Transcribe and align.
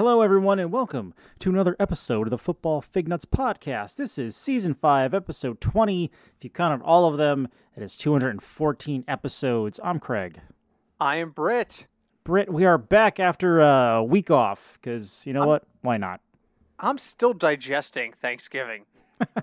Hello, 0.00 0.22
everyone, 0.22 0.58
and 0.58 0.72
welcome 0.72 1.12
to 1.40 1.50
another 1.50 1.76
episode 1.78 2.26
of 2.26 2.30
the 2.30 2.38
Football 2.38 2.80
Fig 2.80 3.06
Nuts 3.06 3.26
podcast. 3.26 3.96
This 3.96 4.16
is 4.16 4.34
season 4.34 4.72
five, 4.72 5.12
episode 5.12 5.60
20. 5.60 6.10
If 6.38 6.42
you 6.42 6.48
counted 6.48 6.82
all 6.82 7.04
of 7.04 7.18
them, 7.18 7.48
it 7.76 7.82
is 7.82 7.98
214 7.98 9.04
episodes. 9.06 9.78
I'm 9.84 10.00
Craig. 10.00 10.40
I 10.98 11.16
am 11.16 11.32
Britt. 11.32 11.86
Britt, 12.24 12.50
we 12.50 12.64
are 12.64 12.78
back 12.78 13.20
after 13.20 13.60
a 13.60 14.02
week 14.02 14.30
off 14.30 14.78
because 14.80 15.26
you 15.26 15.34
know 15.34 15.46
what? 15.46 15.64
Why 15.82 15.98
not? 15.98 16.22
I'm 16.78 16.96
still 16.96 17.34
digesting 17.34 18.14
Thanksgiving. 18.14 18.86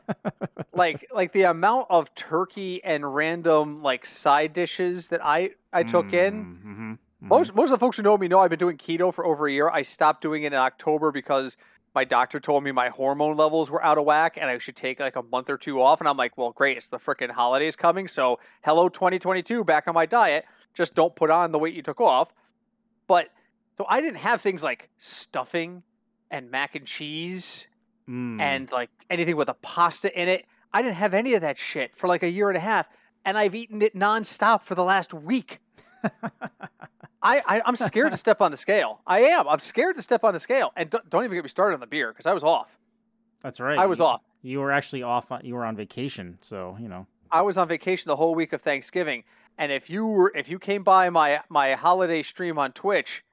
like 0.74 1.06
like 1.14 1.34
the 1.34 1.44
amount 1.44 1.86
of 1.92 2.16
turkey 2.16 2.84
and 2.84 3.14
random 3.14 3.84
like 3.84 4.08
side 4.08 4.54
dishes 4.54 5.10
that 5.10 5.24
I 5.24 5.52
I 5.72 5.84
took 5.84 6.14
in. 6.14 6.46
Mm-hmm. 6.46 6.94
Most 7.28 7.56
most 7.56 7.72
of 7.72 7.80
the 7.80 7.86
folks 7.86 7.98
who 7.98 8.04
know 8.04 8.18
me 8.18 8.28
know 8.28 8.40
I've 8.40 8.50
been 8.50 8.60
doing 8.60 8.78
keto 8.78 9.14
for 9.14 9.26
over 9.26 9.48
a 9.48 9.52
year. 9.52 9.70
I 9.70 9.82
stopped 9.82 10.22
doing 10.22 10.44
it 10.44 10.54
in 10.54 10.60
October 10.60 11.12
because 11.12 11.58
my 11.94 12.04
doctor 12.04 12.40
told 12.40 12.64
me 12.64 12.72
my 12.72 12.90
hormone 12.90 13.36
levels 13.36 13.72
were 13.72 13.84
out 13.84 13.98
of 13.98 14.06
whack 14.06 14.38
and 14.40 14.50
I 14.50 14.58
should 14.60 14.76
take 14.76 15.00
like 15.00 15.16
a 15.16 15.24
month 15.24 15.50
or 15.50 15.58
two 15.58 15.82
off. 15.82 16.00
And 16.00 16.08
I'm 16.08 16.18
like, 16.18 16.38
well, 16.38 16.52
great, 16.52 16.78
it's 16.78 16.90
the 16.90 16.98
freaking 16.98 17.32
holidays 17.32 17.76
coming, 17.76 18.08
so 18.08 18.40
hello 18.64 18.88
2022, 18.88 19.64
back 19.64 19.88
on 19.88 19.94
my 19.96 20.06
diet. 20.06 20.46
Just 20.74 20.96
don't 20.96 21.16
put 21.16 21.30
on 21.32 21.52
the 21.52 21.60
weight 21.60 21.74
you 21.74 21.82
took 21.82 22.00
off. 22.00 22.34
But 23.08 23.30
so 23.78 23.86
I 23.90 24.00
didn't 24.00 24.20
have 24.20 24.42
things 24.42 24.64
like 24.64 24.90
stuffing 24.98 25.84
and 26.32 26.50
mac 26.52 26.76
and 26.76 26.86
cheese 26.86 27.68
Mm. 28.10 28.40
and 28.40 28.72
like 28.72 28.90
anything 29.10 29.36
with 29.36 29.50
a 29.50 29.54
pasta 29.56 30.18
in 30.18 30.30
it. 30.30 30.46
I 30.72 30.82
didn't 30.82 30.96
have 30.96 31.14
any 31.14 31.34
of 31.34 31.42
that 31.42 31.58
shit 31.58 31.94
for 31.94 32.08
like 32.08 32.24
a 32.24 32.30
year 32.30 32.48
and 32.48 32.56
a 32.56 32.62
half, 32.62 32.88
and 33.26 33.38
I've 33.38 33.54
eaten 33.54 33.82
it 33.82 33.96
nonstop 33.96 34.64
for 34.64 34.76
the 34.76 34.84
last 34.86 35.14
week. 35.14 35.60
I, 37.28 37.42
I 37.58 37.62
I'm 37.66 37.76
scared 37.76 38.12
to 38.12 38.18
step 38.26 38.42
on 38.42 38.52
the 38.52 38.58
scale. 38.58 39.02
I 39.06 39.20
am. 39.22 39.48
I'm 39.48 39.60
scared 39.60 39.96
to 39.96 40.02
step 40.02 40.24
on 40.24 40.34
the 40.34 40.40
scale, 40.40 40.72
and 40.76 40.90
don't, 40.90 41.10
don't 41.10 41.24
even 41.24 41.36
get 41.36 41.44
me 41.44 41.50
started 41.50 41.74
on 41.74 41.80
the 41.80 41.88
beer 41.88 42.12
because 42.12 42.26
I 42.26 42.34
was 42.34 42.44
off. 42.44 42.78
That's 43.42 43.60
right. 43.60 43.78
I 43.78 43.86
was 43.86 44.00
you, 44.00 44.06
off. 44.06 44.24
You 44.42 44.60
were 44.60 44.72
actually 44.72 45.04
off. 45.04 45.32
On, 45.32 45.42
you 45.44 45.56
were 45.56 45.66
on 45.66 45.76
vacation, 45.76 46.38
so 46.42 46.78
you 46.80 46.88
know. 46.88 47.08
I 47.30 47.42
was 47.42 47.58
on 47.58 47.68
vacation 47.68 48.10
the 48.10 48.16
whole 48.16 48.36
week 48.36 48.54
of 48.54 48.62
Thanksgiving, 48.62 49.24
and 49.58 49.72
if 49.72 49.90
you 49.90 50.06
were 50.08 50.32
if 50.36 50.50
you 50.50 50.60
came 50.60 50.84
by 50.84 51.10
my 51.10 51.42
my 51.50 51.74
holiday 51.74 52.24
stream 52.24 52.58
on 52.58 52.72
Twitch 52.72 53.24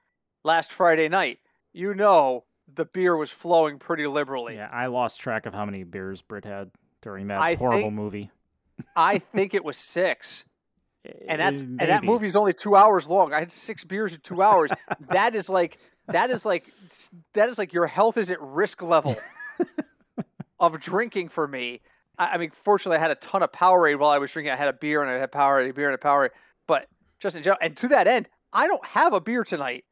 last 0.43 0.71
Friday 0.71 1.07
night, 1.07 1.39
you 1.73 1.93
know 1.93 2.43
the 2.73 2.85
beer 2.85 3.15
was 3.15 3.31
flowing 3.31 3.79
pretty 3.79 4.07
liberally. 4.07 4.55
Yeah, 4.55 4.69
I 4.71 4.87
lost 4.87 5.21
track 5.21 5.45
of 5.45 5.53
how 5.53 5.65
many 5.65 5.83
beers 5.83 6.21
Britt 6.21 6.45
had 6.45 6.71
during 7.01 7.27
that 7.27 7.39
I 7.39 7.55
horrible 7.55 7.83
think- 7.83 7.93
movie. 7.93 8.31
I 8.95 9.19
think 9.19 9.53
it 9.53 9.63
was 9.63 9.77
six. 9.77 10.45
And 11.27 11.39
that's 11.41 11.63
Uh, 11.63 11.65
and 11.65 11.79
that 11.79 12.01
maybe. 12.01 12.07
movie's 12.07 12.35
only 12.35 12.53
two 12.53 12.75
hours 12.75 13.07
long. 13.07 13.33
I 13.33 13.39
had 13.39 13.51
six 13.51 13.83
beers 13.83 14.13
in 14.13 14.21
two 14.21 14.41
hours. 14.41 14.71
that 15.09 15.35
is 15.35 15.49
like 15.49 15.77
that 16.07 16.29
is 16.29 16.45
like 16.45 16.65
that 17.33 17.49
is 17.49 17.57
like 17.57 17.73
your 17.73 17.87
health 17.87 18.17
is 18.17 18.31
at 18.31 18.41
risk 18.41 18.81
level 18.81 19.15
of 20.59 20.79
drinking 20.79 21.29
for 21.29 21.47
me. 21.47 21.81
I, 22.17 22.25
I 22.27 22.37
mean, 22.37 22.51
fortunately, 22.51 22.97
I 22.97 23.01
had 23.01 23.11
a 23.11 23.15
ton 23.15 23.43
of 23.43 23.51
Powerade 23.51 23.99
while 23.99 24.09
I 24.09 24.17
was 24.17 24.31
drinking. 24.31 24.53
I 24.53 24.55
had 24.55 24.67
a 24.67 24.73
beer 24.73 25.01
and 25.01 25.11
I 25.11 25.15
had 25.15 25.31
Powerade, 25.31 25.69
a 25.69 25.73
beer 25.73 25.89
and 25.89 25.95
a 25.95 25.97
Powerade. 25.97 26.29
But 26.67 26.87
just 27.19 27.35
in 27.35 27.43
general, 27.43 27.59
and 27.61 27.75
to 27.77 27.87
that 27.89 28.07
end, 28.07 28.29
I 28.53 28.67
don't 28.67 28.85
have 28.85 29.13
a 29.13 29.21
beer 29.21 29.43
tonight 29.43 29.83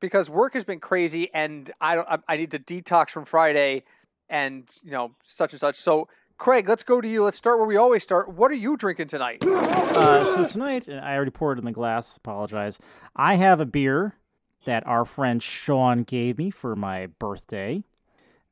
because 0.00 0.28
work 0.28 0.54
has 0.54 0.64
been 0.64 0.80
crazy, 0.80 1.32
and 1.32 1.70
I 1.80 1.94
don't. 1.94 2.08
I, 2.08 2.18
I 2.28 2.36
need 2.36 2.50
to 2.52 2.58
detox 2.58 3.10
from 3.10 3.24
Friday, 3.24 3.84
and 4.28 4.68
you 4.84 4.90
know 4.90 5.12
such 5.22 5.52
and 5.52 5.60
such. 5.60 5.76
So. 5.76 6.08
Craig, 6.42 6.68
let's 6.68 6.82
go 6.82 7.00
to 7.00 7.06
you. 7.06 7.22
Let's 7.22 7.36
start 7.36 7.58
where 7.58 7.68
we 7.68 7.76
always 7.76 8.02
start. 8.02 8.28
What 8.28 8.50
are 8.50 8.54
you 8.54 8.76
drinking 8.76 9.06
tonight? 9.06 9.44
Uh, 9.46 10.24
so 10.24 10.44
tonight, 10.44 10.88
and 10.88 10.98
I 10.98 11.14
already 11.14 11.30
poured 11.30 11.58
it 11.58 11.60
in 11.60 11.66
the 11.66 11.70
glass. 11.70 12.16
Apologize. 12.16 12.80
I 13.14 13.36
have 13.36 13.60
a 13.60 13.64
beer 13.64 14.16
that 14.64 14.84
our 14.84 15.04
friend 15.04 15.40
Sean 15.40 16.02
gave 16.02 16.38
me 16.38 16.50
for 16.50 16.74
my 16.74 17.06
birthday. 17.06 17.84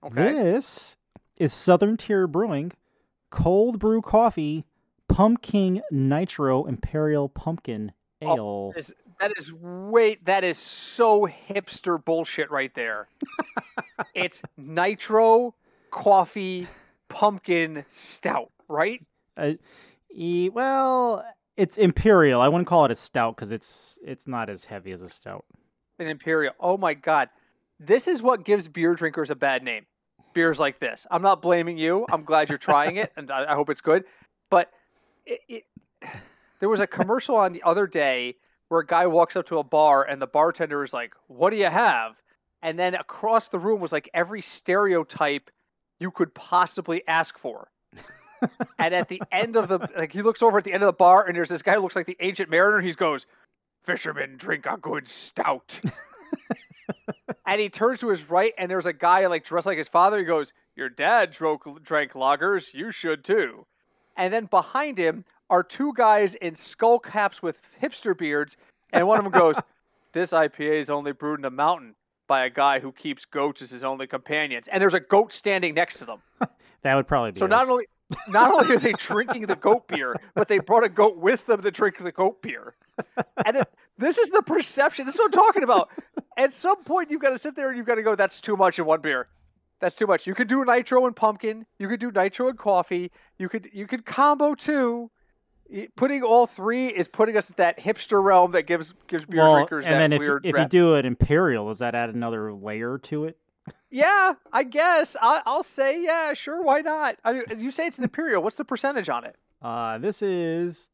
Okay. 0.04 0.32
This 0.32 0.98
is 1.40 1.52
Southern 1.52 1.96
Tier 1.96 2.28
Brewing 2.28 2.70
Cold 3.30 3.80
Brew 3.80 4.02
Coffee 4.02 4.64
Pumpkin 5.08 5.82
Nitro 5.90 6.66
Imperial 6.66 7.28
Pumpkin 7.28 7.90
Oh, 8.22 8.70
Ale. 8.70 8.72
is 8.76 8.94
that 9.18 9.32
is 9.36 9.52
wait 9.52 10.24
that 10.26 10.44
is 10.44 10.58
so 10.58 11.26
hipster 11.26 12.04
bullshit 12.04 12.52
right 12.52 12.72
there. 12.74 13.08
it's 14.14 14.42
nitro 14.56 15.56
coffee 15.90 16.68
pumpkin 17.10 17.84
stout, 17.88 18.50
right? 18.68 19.04
Uh, 19.36 19.54
e- 20.10 20.48
well, 20.48 21.22
it's 21.58 21.76
Imperial. 21.76 22.40
I 22.40 22.48
wouldn't 22.48 22.68
call 22.68 22.86
it 22.86 22.90
a 22.90 22.94
stout 22.94 23.36
because 23.36 23.50
it's 23.50 23.98
it's 24.02 24.26
not 24.26 24.48
as 24.48 24.64
heavy 24.64 24.92
as 24.92 25.02
a 25.02 25.10
stout. 25.10 25.44
An 25.98 26.06
imperial. 26.06 26.54
Oh 26.58 26.78
my 26.78 26.94
god. 26.94 27.28
This 27.78 28.08
is 28.08 28.22
what 28.22 28.44
gives 28.44 28.68
beer 28.68 28.94
drinkers 28.94 29.30
a 29.30 29.36
bad 29.36 29.62
name. 29.62 29.84
Beers 30.32 30.58
like 30.58 30.78
this. 30.78 31.06
I'm 31.10 31.20
not 31.20 31.42
blaming 31.42 31.76
you. 31.76 32.06
I'm 32.10 32.22
glad 32.24 32.48
you're 32.48 32.56
trying 32.56 32.96
it 32.96 33.12
and 33.16 33.30
I, 33.30 33.52
I 33.52 33.54
hope 33.54 33.68
it's 33.68 33.82
good. 33.82 34.04
But 34.50 34.70
it, 35.26 35.40
it, 35.48 35.64
there 36.60 36.70
was 36.70 36.80
a 36.80 36.86
commercial 36.86 37.36
on 37.36 37.52
the 37.52 37.62
other 37.62 37.86
day 37.86 38.36
where 38.68 38.80
a 38.80 38.86
guy 38.86 39.06
walks 39.06 39.36
up 39.36 39.46
to 39.46 39.58
a 39.58 39.64
bar 39.64 40.04
and 40.04 40.22
the 40.22 40.26
bartender 40.26 40.82
is 40.82 40.94
like, 40.94 41.14
"What 41.26 41.50
do 41.50 41.56
you 41.56 41.66
have?" 41.66 42.22
And 42.62 42.78
then 42.78 42.94
across 42.94 43.48
the 43.48 43.58
room 43.58 43.80
was 43.80 43.92
like 43.92 44.08
every 44.14 44.40
stereotype 44.40 45.50
you 46.00 46.10
could 46.10 46.34
possibly 46.34 47.06
ask 47.06 47.38
for. 47.38 47.70
and 48.78 48.94
at 48.94 49.08
the 49.08 49.22
end 49.30 49.54
of 49.54 49.68
the 49.68 49.78
like 49.96 50.12
he 50.12 50.22
looks 50.22 50.42
over 50.42 50.58
at 50.58 50.64
the 50.64 50.72
end 50.72 50.82
of 50.82 50.86
the 50.86 50.94
bar 50.94 51.26
and 51.26 51.36
there's 51.36 51.50
this 51.50 51.62
guy 51.62 51.74
who 51.74 51.80
looks 51.80 51.94
like 51.94 52.06
the 52.06 52.16
ancient 52.20 52.50
mariner. 52.50 52.80
He 52.80 52.90
goes, 52.92 53.26
"Fishermen 53.84 54.36
drink 54.36 54.66
a 54.66 54.78
good 54.78 55.06
stout." 55.06 55.80
and 57.46 57.60
he 57.60 57.68
turns 57.68 58.00
to 58.00 58.08
his 58.08 58.30
right 58.30 58.54
and 58.56 58.70
there's 58.70 58.86
a 58.86 58.94
guy 58.94 59.26
like 59.26 59.44
dressed 59.44 59.66
like 59.66 59.78
his 59.78 59.88
father. 59.88 60.18
He 60.18 60.24
goes, 60.24 60.54
"Your 60.74 60.88
dad 60.88 61.30
drank 61.30 61.62
drank 61.82 62.12
lagers. 62.14 62.72
You 62.72 62.90
should 62.90 63.22
too." 63.22 63.66
And 64.16 64.32
then 64.32 64.46
behind 64.46 64.96
him 64.96 65.24
are 65.50 65.62
two 65.62 65.92
guys 65.94 66.34
in 66.36 66.54
skull 66.54 66.98
caps 66.98 67.42
with 67.42 67.60
hipster 67.80 68.16
beards, 68.16 68.56
and 68.92 69.06
one 69.06 69.18
of 69.18 69.24
them 69.24 69.32
goes, 69.32 69.60
"This 70.12 70.32
IPA 70.32 70.80
is 70.80 70.88
only 70.88 71.12
brewed 71.12 71.40
in 71.40 71.42
the 71.42 71.50
mountain 71.50 71.94
by 72.30 72.44
a 72.44 72.50
guy 72.50 72.78
who 72.78 72.92
keeps 72.92 73.24
goats 73.24 73.60
as 73.60 73.70
his 73.70 73.82
only 73.82 74.06
companions." 74.06 74.68
And 74.68 74.80
there's 74.80 74.94
a 74.94 75.00
goat 75.00 75.32
standing 75.32 75.74
next 75.74 75.98
to 75.98 76.04
them. 76.06 76.22
That 76.82 76.94
would 76.94 77.06
probably 77.06 77.32
be 77.32 77.38
So 77.38 77.46
not 77.46 77.68
only 77.68 77.84
not 78.28 78.50
only 78.50 78.74
are 78.74 78.78
they 78.78 78.92
drinking 78.92 79.46
the 79.46 79.56
goat 79.56 79.86
beer, 79.86 80.16
but 80.34 80.48
they 80.48 80.58
brought 80.58 80.84
a 80.84 80.88
goat 80.88 81.18
with 81.18 81.44
them 81.44 81.60
to 81.60 81.70
drink 81.70 81.98
the 81.98 82.10
goat 82.12 82.40
beer. 82.40 82.74
And 83.44 83.58
it, 83.58 83.68
this 83.98 84.16
is 84.16 84.30
the 84.30 84.42
perception. 84.42 85.04
This 85.06 85.14
is 85.14 85.18
what 85.18 85.26
I'm 85.26 85.32
talking 85.32 85.62
about. 85.62 85.90
At 86.36 86.52
some 86.52 86.82
point, 86.84 87.10
you've 87.10 87.20
got 87.20 87.30
to 87.30 87.38
sit 87.38 87.54
there 87.54 87.68
and 87.68 87.76
you've 87.76 87.86
got 87.86 87.96
to 87.96 88.02
go, 88.02 88.14
"That's 88.14 88.40
too 88.40 88.56
much 88.56 88.78
in 88.78 88.86
one 88.86 89.00
beer. 89.00 89.28
That's 89.80 89.94
too 89.94 90.06
much." 90.06 90.26
You 90.26 90.34
could 90.34 90.48
do 90.48 90.64
nitro 90.64 91.06
and 91.06 91.14
pumpkin. 91.14 91.66
You 91.78 91.88
could 91.88 92.00
do 92.00 92.10
nitro 92.10 92.48
and 92.48 92.58
coffee. 92.58 93.10
You 93.38 93.48
could 93.48 93.68
you 93.72 93.86
could 93.86 94.06
combo 94.06 94.54
two. 94.54 95.10
Putting 95.96 96.22
all 96.22 96.46
three 96.46 96.88
is 96.88 97.06
putting 97.06 97.36
us 97.36 97.50
at 97.50 97.56
that 97.58 97.78
hipster 97.78 98.22
realm 98.22 98.52
that 98.52 98.64
gives 98.64 98.92
gives 99.06 99.24
beer 99.24 99.40
well, 99.40 99.54
drinkers 99.54 99.86
and 99.86 99.94
that 99.94 99.98
then 99.98 100.12
if, 100.12 100.18
weird. 100.18 100.44
if 100.44 100.56
you 100.56 100.66
do 100.66 100.94
an 100.94 101.06
Imperial, 101.06 101.68
does 101.68 101.78
that 101.78 101.94
add 101.94 102.10
another 102.10 102.52
layer 102.52 102.98
to 102.98 103.24
it? 103.24 103.38
yeah, 103.90 104.34
I 104.52 104.62
guess 104.62 105.16
I, 105.20 105.42
I'll 105.46 105.62
say 105.62 106.02
yeah, 106.02 106.32
sure, 106.32 106.62
why 106.62 106.80
not? 106.80 107.16
I 107.24 107.32
mean, 107.32 107.42
you 107.58 107.70
say 107.70 107.86
it's 107.86 107.98
an 107.98 108.04
imperial. 108.04 108.42
What's 108.42 108.56
the 108.56 108.64
percentage 108.64 109.08
on 109.08 109.24
it? 109.24 109.36
Uh, 109.62 109.98
this 109.98 110.22
is 110.22 110.90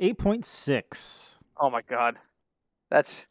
eight 0.00 0.18
point 0.18 0.44
six. 0.44 1.38
Oh 1.56 1.70
my 1.70 1.82
god, 1.82 2.16
that's 2.90 3.26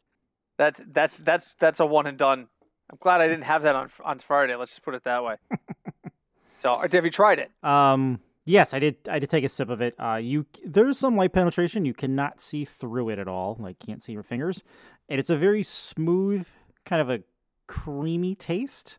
that's 0.56 0.84
that's 0.88 1.18
that's 1.18 1.54
that's 1.54 1.80
a 1.80 1.86
one 1.86 2.06
and 2.06 2.18
done. 2.18 2.48
I'm 2.90 2.98
glad 3.00 3.20
I 3.20 3.28
didn't 3.28 3.44
have 3.44 3.62
that 3.62 3.76
on 3.76 3.88
on 4.04 4.18
Friday. 4.18 4.54
Let's 4.54 4.72
just 4.72 4.82
put 4.82 4.94
it 4.94 5.04
that 5.04 5.22
way. 5.22 5.36
so, 6.56 6.76
have 6.76 7.04
you 7.04 7.10
tried 7.10 7.38
it? 7.38 7.50
Um, 7.62 8.20
yes, 8.48 8.74
I 8.74 8.78
did. 8.78 8.96
I 9.08 9.18
did 9.18 9.30
take 9.30 9.44
a 9.44 9.48
sip 9.48 9.68
of 9.68 9.80
it. 9.80 9.94
Uh, 9.98 10.16
you 10.16 10.46
there's 10.64 10.98
some 10.98 11.16
light 11.16 11.32
penetration. 11.32 11.84
You 11.84 11.94
cannot 11.94 12.40
see 12.40 12.64
through 12.64 13.10
it 13.10 13.18
at 13.18 13.28
all. 13.28 13.56
Like 13.60 13.78
can't 13.78 14.02
see 14.02 14.12
your 14.12 14.22
fingers, 14.22 14.64
and 15.08 15.20
it's 15.20 15.30
a 15.30 15.36
very 15.36 15.62
smooth, 15.62 16.48
kind 16.84 17.00
of 17.02 17.10
a 17.10 17.22
creamy 17.66 18.34
taste. 18.34 18.98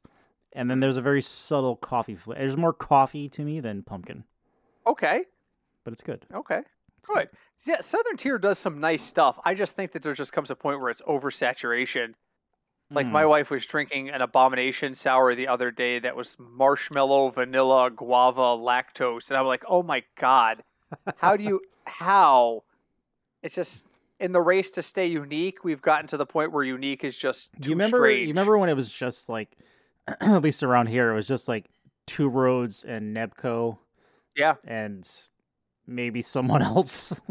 And 0.54 0.70
then 0.70 0.80
there's 0.80 0.98
a 0.98 1.02
very 1.02 1.22
subtle 1.22 1.76
coffee 1.76 2.16
flavor. 2.16 2.40
There's 2.40 2.58
more 2.58 2.74
coffee 2.74 3.30
to 3.30 3.44
me 3.44 3.60
than 3.60 3.84
pumpkin, 3.84 4.24
Okay, 4.88 5.24
but 5.84 5.94
it's 5.94 6.02
good. 6.02 6.26
okay, 6.34 6.62
good. 7.04 7.30
Yeah, 7.68 7.82
Southern 7.82 8.18
Tier 8.18 8.40
does 8.40 8.58
some 8.58 8.80
nice 8.80 9.04
stuff. 9.04 9.38
I 9.46 9.54
just 9.54 9.76
think 9.76 9.92
that 9.92 10.02
there 10.02 10.14
just 10.14 10.34
comes 10.34 10.50
a 10.50 10.56
point 10.56 10.80
where 10.82 10.90
it's 10.90 11.02
oversaturation. 11.04 12.14
Like 12.92 13.06
Mm. 13.08 13.12
my 13.12 13.26
wife 13.26 13.52
was 13.52 13.66
drinking 13.68 14.10
an 14.10 14.22
abomination 14.22 14.96
sour 14.96 15.36
the 15.36 15.48
other 15.48 15.70
day 15.70 16.00
that 16.00 16.16
was 16.16 16.36
marshmallow, 16.40 17.30
vanilla, 17.30 17.92
guava, 17.92 18.42
lactose, 18.42 19.30
and 19.30 19.38
I'm 19.38 19.46
like, 19.46 19.64
oh 19.68 19.84
my 19.84 20.04
god, 20.16 20.64
how 21.18 21.38
do 21.38 21.44
you 21.44 21.62
how? 21.86 22.64
It's 23.44 23.54
just 23.56 23.88
in 24.20 24.32
the 24.32 24.42
race 24.42 24.72
to 24.72 24.82
stay 24.82 25.06
unique. 25.06 25.64
We've 25.64 25.82
gotten 25.82 26.08
to 26.08 26.18
the 26.18 26.26
point 26.26 26.52
where 26.52 26.64
unique 26.64 27.04
is 27.04 27.16
just 27.18 27.54
Do 27.56 27.60
too 27.62 27.70
you 27.70 27.76
remember? 27.76 27.98
strange. 27.98 28.28
You 28.28 28.34
remember 28.34 28.58
when 28.58 28.70
it 28.70 28.76
was 28.76 28.92
just 28.92 29.30
like, 29.30 29.50
at 30.20 30.42
least 30.42 30.64
around 30.64 30.88
here, 30.88 31.12
it 31.12 31.16
was 31.16 31.28
just 31.28 31.48
like 31.48 31.66
Two 32.08 32.28
Roads 32.28 32.84
and 32.84 33.16
Nebco 33.16 33.78
Yeah. 34.36 34.56
and 34.66 35.08
maybe 35.86 36.24
someone 36.24 36.62
else. 36.74 37.22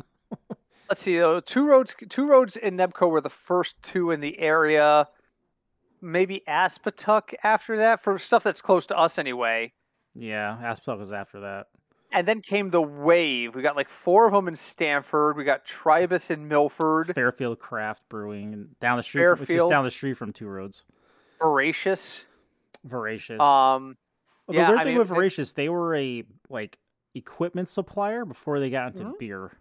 Let's 0.89 1.03
see. 1.03 1.19
though. 1.19 1.41
Two 1.41 1.67
roads, 1.69 1.97
two 2.09 2.29
roads 2.29 2.57
in 2.57 2.77
Nebco 2.77 3.11
were 3.11 3.21
the 3.21 3.29
first 3.29 3.83
two 3.83 4.13
in 4.13 4.21
the 4.21 4.39
area. 4.39 5.09
Maybe 6.00 6.43
Aspetuck 6.49 7.35
after 7.43 7.77
that 7.79 8.00
for 8.00 8.19
stuff 8.19 8.43
that's 8.45 8.61
close 8.62 8.87
to 8.87 8.97
us 8.99 9.19
anyway. 9.19 9.73
Yeah, 10.15 10.56
Aspetuck 10.62 10.99
was 10.99 11.12
after 11.12 11.41
that. 11.41 11.67
And 12.12 12.27
then 12.27 12.41
came 12.41 12.71
the 12.71 12.81
wave. 12.81 13.55
We 13.55 13.61
got 13.62 13.77
like 13.77 13.89
four 13.91 14.27
of 14.27 14.33
them 14.33 14.49
in 14.49 14.56
Stamford. 14.56 15.37
We 15.37 15.45
got 15.45 15.65
Tribus 15.67 16.31
in 16.31 16.49
Milford. 16.49 17.15
Fairfield 17.15 17.59
Craft 17.59 18.03
Brewing, 18.09 18.55
and 18.55 18.79
down 18.81 18.97
the 18.97 19.03
street, 19.03 19.25
from, 19.25 19.33
which 19.33 19.41
is 19.43 19.47
Fairfield. 19.49 19.71
down 19.71 19.85
the 19.85 19.91
street 19.91 20.15
from 20.15 20.33
Two 20.33 20.47
Roads. 20.49 20.85
Veracious. 21.39 22.27
Veracious. 22.85 23.41
Um, 23.41 23.97
Well, 24.47 24.56
yeah, 24.56 24.65
the 24.65 24.71
weird 24.71 24.81
I 24.81 24.85
thing 24.85 24.93
mean, 24.95 24.99
with 25.00 25.11
it- 25.11 25.15
Veracious, 25.15 25.53
they 25.53 25.69
were 25.69 25.95
a 25.95 26.25
like 26.49 26.79
equipment 27.15 27.69
supplier 27.69 28.25
before 28.25 28.59
they 28.61 28.71
got 28.71 28.93
into 28.93 29.05
Mhm. 29.05 29.19
beer. 29.19 29.53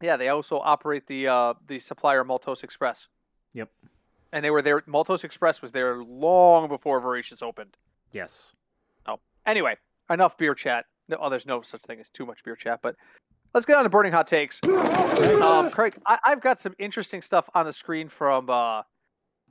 yeah, 0.00 0.16
they 0.16 0.28
also 0.30 0.58
operate 0.58 1.06
the 1.06 1.28
uh, 1.28 1.54
the 1.66 1.78
supplier 1.78 2.24
Maltose 2.24 2.64
Express. 2.64 3.06
Yep. 3.52 3.70
And 4.32 4.44
they 4.44 4.50
were 4.50 4.62
there. 4.62 4.80
Maltose 4.82 5.24
Express 5.24 5.60
was 5.60 5.72
there 5.72 6.02
long 6.02 6.68
before 6.68 7.00
Veracious 7.00 7.42
opened. 7.42 7.76
Yes. 8.12 8.54
Oh, 9.06 9.18
anyway, 9.46 9.76
enough 10.10 10.36
beer 10.36 10.54
chat. 10.54 10.86
No, 11.08 11.18
oh, 11.20 11.28
there's 11.28 11.46
no 11.46 11.62
such 11.62 11.82
thing 11.82 12.00
as 12.00 12.08
too 12.08 12.24
much 12.24 12.42
beer 12.44 12.56
chat, 12.56 12.80
but 12.82 12.96
let's 13.54 13.66
get 13.66 13.76
on 13.76 13.84
to 13.84 13.90
burning 13.90 14.12
hot 14.12 14.26
takes. 14.26 14.60
Um, 14.64 15.70
Craig, 15.70 15.94
I, 16.06 16.18
I've 16.24 16.40
got 16.40 16.58
some 16.58 16.74
interesting 16.78 17.22
stuff 17.22 17.50
on 17.54 17.66
the 17.66 17.72
screen 17.72 18.08
from 18.08 18.48
uh, 18.48 18.82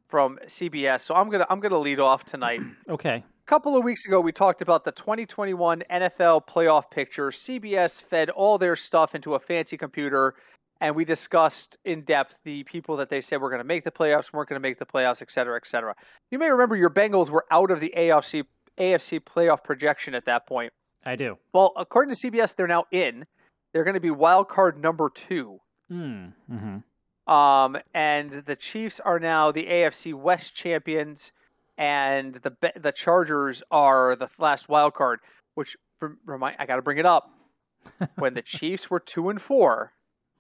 from 0.07 0.39
CBS, 0.45 1.01
so 1.01 1.15
I'm 1.15 1.29
gonna 1.29 1.45
I'm 1.49 1.59
gonna 1.59 1.79
lead 1.79 1.99
off 1.99 2.25
tonight. 2.25 2.61
Okay. 2.89 3.23
A 3.23 3.47
couple 3.51 3.75
of 3.75 3.83
weeks 3.83 4.05
ago, 4.05 4.21
we 4.21 4.31
talked 4.31 4.61
about 4.61 4.85
the 4.85 4.91
2021 4.91 5.83
NFL 5.91 6.47
playoff 6.47 6.89
picture. 6.89 7.31
CBS 7.31 8.01
fed 8.01 8.29
all 8.29 8.57
their 8.57 8.77
stuff 8.77 9.13
into 9.13 9.35
a 9.35 9.39
fancy 9.39 9.75
computer, 9.75 10.35
and 10.81 10.95
we 10.95 11.05
discussed 11.05 11.77
in 11.85 12.01
depth 12.01 12.39
the 12.43 12.63
people 12.63 12.97
that 12.97 13.07
they 13.07 13.21
said 13.21 13.39
were 13.39 13.49
going 13.49 13.61
to 13.61 13.67
make 13.67 13.83
the 13.83 13.91
playoffs, 13.91 14.33
weren't 14.33 14.49
going 14.49 14.59
to 14.59 14.67
make 14.67 14.79
the 14.79 14.85
playoffs, 14.85 15.21
et 15.21 15.31
cetera, 15.31 15.55
et 15.55 15.67
cetera. 15.67 15.95
You 16.31 16.39
may 16.39 16.49
remember 16.49 16.75
your 16.75 16.89
Bengals 16.89 17.29
were 17.29 17.45
out 17.51 17.71
of 17.71 17.79
the 17.79 17.93
AFC 17.95 18.43
AFC 18.77 19.19
playoff 19.19 19.63
projection 19.63 20.15
at 20.15 20.25
that 20.25 20.47
point. 20.47 20.73
I 21.05 21.15
do. 21.15 21.37
Well, 21.53 21.73
according 21.75 22.15
to 22.15 22.31
CBS, 22.31 22.55
they're 22.55 22.67
now 22.67 22.85
in. 22.91 23.25
They're 23.71 23.83
going 23.83 23.93
to 23.93 23.99
be 23.99 24.11
wild 24.11 24.49
card 24.49 24.81
number 24.81 25.09
two. 25.09 25.59
Mm. 25.91 26.33
Mm-hmm. 26.51 27.31
Um, 27.31 27.77
and 27.93 28.31
the 28.31 28.55
Chiefs 28.55 28.99
are 28.99 29.19
now 29.19 29.51
the 29.51 29.65
AFC 29.65 30.13
West 30.13 30.55
champions, 30.55 31.31
and 31.77 32.35
the 32.35 32.73
the 32.75 32.91
Chargers 32.91 33.61
are 33.69 34.15
the 34.15 34.29
last 34.39 34.67
wild 34.67 34.95
card. 34.95 35.19
Which 35.53 35.77
remind 36.25 36.55
I 36.57 36.65
got 36.65 36.77
to 36.77 36.81
bring 36.81 36.97
it 36.97 37.05
up. 37.05 37.29
when 38.15 38.33
the 38.33 38.41
Chiefs 38.41 38.89
were 38.89 38.99
two 38.99 39.29
and 39.29 39.41
four, 39.41 39.93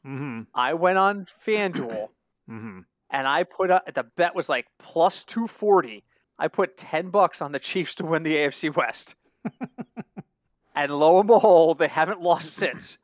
Mm-hmm. 0.05 0.41
I 0.55 0.73
went 0.73 0.97
on 0.97 1.25
FanDuel 1.25 2.09
Mm-hmm. 2.49 2.79
and 3.11 3.27
I 3.27 3.43
put 3.43 3.69
up 3.71 3.93
the 3.93 4.03
bet 4.03 4.35
was 4.35 4.49
like 4.49 4.65
plus 4.79 5.23
two 5.23 5.47
forty. 5.47 6.03
I 6.39 6.47
put 6.47 6.75
ten 6.75 7.09
bucks 7.11 7.41
on 7.41 7.51
the 7.51 7.59
Chiefs 7.59 7.95
to 7.95 8.05
win 8.05 8.23
the 8.23 8.35
AFC 8.35 8.75
West, 8.75 9.15
and 10.75 10.91
lo 10.99 11.19
and 11.19 11.27
behold, 11.27 11.77
they 11.79 11.87
haven't 11.87 12.21
lost 12.21 12.53
since. 12.55 12.97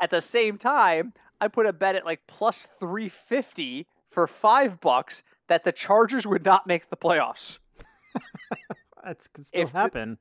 At 0.00 0.10
the 0.10 0.20
same 0.20 0.58
time, 0.58 1.12
I 1.40 1.48
put 1.48 1.66
a 1.66 1.72
bet 1.72 1.96
at 1.96 2.04
like 2.04 2.20
plus 2.26 2.68
three 2.78 3.08
fifty 3.08 3.86
for 4.06 4.26
five 4.26 4.80
bucks 4.80 5.22
that 5.48 5.64
the 5.64 5.72
Chargers 5.72 6.26
would 6.26 6.44
not 6.44 6.66
make 6.66 6.88
the 6.90 6.96
playoffs. 6.96 7.58
That 9.04 9.18
could 9.34 9.44
still 9.44 9.62
If 9.62 9.72
the- 9.72 9.78
happen. 9.78 10.18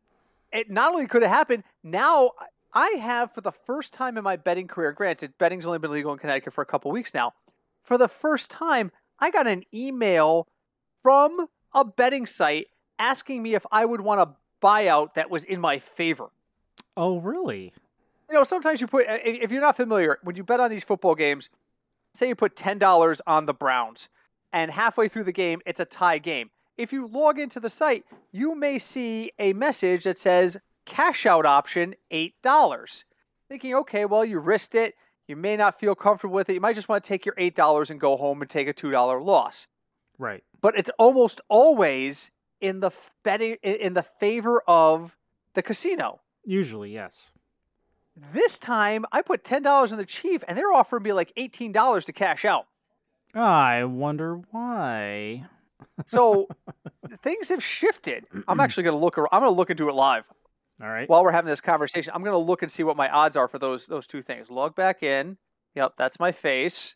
It 0.52 0.70
not 0.70 0.94
only 0.94 1.08
could 1.08 1.22
have 1.24 1.32
happened, 1.32 1.64
now 1.84 2.32
I 2.74 2.90
have 3.00 3.32
for 3.32 3.42
the 3.42 3.52
first 3.52 3.94
time 3.94 4.18
in 4.18 4.24
my 4.24 4.36
betting 4.36 4.68
career. 4.68 4.92
Granted, 4.92 5.38
betting's 5.38 5.66
only 5.66 5.80
been 5.80 5.92
legal 5.92 6.12
in 6.12 6.20
Connecticut 6.20 6.54
for 6.54 6.62
a 6.62 6.66
couple 6.66 6.92
weeks 6.92 7.14
now. 7.14 7.34
For 7.82 7.98
the 7.98 8.08
first 8.08 8.50
time, 8.50 8.92
I 9.20 9.30
got 9.30 9.48
an 9.48 9.64
email 9.74 10.48
from 11.04 11.48
a 11.74 11.86
betting 11.86 12.26
site 12.26 12.68
asking 12.98 13.44
me 13.44 13.54
if 13.56 13.66
I 13.72 13.86
would 13.86 14.02
want 14.02 14.22
a 14.22 14.30
buyout 14.66 15.14
that 15.14 15.30
was 15.30 15.44
in 15.44 15.60
my 15.60 15.78
favor. 15.78 16.30
oh, 16.96 17.20
really? 17.20 17.74
You 18.30 18.36
know, 18.36 18.44
sometimes 18.44 18.82
you 18.82 18.88
put, 18.88 19.06
if 19.08 19.52
you're 19.52 19.62
not 19.62 19.76
familiar, 19.76 20.18
when 20.24 20.36
you 20.36 20.44
bet 20.44 20.60
on 20.60 20.72
these 20.72 20.84
football 20.84 21.14
games, 21.14 21.50
say 22.14 22.28
you 22.30 22.36
put 22.36 22.56
$10 22.56 23.22
on 23.28 23.46
the 23.46 23.54
Browns, 23.54 24.10
and 24.52 24.72
halfway 24.72 25.08
through 25.08 25.26
the 25.26 25.32
game, 25.32 25.62
it's 25.66 25.80
a 25.80 25.86
tie 25.86 26.18
game. 26.18 26.50
If 26.78 26.94
you 26.94 27.08
log 27.08 27.38
into 27.38 27.60
the 27.60 27.70
site, 27.70 28.06
you 28.32 28.56
may 28.56 28.80
see 28.80 29.32
a 29.38 29.54
message 29.54 30.06
that 30.06 30.18
says 30.18 30.58
cash 30.86 31.26
out 31.26 31.46
option 31.46 31.96
$8. 32.12 33.04
Thinking, 33.50 33.76
okay, 33.76 34.06
well, 34.06 34.26
you 34.26 34.40
risked 34.40 34.76
it. 34.76 34.96
You 35.28 35.36
may 35.36 35.56
not 35.56 35.80
feel 35.80 35.96
comfortable 35.96 36.36
with 36.36 36.50
it. 36.50 36.54
You 36.54 36.62
might 36.62 36.76
just 36.76 36.90
want 36.90 37.04
to 37.04 37.08
take 37.08 37.26
your 37.26 37.36
$8 37.36 37.90
and 37.90 38.00
go 38.00 38.18
home 38.18 38.42
and 38.42 38.50
take 38.50 38.68
a 38.68 38.74
$2 38.74 39.24
loss. 39.24 39.68
Right. 40.18 40.44
But 40.62 40.78
it's 40.78 40.90
almost 40.98 41.42
always 41.50 42.32
in 42.62 42.80
the 42.80 42.92
betting 43.24 43.58
in 43.62 43.94
the 43.94 44.04
favor 44.04 44.62
of 44.68 45.18
the 45.54 45.62
casino. 45.62 46.22
Usually, 46.46 46.92
yes. 46.92 47.34
This 48.32 48.60
time, 48.60 49.06
I 49.12 49.22
put 49.22 49.44
ten 49.44 49.64
dollars 49.64 49.92
on 49.92 49.98
the 49.98 50.06
Chief, 50.06 50.44
and 50.48 50.58
they're 50.58 50.72
offering 50.72 51.04
me 51.04 51.14
like 51.14 51.34
eighteen 51.36 51.72
dollars 51.72 52.06
to 52.06 52.14
cash 52.14 52.46
out. 52.46 52.68
I 53.34 53.84
wonder 53.86 54.40
why. 54.52 55.46
So 56.06 56.48
things 57.22 57.50
have 57.50 57.64
shifted. 57.64 58.26
I'm 58.48 58.60
actually 58.60 58.84
going 58.84 58.96
to 58.98 59.04
look. 59.04 59.18
I'm 59.18 59.42
going 59.42 59.52
to 59.52 59.58
look 59.58 59.72
into 59.72 59.90
it 59.90 59.94
live 59.94 60.30
All 60.84 60.90
right. 60.90 61.08
while 61.08 61.24
we're 61.24 61.32
having 61.32 61.50
this 61.50 61.62
conversation. 61.62 62.12
I'm 62.14 62.22
going 62.24 62.34
to 62.34 62.38
look 62.38 62.62
and 62.62 62.70
see 62.72 62.84
what 62.84 62.98
my 62.98 63.10
odds 63.10 63.38
are 63.38 63.48
for 63.48 63.58
those 63.58 63.88
those 63.88 64.06
two 64.06 64.22
things. 64.22 64.52
Log 64.52 64.76
back 64.76 65.02
in. 65.02 65.38
Yep, 65.76 65.94
that's 65.98 66.20
my 66.20 66.32
face. 66.34 66.96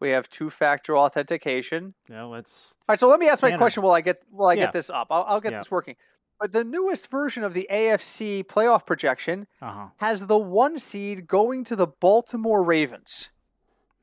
We 0.00 0.10
have 0.10 0.28
two-factor 0.28 0.96
authentication. 0.96 1.94
yeah, 2.10 2.24
let's. 2.24 2.76
All 2.88 2.92
right, 2.92 2.98
so 3.00 3.08
let 3.08 3.18
me 3.20 3.28
ask 3.28 3.42
my 3.42 3.56
question 3.56 3.82
while 3.82 3.94
I 3.94 4.00
get 4.00 4.22
while 4.30 4.48
I 4.48 4.54
Yeah. 4.54 4.60
get 4.66 4.72
this 4.72 4.90
up. 4.90 5.08
I'll, 5.10 5.24
I'll 5.26 5.40
get 5.40 5.52
Yeah. 5.52 5.58
this 5.58 5.70
working. 5.70 5.96
But 6.40 6.52
the 6.52 6.64
newest 6.64 7.10
version 7.10 7.42
of 7.44 7.52
the 7.54 7.66
AFC 7.70 8.44
playoff 8.44 8.86
projection 8.86 9.46
Uh 9.62 9.72
huh. 9.72 9.86
has 9.98 10.26
the 10.26 10.38
one 10.38 10.78
seed 10.78 11.26
going 11.26 11.64
to 11.64 11.76
the 11.76 11.86
Baltimore 11.86 12.62
Ravens. 12.62 13.30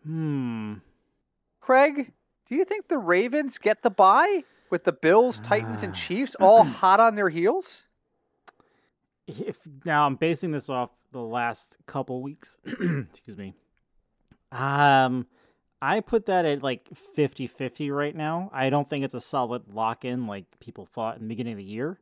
Hmm. 0.04 0.76
Craig, 1.60 2.14
do 2.46 2.56
you 2.56 2.66
think 2.66 2.88
the 2.88 2.98
Ravens 2.98 3.58
get 3.58 3.84
the 3.84 3.92
bye 3.92 4.44
with 4.70 4.84
the 4.86 4.94
Bills, 4.94 5.40
Titans, 5.40 5.84
and 5.84 5.94
Chiefs 5.94 6.36
all 6.36 6.64
hot 6.82 7.00
on 7.00 7.16
their 7.16 7.30
heels? 7.30 7.86
If 9.40 9.60
now 9.86 10.06
I'm 10.06 10.16
basing 10.16 10.52
this 10.52 10.70
off 10.70 10.92
the 11.12 11.22
last 11.22 11.78
couple 11.86 12.22
weeks. 12.22 12.58
excuse 12.66 13.38
me. 13.38 13.54
Um 14.52 15.28
I 15.84 16.00
put 16.00 16.28
that 16.28 16.46
at 16.46 16.62
like 16.62 16.88
50-50 16.92 17.96
right 17.96 18.16
now. 18.16 18.52
I 18.54 18.70
don't 18.70 18.88
think 18.88 19.04
it's 19.04 19.16
a 19.16 19.22
solid 19.22 19.74
lock-in 19.74 20.28
like 20.28 20.46
people 20.60 20.86
thought 20.86 21.16
in 21.16 21.24
the 21.24 21.28
beginning 21.28 21.54
of 21.54 21.58
the 21.58 21.64
year. 21.64 22.00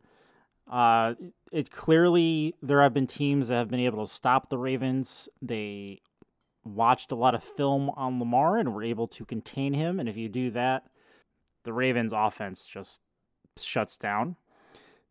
Uh 0.70 1.16
it 1.52 1.72
clearly 1.72 2.56
there 2.62 2.82
have 2.82 2.94
been 2.94 3.08
teams 3.08 3.48
that 3.48 3.56
have 3.56 3.70
been 3.70 3.80
able 3.80 4.06
to 4.06 4.12
stop 4.12 4.50
the 4.50 4.58
Ravens. 4.58 5.30
They 5.42 6.02
watched 6.64 7.12
a 7.12 7.16
lot 7.16 7.36
of 7.36 7.44
film 7.44 7.90
on 7.92 8.20
Lamar 8.20 8.58
and 8.58 8.74
were 8.74 8.84
able 8.84 9.08
to 9.08 9.26
contain 9.26 9.74
him 9.74 10.00
and 10.00 10.10
if 10.10 10.18
you 10.18 10.30
do 10.30 10.52
that, 10.52 10.86
the 11.64 11.74
Ravens 11.74 12.14
offense 12.14 12.66
just 12.68 13.02
shuts 13.58 13.98
down. 13.98 14.36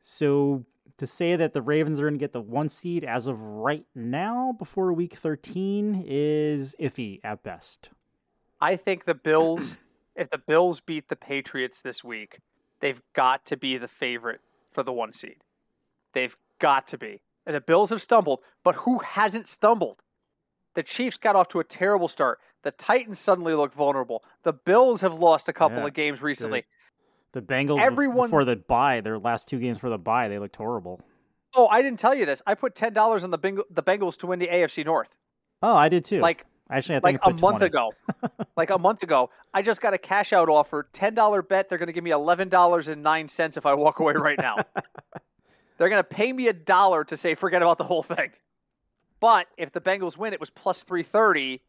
So 0.00 0.64
to 0.98 1.06
say 1.06 1.36
that 1.36 1.52
the 1.52 1.62
Ravens 1.62 1.98
are 2.00 2.04
going 2.04 2.14
to 2.14 2.18
get 2.18 2.32
the 2.32 2.40
one 2.40 2.68
seed 2.68 3.04
as 3.04 3.26
of 3.26 3.40
right 3.40 3.84
now 3.94 4.52
before 4.52 4.92
week 4.92 5.14
13 5.14 6.04
is 6.06 6.76
iffy 6.78 7.20
at 7.24 7.42
best. 7.42 7.90
I 8.60 8.76
think 8.76 9.04
the 9.04 9.14
Bills, 9.14 9.78
if 10.16 10.28
the 10.30 10.38
Bills 10.38 10.80
beat 10.80 11.08
the 11.08 11.16
Patriots 11.16 11.82
this 11.82 12.02
week, 12.02 12.40
they've 12.80 13.00
got 13.12 13.46
to 13.46 13.56
be 13.56 13.78
the 13.78 13.88
favorite 13.88 14.40
for 14.66 14.82
the 14.82 14.92
one 14.92 15.12
seed. 15.12 15.36
They've 16.12 16.36
got 16.58 16.86
to 16.88 16.98
be. 16.98 17.22
And 17.46 17.54
the 17.54 17.60
Bills 17.60 17.90
have 17.90 18.02
stumbled, 18.02 18.40
but 18.62 18.74
who 18.74 18.98
hasn't 18.98 19.46
stumbled? 19.46 20.02
The 20.74 20.82
Chiefs 20.82 21.16
got 21.16 21.34
off 21.36 21.48
to 21.48 21.60
a 21.60 21.64
terrible 21.64 22.08
start. 22.08 22.40
The 22.62 22.72
Titans 22.72 23.18
suddenly 23.18 23.54
look 23.54 23.72
vulnerable. 23.72 24.22
The 24.42 24.52
Bills 24.52 25.00
have 25.00 25.14
lost 25.14 25.48
a 25.48 25.52
couple 25.52 25.78
Yeah, 25.78 25.86
of 25.86 25.92
games 25.94 26.22
recently. 26.22 26.64
The 27.38 27.46
Bengals, 27.54 27.80
Everyone- 27.80 28.26
before 28.28 28.44
the 28.44 28.56
buy 28.56 29.00
their 29.00 29.18
last 29.18 29.46
two 29.48 29.58
games 29.60 29.78
for 29.78 29.88
the 29.88 29.98
buy 29.98 30.26
they 30.28 30.38
looked 30.40 30.56
horrible. 30.56 31.00
Oh, 31.54 31.68
I 31.68 31.82
didn't 31.82 31.98
tell 32.00 32.14
you 32.14 32.26
this. 32.26 32.42
I 32.46 32.54
put 32.54 32.74
ten 32.74 32.92
dollars 32.92 33.22
on 33.22 33.30
the 33.30 33.38
Beng- 33.38 33.62
the 33.70 33.82
Bengals 33.82 34.18
to 34.18 34.26
win 34.26 34.38
the 34.40 34.48
AFC 34.48 34.84
North. 34.84 35.16
Oh, 35.62 35.76
I 35.76 35.88
did 35.88 36.04
too. 36.04 36.20
Like 36.20 36.44
Actually, 36.70 36.96
I 36.96 37.00
like 37.02 37.14
think 37.14 37.26
I 37.26 37.30
a 37.30 37.32
put 37.32 37.40
month 37.40 37.58
20. 37.58 37.66
ago. 37.66 37.92
like 38.56 38.70
a 38.70 38.78
month 38.78 39.02
ago, 39.02 39.30
I 39.54 39.62
just 39.62 39.80
got 39.80 39.94
a 39.94 39.98
cash 39.98 40.32
out 40.32 40.48
offer, 40.48 40.88
ten 40.92 41.14
dollar 41.14 41.40
bet. 41.42 41.68
They're 41.68 41.78
going 41.78 41.86
to 41.86 41.92
give 41.92 42.04
me 42.04 42.10
eleven 42.10 42.48
dollars 42.48 42.88
and 42.88 43.02
nine 43.02 43.28
cents 43.28 43.56
if 43.56 43.64
I 43.66 43.74
walk 43.74 44.00
away 44.00 44.14
right 44.14 44.38
now. 44.38 44.56
They're 45.78 45.88
going 45.88 46.02
to 46.02 46.08
pay 46.08 46.32
me 46.32 46.48
a 46.48 46.52
dollar 46.52 47.04
to 47.04 47.16
say 47.16 47.34
forget 47.36 47.62
about 47.62 47.78
the 47.78 47.84
whole 47.84 48.02
thing. 48.02 48.30
But 49.20 49.46
if 49.56 49.70
the 49.72 49.80
Bengals 49.80 50.16
win, 50.18 50.32
it 50.32 50.40
was 50.40 50.50
plus 50.50 50.82
three 50.82 51.02
thirty. 51.04 51.62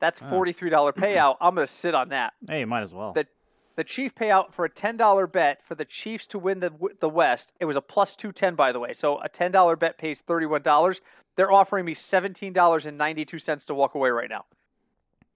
That's 0.00 0.22
Ah. 0.22 0.30
forty 0.30 0.52
three 0.52 0.70
dollar 0.70 0.92
payout. 0.92 1.36
I'm 1.40 1.54
going 1.54 1.66
to 1.66 1.72
sit 1.72 1.94
on 1.94 2.08
that. 2.10 2.32
Hey, 2.48 2.60
you 2.60 2.66
might 2.66 2.82
as 2.82 2.94
well. 2.94 3.12
The 3.12 3.26
the 3.74 3.84
Chief 3.84 4.14
payout 4.14 4.52
for 4.52 4.64
a 4.64 4.68
ten 4.68 4.96
dollar 4.96 5.26
bet 5.26 5.62
for 5.62 5.74
the 5.74 5.84
Chiefs 5.84 6.26
to 6.28 6.38
win 6.38 6.60
the 6.60 6.72
the 7.00 7.08
West. 7.08 7.54
It 7.60 7.64
was 7.64 7.76
a 7.76 7.80
plus 7.80 8.16
two 8.16 8.32
ten, 8.32 8.54
by 8.54 8.72
the 8.72 8.80
way. 8.80 8.92
So 8.92 9.18
a 9.20 9.28
ten 9.28 9.50
dollar 9.50 9.76
bet 9.76 9.98
pays 9.98 10.20
thirty 10.20 10.46
one 10.46 10.62
dollars. 10.62 11.00
They're 11.36 11.52
offering 11.52 11.84
me 11.84 11.94
seventeen 11.94 12.52
dollars 12.52 12.86
and 12.86 12.98
ninety 12.98 13.24
two 13.24 13.38
cents 13.38 13.66
to 13.66 13.74
walk 13.74 13.94
away 13.94 14.10
right 14.10 14.30
now. 14.30 14.44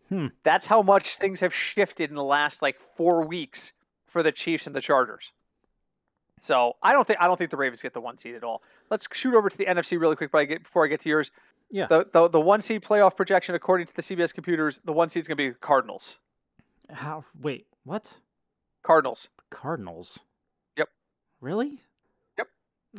Hmm. 0.09 0.27
That's 0.43 0.67
how 0.67 0.83
much 0.83 1.17
things 1.17 1.41
have 1.41 1.53
shifted 1.53 2.11
in 2.11 2.17
the 2.17 2.25
last 2.25 2.63
like 2.63 2.79
four 2.79 3.27
weeks 3.27 3.73
for 4.07 4.23
the 4.23 4.33
Chiefs 4.33 4.67
and 4.67 4.77
the 4.77 4.81
Chargers. 4.81 5.33
So 6.41 6.77
I 6.83 6.93
don't 6.93 7.07
think 7.07 7.21
I 7.21 7.27
don't 7.27 7.37
think 7.37 7.51
the 7.51 7.57
Ravens 7.57 7.83
get 7.83 7.95
the 7.95 8.01
one 8.01 8.17
seed 8.17 8.35
at 8.35 8.45
all. 8.45 8.63
Let's 8.91 9.09
shoot 9.13 9.35
over 9.35 9.49
to 9.49 9.59
the 9.59 9.65
NFC 9.65 9.99
really 9.99 10.17
quick, 10.17 10.31
but 10.31 10.39
I 10.39 10.45
get, 10.45 10.63
before 10.63 10.85
I 10.85 10.89
get 10.89 11.01
to 11.01 11.09
yours. 11.09 11.31
Yeah. 11.71 11.87
The, 11.87 12.07
the 12.13 12.29
the 12.29 12.41
one 12.41 12.61
seed 12.61 12.83
playoff 12.83 13.17
projection 13.17 13.55
according 13.55 13.87
to 13.87 13.97
the 13.97 14.03
CBS 14.03 14.33
computers, 14.33 14.81
the 14.85 14.93
one 14.93 15.09
seed 15.09 15.23
is 15.23 15.29
going 15.29 15.37
to 15.37 15.43
be 15.43 15.49
the 15.49 15.57
Cardinals. 15.57 16.21
How? 16.93 17.25
Wait, 17.41 17.67
what? 17.85 18.21
Cardinals. 18.87 19.29
The 19.37 19.57
Cardinals. 19.57 20.25
Yep. 20.77 20.89
Really? 21.41 21.81
Yep. 22.39 22.49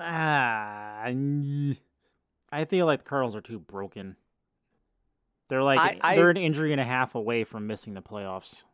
Ah, 0.02 1.04
I 1.06 2.66
feel 2.66 2.86
like 2.86 3.04
the 3.04 3.10
Cardinals 3.10 3.36
are 3.36 3.42
too 3.42 3.60
broken. 3.60 4.18
They're 5.50 5.64
like 5.64 5.80
I- 5.80 5.98
I- 6.02 6.16
they're 6.16 6.30
an 6.30 6.38
injury 6.38 6.72
and 6.74 6.82
a 6.82 6.86
half 6.86 7.16
away 7.16 7.44
from 7.46 7.68
missing 7.68 7.94
the 7.94 8.02
playoffs. 8.02 8.66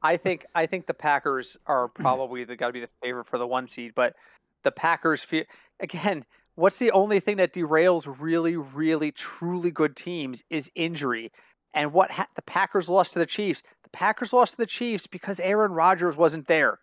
I 0.00 0.16
think 0.16 0.46
I 0.54 0.66
think 0.66 0.86
the 0.86 0.94
Packers 0.94 1.56
are 1.66 1.88
probably 1.94 2.44
the 2.44 2.54
got 2.56 2.68
to 2.68 2.72
be 2.72 2.80
the 2.80 2.90
favorite 3.02 3.26
for 3.26 3.36
the 3.38 3.46
one 3.46 3.66
seed, 3.66 3.94
but 3.96 4.14
the 4.62 4.70
Packers 4.72 5.24
feel 5.24 5.44
again. 5.80 6.24
What's 6.54 6.78
the 6.80 6.90
only 6.90 7.20
thing 7.20 7.36
that 7.36 7.52
derails 7.52 8.12
really, 8.18 8.56
really, 8.56 9.12
truly 9.12 9.70
good 9.70 9.94
teams 9.94 10.42
is 10.50 10.72
injury. 10.74 11.30
And 11.74 11.92
what 11.92 12.10
ha- 12.10 12.28
the 12.34 12.42
Packers 12.42 12.88
lost 12.88 13.12
to 13.12 13.18
the 13.18 13.26
Chiefs? 13.26 13.62
The 13.82 13.90
Packers 13.90 14.32
lost 14.32 14.52
to 14.52 14.56
the 14.58 14.66
Chiefs 14.66 15.06
because 15.06 15.38
Aaron 15.40 15.72
Rodgers 15.72 16.16
wasn't 16.16 16.46
there, 16.48 16.78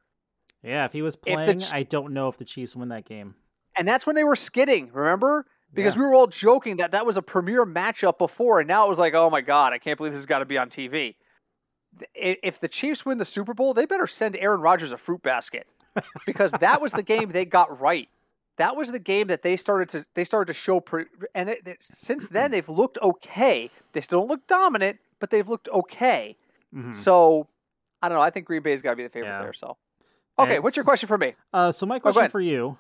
Yeah, 0.64 0.86
if 0.86 0.94
he 0.94 1.02
was 1.02 1.16
playing, 1.16 1.60
Ch- 1.60 1.74
I 1.74 1.84
don't 1.84 2.14
know 2.14 2.28
if 2.30 2.38
the 2.38 2.46
Chiefs 2.46 2.76
win 2.76 2.90
that 2.90 3.06
game. 3.06 3.36
and 3.78 3.88
that's 3.88 4.06
when 4.08 4.16
they 4.16 4.24
were 4.24 4.36
skidding. 4.36 4.92
Remember? 4.94 5.46
Because 5.74 5.96
Yeah. 5.96 6.02
we 6.04 6.08
were 6.08 6.14
all 6.16 6.28
joking 6.28 6.78
that 6.78 6.92
that 6.92 7.06
was 7.06 7.18
a 7.18 7.22
premier 7.22 7.66
matchup 7.66 8.18
before, 8.18 8.60
and 8.60 8.68
now 8.68 8.86
it 8.86 8.90
was 8.90 9.00
like, 9.00 9.14
oh 9.14 9.30
my 9.30 9.42
god, 9.42 9.74
I 9.74 9.78
can't 9.80 9.98
believe 9.98 10.14
this 10.14 10.22
has 10.22 10.26
got 10.26 10.40
to 10.40 10.46
be 10.46 10.58
on 10.58 10.70
TV. 10.70 11.16
If 12.14 12.60
the 12.60 12.68
Chiefs 12.68 13.06
win 13.06 13.18
the 13.18 13.26
Super 13.26 13.54
Bowl, 13.54 13.74
they 13.74 13.86
better 13.86 14.08
send 14.08 14.36
Aaron 14.38 14.62
Rodgers 14.62 14.92
a 14.92 14.98
fruit 14.98 15.22
basket 15.24 15.66
because 16.26 16.52
that 16.52 16.82
was 16.82 16.92
the 16.94 17.04
game 17.04 17.30
they 17.30 17.46
got 17.46 17.80
right. 17.80 18.10
That 18.58 18.76
was 18.76 18.90
the 18.92 19.00
game 19.00 19.28
that 19.28 19.42
they 19.42 19.56
started 19.58 19.90
to 19.90 20.06
they 20.14 20.24
started 20.24 20.48
to 20.48 20.54
show, 20.58 20.80
pre- 20.80 21.06
and 21.34 21.50
it, 21.50 21.68
it- 21.68 21.84
since 21.84 22.30
then 22.30 22.52
they've 22.52 22.68
looked 22.70 22.98
okay. 23.02 23.70
They 23.94 24.02
still 24.02 24.22
don't 24.22 24.30
look 24.30 24.48
dominant, 24.48 25.00
but 25.20 25.30
they've 25.30 25.48
looked 25.48 25.68
okay. 25.70 26.38
Mhm. 26.74 26.94
So 26.96 27.48
I 28.02 28.08
don't 28.10 28.18
know. 28.18 28.22
I 28.22 28.30
think 28.30 28.46
Green 28.46 28.62
Bay's 28.62 28.82
got 28.82 28.92
to 28.92 28.96
be 28.96 29.04
the 29.04 29.10
favorite 29.10 29.30
Yeah. 29.30 29.42
there. 29.42 29.54
So 29.54 29.78
okay, 30.40 30.56
And 30.56 30.64
what's 30.64 30.78
your 30.78 30.84
question 30.86 31.08
for 31.08 31.18
me? 31.18 31.34
Uh, 31.54 31.72
so 31.72 31.86
my 31.86 32.00
question 32.00 32.22
ahead. 32.22 32.32
for 32.32 32.40
you, 32.42 32.78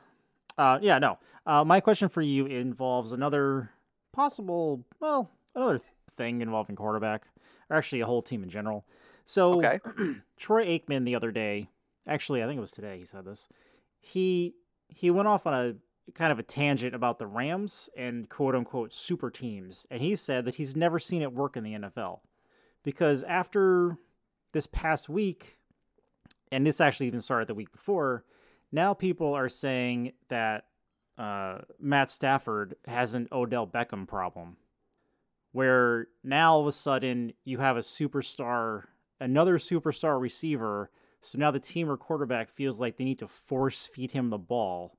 uh, 0.58 0.79
yeah, 0.82 0.98
no, 1.00 1.17
uh, 1.46 1.63
my 1.65 1.79
question 1.82 2.08
for 2.10 2.22
you 2.22 2.46
involves 2.46 3.12
another 3.12 3.72
possible, 4.13 4.84
well, 5.00 5.29
another 5.55 5.79
thing 6.12 6.41
involving 6.41 6.75
quarterback, 6.75 7.25
or 7.70 7.75
actually 7.77 8.01
a 8.01 8.05
whole 8.05 8.22
team 8.22 8.44
in 8.44 8.50
general. 8.50 8.86
So 9.25 9.58
Okay. 9.63 9.79
Troy 10.38 10.65
Aikman 10.65 11.03
the 11.05 11.15
other 11.15 11.32
day, 11.32 11.70
actually, 12.08 12.44
I 12.44 12.46
think 12.46 12.58
it 12.58 12.62
was 12.62 12.72
today. 12.72 12.98
He 13.00 13.05
said 13.05 13.25
this. 13.25 13.50
He 14.00 14.53
he 14.96 15.12
went 15.12 15.28
off 15.28 15.46
on 15.46 15.54
a 15.54 16.12
kind 16.14 16.32
of 16.32 16.40
a 16.40 16.44
tangent 16.44 16.96
about 16.96 17.20
the 17.20 17.28
Rams 17.28 17.90
and 17.98 18.30
quote 18.30 18.56
unquote 18.56 18.94
super 18.94 19.30
teams, 19.30 19.86
and 19.92 20.02
he 20.02 20.16
said 20.16 20.46
that 20.46 20.56
he's 20.56 20.75
never 20.75 21.00
seen 21.00 21.22
it 21.22 21.34
work 21.34 21.58
in 21.58 21.64
the 21.64 21.74
NFL 21.74 22.22
because 22.84 23.24
after 23.24 23.98
this 24.54 24.68
past 24.68 25.10
week, 25.10 25.58
and 26.52 26.66
this 26.66 26.80
actually 26.80 27.08
even 27.08 27.20
started 27.20 27.48
the 27.48 27.56
week 27.56 27.72
before, 27.72 28.24
now 28.72 28.94
people 28.94 29.34
are 29.34 29.50
saying 29.50 30.14
that 30.30 30.66
uh, 31.18 31.60
Matt 31.80 32.10
Stafford 32.10 32.75
has 32.86 33.14
an 33.14 33.28
Odell 33.32 33.68
Beckham 33.68 34.08
problem, 34.08 34.56
where 35.52 36.08
now 36.24 36.54
all 36.54 36.62
of 36.62 36.68
a 36.68 36.72
sudden 36.72 37.34
you 37.44 37.58
have 37.58 37.75
a 37.75 37.82
superstar, 37.82 38.84
another 39.20 39.58
superstar 39.58 40.22
receiver. 40.22 40.90
So 41.25 41.39
now 41.39 41.51
the 41.51 41.60
team 41.60 41.89
or 41.89 41.98
quarterback 41.98 42.50
feels 42.50 42.79
like 42.79 42.98
they 42.98 43.03
need 43.03 43.20
to 43.20 43.27
force 43.27 43.88
feed 43.88 44.12
him 44.12 44.29
the 44.29 44.38
ball 44.38 44.98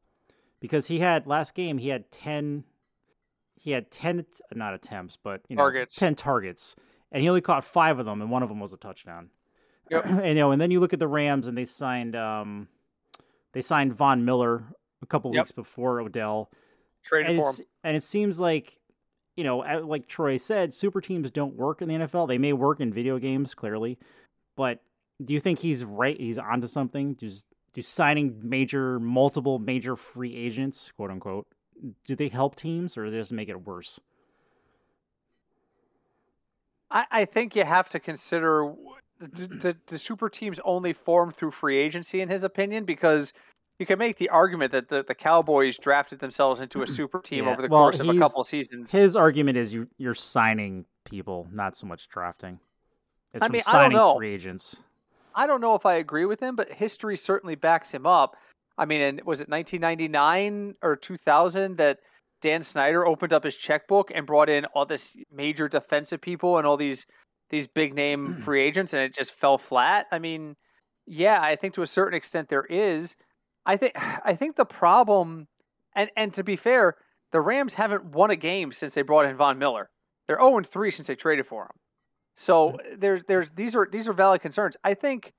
because 0.60 0.88
he 0.88 0.98
had 0.98 1.26
last 1.26 1.54
game 1.54 1.78
he 1.78 1.88
had 1.90 2.10
10 2.10 2.64
he 3.54 3.70
had 3.70 3.90
10 3.90 4.26
not 4.54 4.74
attempts 4.74 5.16
but 5.16 5.42
you 5.48 5.56
know 5.56 5.62
Targets. 5.62 5.94
10 5.96 6.14
targets 6.16 6.76
and 7.12 7.22
he 7.22 7.28
only 7.28 7.40
caught 7.40 7.64
5 7.64 8.00
of 8.00 8.06
them 8.06 8.20
and 8.20 8.30
one 8.30 8.42
of 8.42 8.48
them 8.48 8.58
was 8.60 8.72
a 8.72 8.76
touchdown. 8.76 9.30
Yep. 9.90 10.04
and 10.06 10.26
you 10.26 10.34
know 10.34 10.50
and 10.50 10.60
then 10.60 10.70
you 10.70 10.80
look 10.80 10.92
at 10.92 10.98
the 10.98 11.08
Rams 11.08 11.46
and 11.46 11.56
they 11.56 11.64
signed 11.64 12.16
um 12.16 12.68
they 13.52 13.60
signed 13.62 13.94
Von 13.94 14.24
Miller 14.24 14.64
a 15.02 15.06
couple 15.06 15.32
Yep. 15.32 15.42
weeks 15.44 15.52
before 15.52 16.00
Odell 16.00 16.50
Traded 17.04 17.30
and, 17.36 17.38
for 17.42 17.62
him. 17.62 17.66
and 17.84 17.96
it 17.96 18.02
seems 18.02 18.40
like 18.40 18.80
you 19.36 19.44
know 19.44 19.58
like 19.58 20.08
troy 20.08 20.36
said 20.38 20.74
super 20.74 21.00
teams 21.00 21.30
don't 21.30 21.54
work 21.54 21.80
in 21.82 21.88
the 21.88 21.94
nfl 21.94 22.26
they 22.26 22.38
may 22.38 22.52
work 22.52 22.80
in 22.80 22.92
video 22.92 23.18
games 23.18 23.54
clearly 23.54 23.96
but 24.56 24.80
do 25.24 25.32
you 25.32 25.40
think 25.40 25.60
he's 25.60 25.84
right 25.84 26.18
he's 26.20 26.38
onto 26.38 26.66
something? 26.66 27.14
Do 27.14 27.30
do 27.72 27.82
signing 27.82 28.40
major 28.42 28.98
multiple 28.98 29.58
major 29.58 29.96
free 29.96 30.34
agents 30.34 30.92
quote 30.92 31.10
unquote 31.10 31.46
do 32.06 32.14
they 32.14 32.28
help 32.28 32.54
teams 32.54 32.96
or 32.96 33.10
just 33.10 33.32
make 33.32 33.48
it 33.48 33.66
worse? 33.66 34.00
I, 36.90 37.06
I 37.10 37.24
think 37.24 37.56
you 37.56 37.64
have 37.64 37.88
to 37.90 38.00
consider 38.00 38.72
the, 39.18 39.26
the, 39.46 39.76
the 39.86 39.98
super 39.98 40.28
teams 40.28 40.60
only 40.64 40.92
form 40.92 41.30
through 41.30 41.50
free 41.50 41.76
agency, 41.76 42.20
in 42.20 42.28
his 42.28 42.44
opinion, 42.44 42.84
because 42.84 43.32
you 43.78 43.86
can 43.86 43.98
make 43.98 44.16
the 44.16 44.28
argument 44.30 44.72
that 44.72 44.88
the, 44.88 45.02
the 45.02 45.14
Cowboys 45.14 45.78
drafted 45.78 46.18
themselves 46.20 46.60
into 46.60 46.82
a 46.82 46.86
super 46.86 47.20
team 47.20 47.44
Yeah, 47.44 47.52
over 47.52 47.62
the 47.62 47.68
well, 47.68 47.82
course 47.84 48.00
of 48.00 48.08
a 48.08 48.14
couple 48.14 48.40
of 48.40 48.46
seasons. 48.46 48.92
his 48.92 49.16
argument 49.16 49.58
is 49.58 49.74
you 49.74 49.88
you're 49.98 50.14
signing 50.14 50.86
people 51.04 51.48
not 51.52 51.76
so 51.76 51.86
much 51.86 52.08
drafting. 52.08 52.60
It's 53.34 53.44
I 53.44 53.48
mean, 53.48 53.62
I 53.66 53.72
don't 53.72 53.92
signing 53.92 53.96
know. 53.98 54.16
free 54.16 54.32
agents 54.32 54.84
I 55.36 55.46
don't 55.46 55.60
know 55.60 55.74
if 55.74 55.84
I 55.84 55.94
agree 55.94 56.24
with 56.24 56.40
him, 56.40 56.56
but 56.56 56.72
history 56.72 57.16
certainly 57.16 57.54
backs 57.54 57.92
him 57.92 58.06
up. 58.06 58.36
I 58.78 58.86
mean, 58.86 59.02
and 59.02 59.20
was 59.24 59.40
it 59.40 59.48
1999 59.50 60.74
or 60.82 60.96
2000 60.96 61.76
that 61.76 61.98
Dan 62.40 62.62
Snyder 62.62 63.06
opened 63.06 63.32
up 63.32 63.44
his 63.44 63.56
checkbook 63.56 64.10
and 64.14 64.26
brought 64.26 64.48
in 64.48 64.64
all 64.66 64.86
this 64.86 65.16
major 65.30 65.68
defensive 65.68 66.20
people 66.20 66.58
and 66.58 66.66
all 66.66 66.76
these 66.76 67.06
these 67.50 67.66
big 67.66 67.94
name 67.94 68.34
free 68.40 68.62
agents, 68.62 68.94
and 68.94 69.02
it 69.02 69.14
just 69.14 69.34
fell 69.34 69.58
flat? 69.58 70.06
I 70.10 70.18
mean, 70.18 70.56
yeah, 71.06 71.40
I 71.40 71.56
think 71.56 71.74
to 71.74 71.82
a 71.82 71.86
certain 71.86 72.16
extent 72.16 72.48
there 72.48 72.64
is. 72.64 73.16
I 73.66 73.76
think 73.76 73.92
I 74.24 74.34
think 74.34 74.56
the 74.56 74.66
problem, 74.66 75.48
and 75.94 76.10
and 76.16 76.32
to 76.34 76.44
be 76.44 76.56
fair, 76.56 76.96
the 77.32 77.40
Rams 77.40 77.74
haven't 77.74 78.06
won 78.06 78.30
a 78.30 78.36
game 78.36 78.72
since 78.72 78.94
they 78.94 79.02
brought 79.02 79.26
in 79.26 79.36
Von 79.36 79.58
Miller. 79.58 79.90
They're 80.26 80.40
0 80.40 80.62
3 80.62 80.90
since 80.90 81.08
they 81.08 81.14
traded 81.14 81.46
for 81.46 81.64
him. 81.64 81.76
So 82.36 82.78
there's 82.96 83.24
there's 83.24 83.50
these 83.50 83.74
are 83.74 83.88
these 83.90 84.06
are 84.08 84.12
valid 84.12 84.42
concerns. 84.42 84.76
I 84.84 84.94
think 84.94 85.32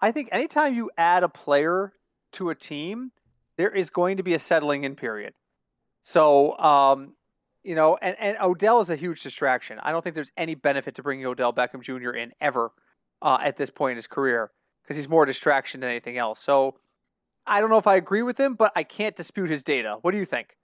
I 0.00 0.12
think 0.12 0.28
anytime 0.30 0.74
you 0.74 0.90
add 0.96 1.24
a 1.24 1.28
player 1.28 1.92
to 2.32 2.50
a 2.50 2.54
team, 2.54 3.10
there 3.58 3.70
is 3.70 3.90
going 3.90 4.16
to 4.18 4.22
be 4.22 4.32
a 4.32 4.38
settling 4.38 4.84
in 4.84 4.94
period. 4.94 5.34
So 6.02 6.56
um, 6.58 7.14
you 7.64 7.74
know, 7.74 7.98
and, 8.00 8.16
and 8.20 8.36
Odell 8.40 8.78
is 8.78 8.90
a 8.90 8.96
huge 8.96 9.22
distraction. 9.24 9.80
I 9.82 9.90
don't 9.90 10.02
think 10.02 10.14
there's 10.14 10.30
any 10.36 10.54
benefit 10.54 10.94
to 10.94 11.02
bringing 11.02 11.26
Odell 11.26 11.52
Beckham 11.52 11.82
Jr. 11.82 12.10
in 12.10 12.32
ever 12.40 12.70
uh, 13.20 13.38
at 13.42 13.56
this 13.56 13.70
point 13.70 13.92
in 13.92 13.96
his 13.96 14.06
career 14.06 14.52
because 14.82 14.96
he's 14.96 15.08
more 15.08 15.24
a 15.24 15.26
distraction 15.26 15.80
than 15.80 15.90
anything 15.90 16.16
else. 16.16 16.38
So 16.38 16.76
I 17.44 17.60
don't 17.60 17.70
know 17.70 17.78
if 17.78 17.88
I 17.88 17.96
agree 17.96 18.22
with 18.22 18.38
him, 18.38 18.54
but 18.54 18.70
I 18.76 18.84
can't 18.84 19.16
dispute 19.16 19.50
his 19.50 19.64
data. 19.64 19.98
What 20.02 20.12
do 20.12 20.18
you 20.18 20.24
think? 20.24 20.56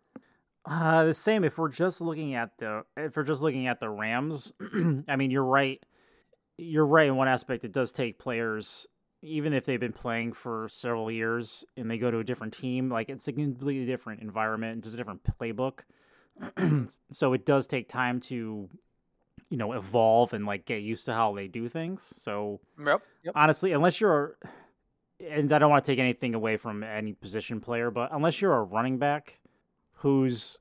Uh, 0.65 1.05
the 1.05 1.15
same. 1.15 1.45
If 1.45 1.59
we're 1.59 1.69
just 1.69 2.01
looking 2.01 2.35
at 2.35 2.57
the, 2.59 2.85
if 2.97 3.17
we're 3.17 3.25
just 3.25 3.43
looking 3.43 3.67
at 3.67 3.81
the 3.81 3.91
Rams, 3.91 4.53
I 5.09 5.17
mean, 5.17 5.31
you're 5.31 5.45
right. 5.45 5.83
You're 6.57 6.87
right 6.87 7.09
in 7.09 7.17
one 7.17 7.29
aspect. 7.29 7.65
It 7.65 7.73
does 7.73 7.91
take 7.91 8.19
players, 8.19 8.87
even 9.23 9.53
if 9.53 9.65
they've 9.65 9.81
been 9.81 9.93
playing 9.93 10.35
for 10.35 10.69
several 10.71 11.11
years, 11.11 11.65
and 11.77 11.91
they 11.91 11.99
go 11.99 12.11
to 12.11 12.19
a 12.19 12.25
different 12.25 12.53
team. 12.53 12.89
Like 12.91 13.09
it's 13.09 13.27
a 13.27 13.33
completely 13.33 13.87
different 13.87 14.23
environment, 14.23 14.75
and 14.75 14.83
just 14.83 14.95
a 14.95 14.99
different 14.99 15.25
playbook. 15.25 15.81
so 17.11 17.33
it 17.33 17.45
does 17.45 17.67
take 17.67 17.89
time 17.89 18.21
to, 18.21 18.69
you 19.51 19.57
know, 19.57 19.73
evolve 19.73 20.33
and 20.33 20.47
like 20.47 20.65
get 20.65 20.83
used 20.83 21.07
to 21.07 21.15
how 21.15 21.35
they 21.35 21.49
do 21.49 21.69
things. 21.69 22.13
So 22.17 22.61
Yep. 22.79 23.03
Yep. 23.25 23.33
honestly, 23.37 23.73
unless 23.73 24.01
you're, 24.01 24.37
and 25.21 25.53
I 25.53 25.59
don't 25.59 25.71
want 25.71 25.85
to 25.85 25.91
take 25.91 25.99
anything 25.99 26.35
away 26.35 26.57
from 26.57 26.83
any 26.83 27.13
position 27.13 27.61
player, 27.61 27.91
but 27.91 28.11
unless 28.13 28.41
you're 28.41 28.55
a 28.55 28.63
running 28.63 28.99
back 28.99 29.41
whose 30.03 30.59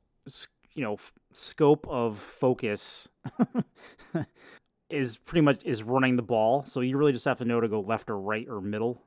you 0.74 0.84
know 0.84 0.94
f- 0.94 1.14
scope 1.34 1.88
of 1.90 2.18
focus 2.18 3.10
is 4.90 5.18
pretty 5.18 5.42
much 5.42 5.64
is 5.66 5.84
running 5.84 6.16
the 6.16 6.22
ball, 6.24 6.66
so 6.66 6.82
you 6.82 6.98
really 6.98 7.12
just 7.14 7.26
have 7.26 7.38
to 7.38 7.46
know 7.46 7.60
to 7.62 7.68
go 7.68 7.80
left 7.82 8.10
or 8.10 8.20
right 8.20 8.48
or 8.50 8.62
middle. 8.62 9.04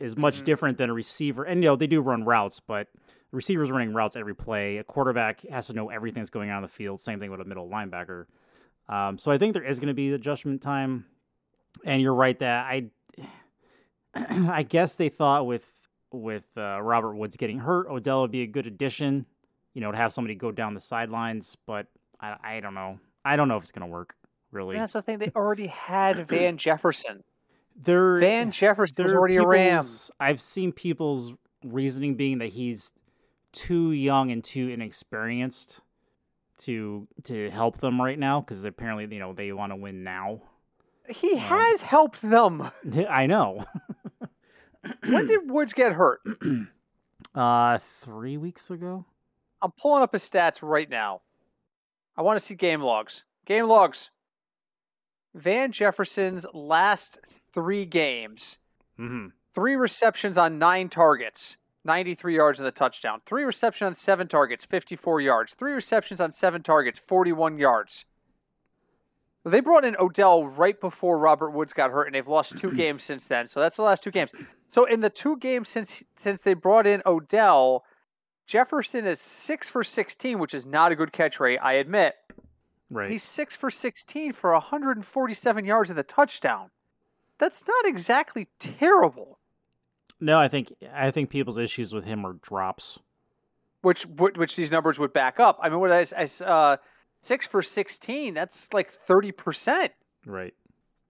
Is 0.00 0.16
much 0.16 0.40
Mhm. 0.40 0.44
different 0.44 0.78
than 0.78 0.90
a 0.90 0.92
receiver, 0.94 1.44
and 1.44 1.62
you 1.62 1.68
know 1.70 1.76
they 1.76 1.86
do 1.86 2.00
run 2.00 2.24
routes, 2.24 2.58
but 2.58 2.88
receiver's 3.30 3.70
running 3.70 3.94
routes 3.94 4.16
every 4.16 4.34
play. 4.34 4.78
A 4.78 4.84
quarterback 4.84 5.42
has 5.42 5.68
to 5.68 5.74
know 5.74 5.90
everything 5.90 6.22
that's 6.22 6.30
going 6.30 6.50
on 6.50 6.56
in 6.56 6.62
the 6.62 6.68
field. 6.68 7.00
Same 7.00 7.20
thing 7.20 7.30
with 7.30 7.40
a 7.40 7.44
middle 7.44 7.68
linebacker. 7.68 8.26
Um, 8.88 9.16
so 9.16 9.30
I 9.30 9.38
think 9.38 9.54
there 9.54 9.62
is 9.62 9.78
going 9.78 9.88
to 9.88 9.94
be 9.94 10.12
adjustment 10.12 10.60
time, 10.60 11.06
and 11.84 12.02
you're 12.02 12.14
right 12.14 12.36
that 12.40 12.66
I, 12.66 12.90
I 14.14 14.64
guess 14.64 14.96
they 14.96 15.08
thought 15.08 15.46
with 15.46 15.88
with 16.10 16.50
uh, 16.58 16.82
Robert 16.82 17.14
Woods 17.14 17.36
getting 17.36 17.60
hurt, 17.60 17.86
Odell 17.88 18.22
would 18.22 18.32
be 18.32 18.42
a 18.42 18.46
good 18.46 18.66
addition. 18.66 19.24
You 19.74 19.80
know, 19.80 19.90
to 19.90 19.96
have 19.96 20.12
somebody 20.12 20.34
go 20.34 20.52
down 20.52 20.74
the 20.74 20.80
sidelines, 20.80 21.56
but 21.66 21.86
I, 22.20 22.36
I 22.42 22.60
don't 22.60 22.74
know. 22.74 22.98
I 23.24 23.36
don't 23.36 23.48
know 23.48 23.56
if 23.56 23.62
it's 23.62 23.72
going 23.72 23.86
to 23.88 23.92
work. 23.92 24.14
Really, 24.50 24.76
That's 24.76 24.92
the 24.92 25.00
thing. 25.00 25.18
They 25.18 25.30
already 25.34 25.68
had 25.68 26.16
Van 26.28 26.58
Jefferson. 26.58 27.24
There, 27.74 28.18
Van 28.18 28.50
Jefferson 28.50 29.02
was 29.02 29.14
already 29.14 29.36
a 29.36 29.46
Ram. 29.46 29.82
I've 30.20 30.42
seen 30.42 30.72
people's 30.72 31.32
reasoning 31.64 32.16
being 32.16 32.38
that 32.38 32.50
he's 32.50 32.90
too 33.52 33.92
young 33.92 34.30
and 34.30 34.42
too 34.44 34.68
inexperienced 34.68 35.80
to 36.58 37.08
to 37.24 37.50
help 37.50 37.78
them 37.78 38.00
right 38.00 38.18
now 38.18 38.40
because 38.40 38.64
apparently 38.64 39.08
you 39.14 39.20
know 39.20 39.32
they 39.32 39.52
want 39.52 39.72
to 39.72 39.76
win 39.76 40.04
now. 40.04 40.42
He 41.08 41.36
has 41.36 41.82
helped 41.82 42.22
them. 42.22 42.62
I 43.08 43.26
know. 43.26 43.64
when 45.06 45.26
did 45.26 45.40
Woods 45.50 45.72
get 45.72 45.92
hurt? 45.92 46.20
Uh, 47.34 47.78
three 47.78 48.36
weeks 48.36 48.70
ago. 48.70 49.06
I'm 49.62 49.70
pulling 49.72 50.02
up 50.02 50.12
his 50.12 50.28
stats 50.28 50.62
right 50.62 50.90
now. 50.90 51.22
I 52.16 52.22
want 52.22 52.36
to 52.36 52.44
see 52.44 52.54
game 52.54 52.82
logs. 52.82 53.24
Game 53.46 53.66
logs. 53.66 54.10
Van 55.34 55.72
Jefferson's 55.72 56.46
last 56.52 57.40
three 57.52 57.86
games 57.86 58.58
Mm-hmm. 59.00 59.28
three 59.54 59.74
receptions 59.74 60.36
on 60.36 60.58
nine 60.58 60.90
targets, 60.90 61.56
93 61.84 62.36
yards 62.36 62.58
in 62.60 62.64
the 62.66 62.70
touchdown. 62.70 63.20
Three 63.24 63.42
receptions 63.44 63.86
on 63.86 63.94
seven 63.94 64.28
targets, 64.28 64.66
54 64.66 65.22
yards. 65.22 65.54
Three 65.54 65.72
receptions 65.72 66.20
on 66.20 66.30
seven 66.30 66.62
targets, 66.62 66.98
41 66.98 67.56
yards. 67.58 68.04
They 69.44 69.60
brought 69.60 69.84
in 69.86 69.96
Odell 69.98 70.44
right 70.46 70.78
before 70.78 71.18
Robert 71.18 71.50
Woods 71.50 71.72
got 71.72 71.90
hurt, 71.90 72.04
and 72.04 72.14
they've 72.14 72.28
lost 72.28 72.58
two 72.58 72.70
games 72.76 73.02
since 73.02 73.26
then. 73.26 73.46
So 73.46 73.60
that's 73.60 73.76
the 73.76 73.82
last 73.82 74.02
two 74.04 74.10
games. 74.10 74.32
So 74.68 74.84
in 74.84 75.00
the 75.00 75.10
two 75.10 75.38
games 75.38 75.68
since 75.70 76.04
since 76.16 76.42
they 76.42 76.54
brought 76.54 76.86
in 76.86 77.02
Odell, 77.06 77.84
Jefferson 78.52 79.06
is 79.06 79.18
six 79.18 79.70
for 79.70 79.82
16, 79.82 80.38
which 80.38 80.52
is 80.52 80.66
not 80.66 80.92
a 80.92 80.94
good 80.94 81.10
catch 81.10 81.40
rate, 81.40 81.56
I 81.56 81.72
admit. 81.74 82.16
Right. 82.90 83.10
He's 83.10 83.22
six 83.22 83.56
for 83.56 83.70
16 83.70 84.34
for 84.34 84.52
147 84.52 85.64
yards 85.64 85.88
in 85.88 85.96
the 85.96 86.02
touchdown. 86.02 86.68
That's 87.38 87.66
not 87.66 87.86
exactly 87.86 88.48
terrible. 88.58 89.38
no, 90.20 90.38
I 90.38 90.48
think 90.48 90.70
I 90.92 91.10
think 91.10 91.30
people's 91.30 91.56
issues 91.56 91.94
with 91.94 92.04
him 92.04 92.26
are 92.26 92.34
drops. 92.34 92.98
which 93.80 94.02
which 94.02 94.36
which 94.36 94.56
these 94.56 94.70
numbers 94.70 94.98
would 94.98 95.14
back 95.14 95.40
up. 95.40 95.58
I 95.62 95.70
mean, 95.70 95.80
what 95.80 95.90
I, 95.90 96.04
I 96.14 96.44
uh, 96.44 96.76
six 97.22 97.46
for 97.46 97.62
sixteen. 97.62 98.34
That's 98.34 98.74
like 98.74 98.90
thirty 98.90 99.32
percent. 99.32 99.92
Right. 100.26 100.52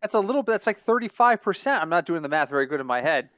That's 0.01 0.15
a 0.15 0.21
little 0.21 0.45
bit. 0.45 0.53
That's 0.53 0.69
like 0.69 0.79
thirty 0.79 1.09
five 1.09 1.43
percent. 1.43 1.83
I'm 1.83 1.91
not 1.91 2.07
doing 2.07 2.23
the 2.23 2.29
math 2.29 2.51
very 2.51 2.67
good 2.67 2.79
in 2.79 2.87
my 2.87 3.01
head. 3.01 3.31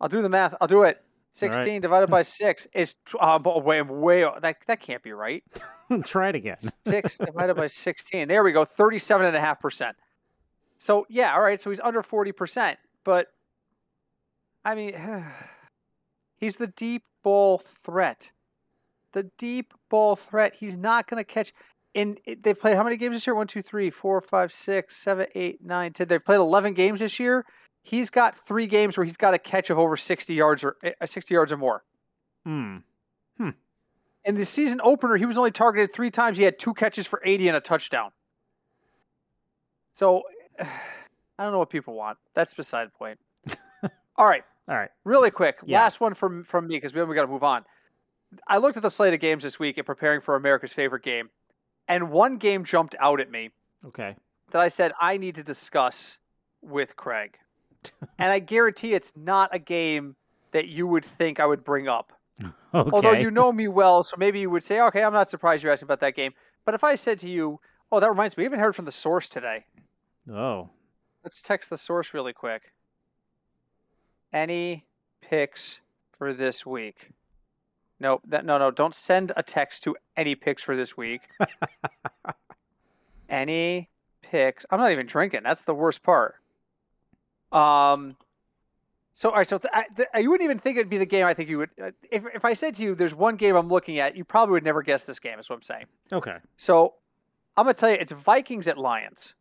I'll 0.00 0.08
do 0.08 0.22
the 0.22 0.30
math. 0.30 0.54
I'll 0.58 0.68
do 0.68 0.84
it. 0.84 1.02
Sixteen 1.36 1.82
divided 1.82 2.08
by 2.08 2.22
six 2.22 2.66
is 2.72 2.94
tw- 3.04 3.16
uh, 3.20 3.38
way 3.44 3.82
way. 3.82 4.26
That 4.40 4.56
that 4.66 4.80
can't 4.80 5.02
be 5.02 5.12
right. 5.12 5.44
Try 6.04 6.30
it 6.30 6.34
again. 6.34 6.56
Six 6.58 7.18
divided 7.26 7.54
by 7.54 7.66
sixteen. 7.66 8.26
There 8.26 8.42
we 8.42 8.52
go. 8.52 8.64
Thirty-seven 8.64 9.26
and 9.26 9.36
a 9.36 9.40
half 9.40 9.60
percent. 9.60 9.96
So 10.78 11.06
yeah, 11.10 11.34
all 11.34 11.42
right. 11.42 11.60
So 11.60 11.68
he's 11.68 11.80
under 11.80 12.02
forty 12.02 12.32
percent, 12.32 12.78
but 13.04 13.26
I 14.64 14.74
mean, 14.74 14.94
he's 16.38 16.56
the 16.56 16.68
deep 16.68 17.02
ball 17.22 17.58
threat. 17.58 18.32
The 19.12 19.24
deep 19.36 19.74
ball 19.90 20.16
threat. 20.16 20.54
He's 20.54 20.78
not 20.78 21.06
going 21.06 21.22
to 21.22 21.24
catch. 21.24 21.52
In 21.92 22.16
they've 22.40 22.58
played 22.58 22.76
how 22.76 22.84
many 22.84 22.96
games 22.96 23.16
this 23.16 23.26
year? 23.26 23.34
One, 23.34 23.46
two, 23.46 23.60
three, 23.60 23.90
four, 23.90 24.22
five, 24.22 24.52
six, 24.52 24.96
seven, 24.96 25.26
eight, 25.34 25.62
nine, 25.62 25.92
ten. 25.92 26.08
They've 26.08 26.24
played 26.24 26.36
eleven 26.36 26.72
games 26.72 27.00
this 27.00 27.20
year. 27.20 27.44
He's 27.86 28.10
got 28.10 28.34
three 28.34 28.66
games 28.66 28.96
where 28.98 29.04
he's 29.04 29.16
got 29.16 29.32
a 29.34 29.38
catch 29.38 29.70
of 29.70 29.78
over 29.78 29.96
sixty 29.96 30.34
yards 30.34 30.64
or 30.64 30.76
uh, 30.84 31.06
sixty 31.06 31.34
yards 31.34 31.52
or 31.52 31.56
more. 31.56 31.84
Hmm. 32.44 32.78
Hmm. 33.38 33.50
In 34.24 34.34
the 34.34 34.44
season 34.44 34.80
opener, 34.82 35.16
he 35.16 35.24
was 35.24 35.38
only 35.38 35.52
targeted 35.52 35.92
three 35.92 36.10
times. 36.10 36.36
He 36.36 36.42
had 36.44 36.58
two 36.58 36.74
catches 36.74 37.06
for 37.06 37.20
80 37.24 37.46
and 37.48 37.56
a 37.56 37.60
touchdown. 37.60 38.10
So, 39.92 40.22
I 40.60 41.44
don't 41.44 41.52
know 41.52 41.58
what 41.58 41.70
people 41.70 41.94
want. 41.94 42.18
That's 42.34 42.54
beside 42.54 42.88
the 42.88 42.92
point. 42.92 43.18
All 44.16 44.26
right, 44.26 44.42
All 44.68 44.76
right. 44.76 44.90
really 45.04 45.30
quick. 45.30 45.58
Yeah. 45.64 45.80
Last 45.80 46.00
one 46.00 46.14
from 46.14 46.42
from 46.44 46.66
me 46.66 46.76
because 46.76 46.94
we, 46.94 47.04
we 47.04 47.14
got 47.14 47.22
to 47.22 47.28
move 47.28 47.44
on. 47.44 47.64
I 48.48 48.56
looked 48.58 48.76
at 48.76 48.82
the 48.82 48.90
slate 48.90 49.14
of 49.14 49.20
games 49.20 49.44
this 49.44 49.58
week 49.60 49.78
in 49.78 49.84
preparing 49.84 50.20
for 50.20 50.34
America's 50.34 50.72
favorite 50.72 51.02
game, 51.04 51.30
and 51.86 52.10
one 52.10 52.38
game 52.38 52.64
jumped 52.64 52.96
out 52.98 53.20
at 53.20 53.30
me 53.30 53.50
Okay. 53.86 54.16
that 54.50 54.60
I 54.60 54.68
said 54.68 54.92
I 55.00 55.18
need 55.18 55.36
to 55.36 55.44
discuss 55.44 56.18
with 56.62 56.96
Craig. 56.96 57.38
and 58.18 58.30
I 58.30 58.38
guarantee 58.38 58.94
it's 58.94 59.16
not 59.16 59.54
a 59.54 59.58
game 59.58 60.16
that 60.52 60.68
you 60.68 60.86
would 60.86 61.04
think 61.04 61.40
I 61.40 61.46
would 61.46 61.64
bring 61.64 61.88
up. 61.88 62.12
Okay. 62.74 62.90
Although 62.92 63.12
you 63.12 63.30
know 63.30 63.50
me 63.52 63.68
well, 63.68 64.02
so 64.02 64.16
maybe 64.18 64.40
you 64.40 64.50
would 64.50 64.62
say, 64.62 64.82
okay, 64.82 65.02
I'm 65.02 65.12
not 65.14 65.28
surprised 65.28 65.64
you're 65.64 65.72
asking 65.72 65.86
about 65.86 66.00
that 66.00 66.14
game. 66.14 66.34
But 66.66 66.74
if 66.74 66.84
I 66.84 66.94
said 66.96 67.18
to 67.20 67.30
you, 67.30 67.58
oh, 67.90 68.00
that 68.00 68.10
reminds 68.10 68.36
me, 68.36 68.42
we 68.42 68.44
haven't 68.46 68.58
heard 68.58 68.76
from 68.76 68.84
the 68.84 68.92
source 68.92 69.30
today. 69.30 69.64
Oh. 70.30 70.68
Let's 71.24 71.40
text 71.40 71.70
the 71.70 71.78
source 71.78 72.12
really 72.12 72.34
quick. 72.34 72.74
Any 74.30 74.84
picks 75.22 75.80
for 76.12 76.34
this 76.34 76.66
week? 76.66 77.12
No, 77.98 78.20
that 78.26 78.44
no, 78.44 78.58
no. 78.58 78.70
Don't 78.70 78.94
send 78.94 79.32
a 79.36 79.42
text 79.42 79.82
to 79.84 79.96
any 80.16 80.34
picks 80.34 80.62
for 80.62 80.76
this 80.76 80.96
week. 80.96 81.22
any 83.28 83.88
picks? 84.22 84.66
I'm 84.70 84.78
not 84.78 84.92
even 84.92 85.06
drinking. 85.06 85.40
That's 85.44 85.64
the 85.64 85.74
worst 85.74 86.02
part. 86.02 86.36
Um. 87.52 88.16
So, 89.12 89.30
all 89.30 89.36
right. 89.36 89.46
So, 89.46 89.56
th- 89.56 89.72
I, 89.72 89.84
th- 89.96 90.08
you 90.22 90.30
wouldn't 90.30 90.44
even 90.44 90.58
think 90.58 90.76
it'd 90.76 90.90
be 90.90 90.98
the 90.98 91.06
game. 91.06 91.24
I 91.24 91.32
think 91.32 91.48
you 91.48 91.58
would. 91.58 91.70
Uh, 91.82 91.90
if 92.10 92.24
if 92.34 92.44
I 92.44 92.52
said 92.52 92.74
to 92.74 92.82
you, 92.82 92.94
"There's 92.94 93.14
one 93.14 93.36
game 93.36 93.56
I'm 93.56 93.68
looking 93.68 93.98
at," 93.98 94.16
you 94.16 94.24
probably 94.24 94.52
would 94.52 94.64
never 94.64 94.82
guess 94.82 95.04
this 95.04 95.18
game. 95.18 95.38
Is 95.38 95.48
what 95.48 95.56
I'm 95.56 95.62
saying. 95.62 95.86
Okay. 96.12 96.36
So, 96.56 96.94
I'm 97.56 97.64
gonna 97.64 97.74
tell 97.74 97.90
you, 97.90 97.96
it's 97.96 98.12
Vikings 98.12 98.68
at 98.68 98.76
Lions. 98.76 99.34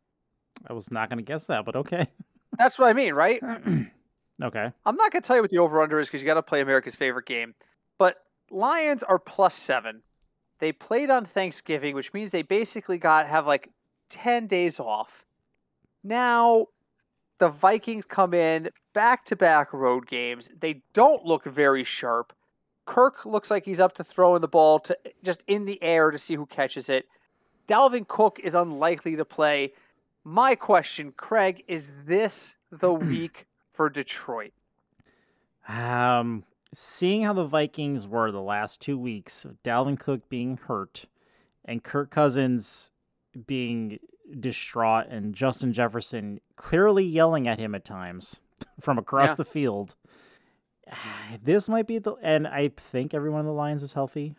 I 0.67 0.73
was 0.73 0.91
not 0.91 1.09
to 1.09 1.21
guess 1.21 1.47
that, 1.47 1.65
but 1.65 1.75
okay. 1.75 2.07
That's 2.57 2.79
what 2.79 2.89
I 2.89 2.93
mean, 2.93 3.13
right? 3.13 3.41
okay. 4.43 4.71
I'm 4.85 4.95
not 4.95 5.11
to 5.11 5.21
tell 5.21 5.35
you 5.35 5.41
what 5.41 5.51
the 5.51 5.57
over 5.57 5.81
under 5.81 5.99
is 5.99 6.07
because 6.07 6.21
you 6.21 6.25
got 6.25 6.35
to 6.35 6.43
play 6.43 6.61
America's 6.61 6.95
favorite 6.95 7.25
game. 7.25 7.53
But 7.97 8.17
Lions 8.49 9.03
are 9.03 9.19
plus 9.19 9.55
seven. 9.55 10.01
They 10.59 10.71
played 10.71 11.09
on 11.09 11.25
Thanksgiving, 11.25 11.95
which 11.95 12.13
means 12.13 12.31
they 12.31 12.41
basically 12.41 12.97
got 12.97 13.27
have 13.27 13.45
like 13.45 13.71
10 14.09 14.47
days 14.47 14.79
off. 14.79 15.25
Now, 16.03 16.67
the 17.37 17.49
Vikings 17.49 18.05
come 18.05 18.33
in 18.33 18.69
back 18.93 19.25
to 19.25 19.35
back 19.35 19.73
road 19.73 20.07
games. 20.07 20.49
They 20.57 20.81
don't 20.93 21.25
look 21.25 21.45
very 21.45 21.83
sharp. 21.83 22.33
Kirk 22.85 23.25
looks 23.25 23.49
like 23.49 23.65
he's 23.65 23.81
up 23.81 23.93
to 23.93 24.03
throwing 24.03 24.41
the 24.41 24.47
ball 24.47 24.79
to 24.79 24.97
just 25.23 25.43
in 25.47 25.65
the 25.65 25.81
air 25.81 26.11
to 26.11 26.17
see 26.17 26.35
who 26.35 26.45
catches 26.45 26.89
it. 26.89 27.07
Dalvin 27.67 28.07
Cook 28.07 28.39
is 28.39 28.53
unlikely 28.53 29.15
to 29.15 29.25
play. 29.25 29.73
My 30.23 30.55
question, 30.55 31.13
Craig, 31.17 31.63
is 31.67 31.87
this 32.05 32.55
the 32.71 32.93
week 32.93 33.47
for 33.73 33.89
Detroit? 33.89 34.53
Um, 35.67 36.43
seeing 36.73 37.23
how 37.23 37.33
the 37.33 37.45
Vikings 37.45 38.07
were 38.07 38.31
the 38.31 38.41
last 38.41 38.81
two 38.81 38.97
weeks, 38.97 39.45
of 39.45 39.61
Dalvin 39.63 39.99
Cook 39.99 40.29
being 40.29 40.57
hurt 40.57 41.07
and 41.63 41.83
Kirk 41.83 42.11
Cousins 42.11 42.91
being 43.47 43.99
distraught 44.39 45.07
and 45.09 45.33
Justin 45.35 45.71
Jefferson 45.73 46.39
clearly 46.55 47.03
yelling 47.03 47.47
at 47.47 47.59
him 47.59 47.75
at 47.75 47.85
times 47.85 48.41
from 48.79 48.97
across 48.97 49.29
Yeah. 49.29 49.35
the 49.35 49.45
field. 49.45 49.95
This 51.43 51.67
might 51.69 51.87
be 51.87 51.99
the 51.99 52.13
and 52.21 52.47
I 52.47 52.69
think 52.75 53.13
everyone 53.13 53.41
in 53.41 53.45
the 53.47 53.53
Lions 53.53 53.83
is 53.83 53.93
healthy. 53.93 54.35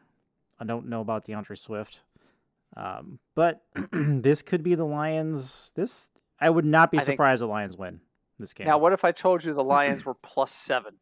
I 0.59 0.65
don't 0.65 0.87
know 0.89 1.01
about 1.01 1.25
D'Andre 1.25 1.57
Swift. 1.57 2.03
Um, 2.77 3.19
but 3.35 3.63
this 3.93 4.43
could 4.43 4.63
be 4.63 4.75
the 4.75 4.85
Lions. 4.87 5.73
This 5.77 6.09
I 6.41 6.51
would 6.51 6.65
not 6.65 6.91
be 6.91 6.99
I 6.99 7.01
think- 7.01 7.17
surprised 7.17 7.43
the 7.43 7.47
Lions 7.47 7.77
win 7.77 8.01
this 8.39 8.55
game. 8.55 8.67
Now, 8.67 8.79
what 8.79 8.93
if 8.93 9.05
I 9.05 9.13
told 9.13 9.45
you 9.45 9.53
the 9.55 9.65
Lions 9.65 10.05
were 10.05 10.15
plus 10.15 10.53
seven? 10.53 10.95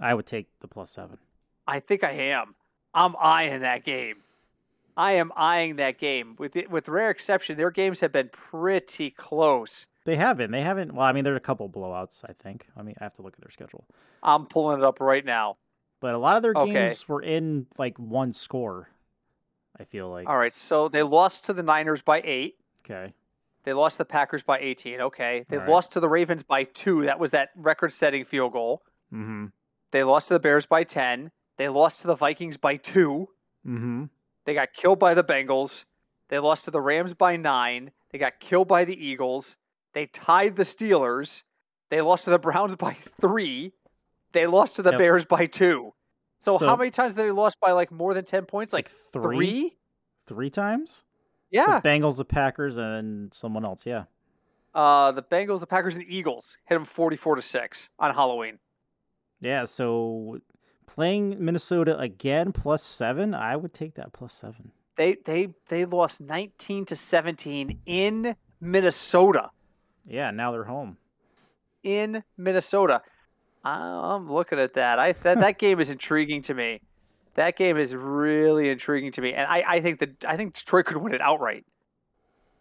I 0.00 0.14
would 0.14 0.26
take 0.26 0.48
the 0.60 0.68
plus 0.68 0.90
seven. 0.90 1.18
I 1.66 1.80
think 1.80 2.02
I 2.04 2.10
am. 2.12 2.54
I'm 2.94 3.14
eyeing 3.20 3.60
that 3.60 3.84
game. 3.84 4.16
I 4.96 5.12
am 5.12 5.32
eyeing 5.36 5.76
that 5.76 5.98
game. 5.98 6.34
With 6.38 6.52
the, 6.52 6.66
with 6.68 6.88
rare 6.88 7.10
exception, 7.10 7.56
their 7.56 7.70
games 7.70 8.00
have 8.00 8.12
been 8.12 8.28
pretty 8.30 9.10
close. 9.10 9.86
They 10.04 10.16
haven't. 10.16 10.50
They 10.50 10.62
haven't. 10.62 10.92
Well, 10.94 11.06
I 11.06 11.12
mean, 11.12 11.24
there 11.24 11.34
are 11.34 11.36
a 11.36 11.40
couple 11.40 11.68
blowouts. 11.68 12.24
I 12.28 12.32
think. 12.32 12.66
I 12.76 12.82
mean, 12.82 12.94
I 13.00 13.04
have 13.04 13.12
to 13.14 13.22
look 13.22 13.34
at 13.34 13.40
their 13.40 13.50
schedule, 13.50 13.86
I'm 14.22 14.46
pulling 14.46 14.78
it 14.78 14.84
up 14.84 15.00
right 15.00 15.24
now. 15.24 15.56
but 16.00 16.14
a 16.14 16.18
lot 16.18 16.36
of 16.36 16.42
their 16.42 16.52
Okay. 16.56 16.72
games 16.72 17.06
were 17.08 17.22
in 17.22 17.66
like 17.78 17.98
one 17.98 18.32
score. 18.32 18.88
I 19.78 19.84
feel 19.84 20.08
like. 20.10 20.28
All 20.28 20.36
right, 20.36 20.52
so 20.52 20.88
they 20.88 21.02
lost 21.02 21.46
to 21.46 21.52
the 21.52 21.62
Niners 21.62 22.02
by 22.02 22.20
eight. 22.24 22.56
Okay. 22.84 23.12
They 23.64 23.72
lost 23.74 23.98
the 23.98 24.04
Packers 24.06 24.42
by 24.42 24.58
18. 24.58 25.00
Okay. 25.02 25.44
They 25.48 25.58
right. 25.58 25.68
lost 25.68 25.92
to 25.92 26.00
the 26.00 26.08
Ravens 26.08 26.42
by 26.42 26.64
two. 26.64 27.02
That 27.04 27.18
was 27.20 27.30
that 27.32 27.50
record 27.54 27.92
setting 27.92 28.24
field 28.24 28.52
goal. 28.52 28.82
Mm-hmm. 29.12 29.46
They 29.90 30.02
lost 30.02 30.28
to 30.28 30.34
the 30.34 30.40
Bears 30.40 30.64
by 30.64 30.82
10. 30.84 31.30
They 31.58 31.68
lost 31.68 32.00
to 32.00 32.06
the 32.06 32.14
Vikings 32.14 32.56
by 32.56 32.76
two. 32.76 33.28
Mm-hmm. 33.66 34.04
They 34.50 34.54
got 34.54 34.72
killed 34.72 34.98
by 34.98 35.14
the 35.14 35.22
Bengals. 35.22 35.84
They 36.28 36.40
lost 36.40 36.64
to 36.64 36.72
the 36.72 36.80
Rams 36.80 37.14
by 37.14 37.36
nine. 37.36 37.92
They 38.10 38.18
got 38.18 38.40
killed 38.40 38.66
by 38.66 38.84
the 38.84 38.96
Eagles. 39.06 39.56
They 39.92 40.06
tied 40.06 40.56
the 40.56 40.64
Steelers. 40.64 41.44
They 41.88 42.00
lost 42.00 42.24
to 42.24 42.30
the 42.30 42.38
Browns 42.40 42.74
by 42.86 42.94
three. 42.94 43.70
They 44.32 44.48
lost 44.48 44.74
to 44.74 44.82
the 44.82 44.90
Yep. 44.90 44.98
Bears 44.98 45.24
by 45.24 45.46
two. 45.46 45.94
So, 46.40 46.58
So- 46.58 46.66
how 46.66 46.74
many 46.74 46.90
times 46.90 47.14
did 47.14 47.26
they 47.26 47.30
lost 47.30 47.60
by 47.60 47.70
like 47.70 47.92
more 47.92 48.12
than 48.12 48.24
10 48.24 48.46
points? 48.46 48.72
Like, 48.72 48.88
three. 48.88 49.36
three? 49.36 49.76
Three 50.26 50.50
times. 50.50 51.04
Yeah. 51.52 51.78
The 51.78 51.88
Bengals, 51.88 52.16
the 52.16 52.24
Packers, 52.24 52.76
and 52.76 53.32
someone 53.32 53.64
else. 53.64 53.86
Yeah. 53.86 54.06
Uh, 54.74 55.12
the 55.12 55.22
Bengals, 55.22 55.60
the 55.60 55.68
Packers, 55.68 55.96
and 55.96 56.04
the 56.04 56.12
Eagles 56.16 56.58
hit 56.64 56.74
them 56.74 56.84
44 56.84 57.36
to 57.36 57.42
6 57.42 57.90
on 58.00 58.12
Halloween. 58.16 58.58
Yeah, 59.40 59.64
so 59.66 60.40
playing 60.94 61.36
Minnesota 61.42 61.96
again 61.98 62.52
plus 62.52 62.82
seven, 62.82 63.34
I 63.34 63.56
would 63.56 63.72
take 63.72 63.94
that 63.94 64.12
plus 64.12 64.32
seven. 64.32 64.72
They 64.96 65.16
they 65.24 65.54
they 65.68 65.84
lost 65.84 66.20
19 66.20 66.84
to 66.86 66.96
17 66.96 67.80
in 67.86 68.36
Minnesota. 68.60 69.50
Yeah, 70.04 70.30
now 70.30 70.50
they're 70.52 70.64
home. 70.64 70.98
In 71.82 72.24
Minnesota. 72.36 73.02
I'm 73.62 74.28
looking 74.32 74.58
at 74.58 74.74
that. 74.74 74.98
I 74.98 75.12
that, 75.12 75.38
that 75.40 75.58
game 75.64 75.80
is 75.80 75.90
intriguing 75.90 76.42
to 76.42 76.54
me. 76.54 76.80
That 77.34 77.56
game 77.56 77.76
is 77.76 77.94
really 77.94 78.68
intriguing 78.68 79.12
to 79.12 79.20
me. 79.20 79.32
And 79.32 79.46
I, 79.46 79.62
I 79.66 79.80
think 79.80 80.00
that 80.00 80.24
I 80.24 80.36
think 80.36 80.54
Detroit 80.54 80.86
could 80.86 80.96
win 80.96 81.14
it 81.14 81.20
outright. 81.20 81.64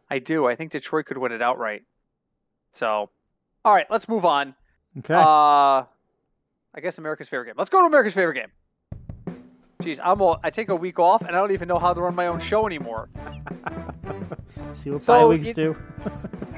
I 0.10 0.20
do. 0.20 0.48
I 0.48 0.56
think 0.56 0.72
Detroit 0.72 1.06
could 1.06 1.18
win 1.18 1.32
it 1.32 1.42
outright. 1.42 1.84
So 2.72 3.10
all 3.66 3.74
right, 3.74 3.88
let's 3.90 4.08
move 4.08 4.24
on. 4.24 4.54
Okay. 5.00 5.16
Uh 5.16 5.86
I 6.76 6.82
guess 6.82 6.98
America's 6.98 7.28
favorite 7.30 7.48
game. 7.48 7.56
Let's 7.58 7.70
go 7.70 7.82
to 7.82 7.88
America's 7.88 8.14
favorite 8.14 8.36
game. 8.36 9.38
Jeez, 9.82 10.00
I'm 10.04 10.22
all, 10.22 10.40
I 10.44 10.50
take 10.50 10.70
a 10.70 10.76
week 10.76 11.00
off 11.00 11.22
and 11.22 11.30
I 11.36 11.40
don't 11.40 11.52
even 11.52 11.68
know 11.68 11.80
how 11.80 11.94
to 11.94 12.02
run 12.02 12.14
my 12.14 12.28
own 12.28 12.40
show 12.40 12.66
anymore. 12.68 13.10
see 14.74 14.92
what 14.92 15.02
so 15.02 15.20
bye 15.20 15.26
weeks 15.26 15.48
you- 15.50 15.54
do. 15.54 15.78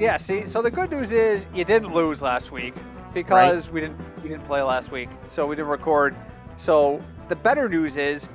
Yeah, 0.00 0.16
see, 0.16 0.46
so 0.46 0.62
the 0.62 0.70
good 0.70 0.90
news 0.90 1.12
is 1.12 1.46
you 1.54 1.64
didn't 1.64 1.94
lose 1.94 2.22
last 2.22 2.50
week 2.50 2.74
because 3.14 3.70
we 3.70 3.80
didn't 3.80 3.96
we 4.20 4.28
didn't 4.28 4.42
play 4.44 4.60
last 4.60 4.90
week, 4.90 5.08
so 5.26 5.46
we 5.46 5.54
didn't 5.54 5.68
record. 5.68 6.16
So 6.56 7.00
the 7.28 7.36
better 7.36 7.68
news 7.68 7.96
is 7.96 8.28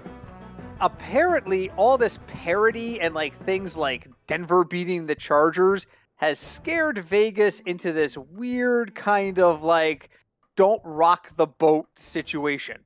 apparently 0.79 1.69
all 1.71 1.97
this 1.97 2.19
parody 2.27 3.01
and 3.01 3.13
like 3.13 3.33
things 3.33 3.75
like 3.75 4.07
Denver 4.27 4.63
beating 4.63 5.07
the 5.07 5.15
Chargers 5.15 5.87
has 6.15 6.39
scared 6.39 6.99
Vegas 6.99 7.59
into 7.61 7.91
this 7.91 8.17
weird 8.17 8.95
kind 8.95 9.37
of 9.37 9.63
like 9.63 10.09
don't 10.58 10.82
rock 10.84 11.34
the 11.38 11.48
boat 11.48 11.88
situation. 11.96 12.82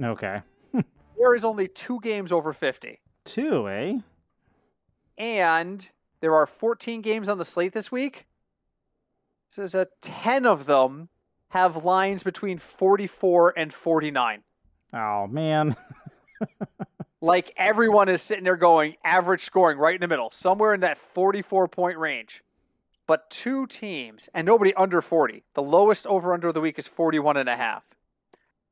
Okay. 0.00 0.42
There 1.18 1.36
is 1.36 1.44
only 1.44 1.68
two 1.68 2.00
games 2.00 2.32
over 2.32 2.52
50. 2.52 2.98
Two, 3.24 3.68
eh? 3.68 3.98
and 5.16 5.88
there 6.18 6.34
are 6.34 6.48
14 6.48 7.00
games 7.00 7.28
on 7.28 7.38
the 7.38 7.44
slate 7.44 7.72
this 7.72 7.92
week. 7.92 8.26
So 9.48 9.60
there's 9.60 9.76
a 9.76 9.86
10 10.00 10.46
of 10.46 10.66
them 10.66 11.10
have 11.50 11.84
lines 11.84 12.24
between 12.24 12.58
44 12.58 13.54
and 13.56 13.72
49. 13.72 14.42
Oh 14.92 15.26
man. 15.28 15.76
Like 17.24 17.52
everyone 17.56 18.08
is 18.08 18.20
sitting 18.20 18.42
there 18.42 18.56
going 18.56 18.96
average 19.04 19.42
scoring 19.42 19.78
right 19.78 19.94
in 19.94 20.00
the 20.00 20.08
middle, 20.08 20.28
somewhere 20.30 20.74
in 20.74 20.80
that 20.80 20.98
44 20.98 21.68
point 21.68 21.96
range. 21.96 22.42
But 23.06 23.30
two 23.30 23.66
teams 23.66 24.28
and 24.34 24.46
nobody 24.46 24.72
under 24.74 25.02
40. 25.02 25.44
The 25.54 25.62
lowest 25.62 26.06
over 26.06 26.32
under 26.32 26.48
of 26.48 26.54
the 26.54 26.60
week 26.60 26.78
is 26.78 26.86
41 26.86 27.36
and 27.36 27.48
a 27.48 27.56
half. 27.56 27.84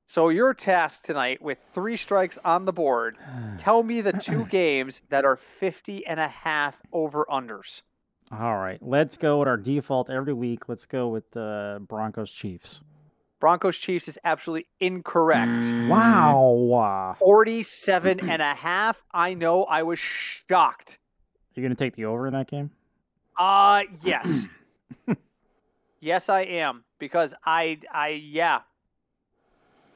So 0.07 0.29
your 0.29 0.55
task 0.55 1.05
tonight 1.05 1.41
with 1.41 1.59
three 1.59 1.97
strikes 1.97 2.39
on 2.45 2.65
the 2.65 2.73
board, 2.73 3.17
tell 3.59 3.83
me 3.83 4.01
the 4.01 4.13
two 4.13 4.45
games 4.51 5.03
that 5.09 5.25
are 5.25 5.37
50 5.37 6.07
and 6.07 6.19
a 6.19 6.29
half 6.29 6.81
over 6.93 7.27
unders. 7.31 7.83
All 8.33 8.59
right, 8.59 8.79
let's 8.81 9.17
go 9.17 9.41
with 9.41 9.49
our 9.49 9.57
default 9.57 10.09
every 10.09 10.33
week. 10.33 10.69
Let's 10.69 10.87
go 10.87 11.09
with 11.09 11.31
the 11.33 11.85
Broncos 11.89 12.31
Chiefs. 12.31 12.81
Broncos 13.41 13.79
Chiefs 13.79 14.07
is 14.07 14.19
absolutely 14.23 14.67
incorrect. 14.79 15.65
Mm, 15.65 15.89
wow. 15.89 17.17
47 17.19 18.21
and 18.29 18.43
a 18.43 18.55
half. 18.55 19.03
I 19.13 19.35
know 19.35 19.65
I 19.65 19.83
was 19.83 19.99
shocked. 19.99 20.99
You're 21.55 21.63
gonna 21.65 21.75
take 21.75 21.97
the 21.97 22.05
over 22.05 22.27
in 22.27 22.33
that 22.35 22.49
game? 22.49 22.71
Uh 23.41 23.85
yes. 24.05 24.47
yes 26.01 26.29
I 26.29 26.43
am 26.43 26.85
because 26.99 27.35
I 27.47 27.79
I 27.91 28.09
yeah. 28.09 28.61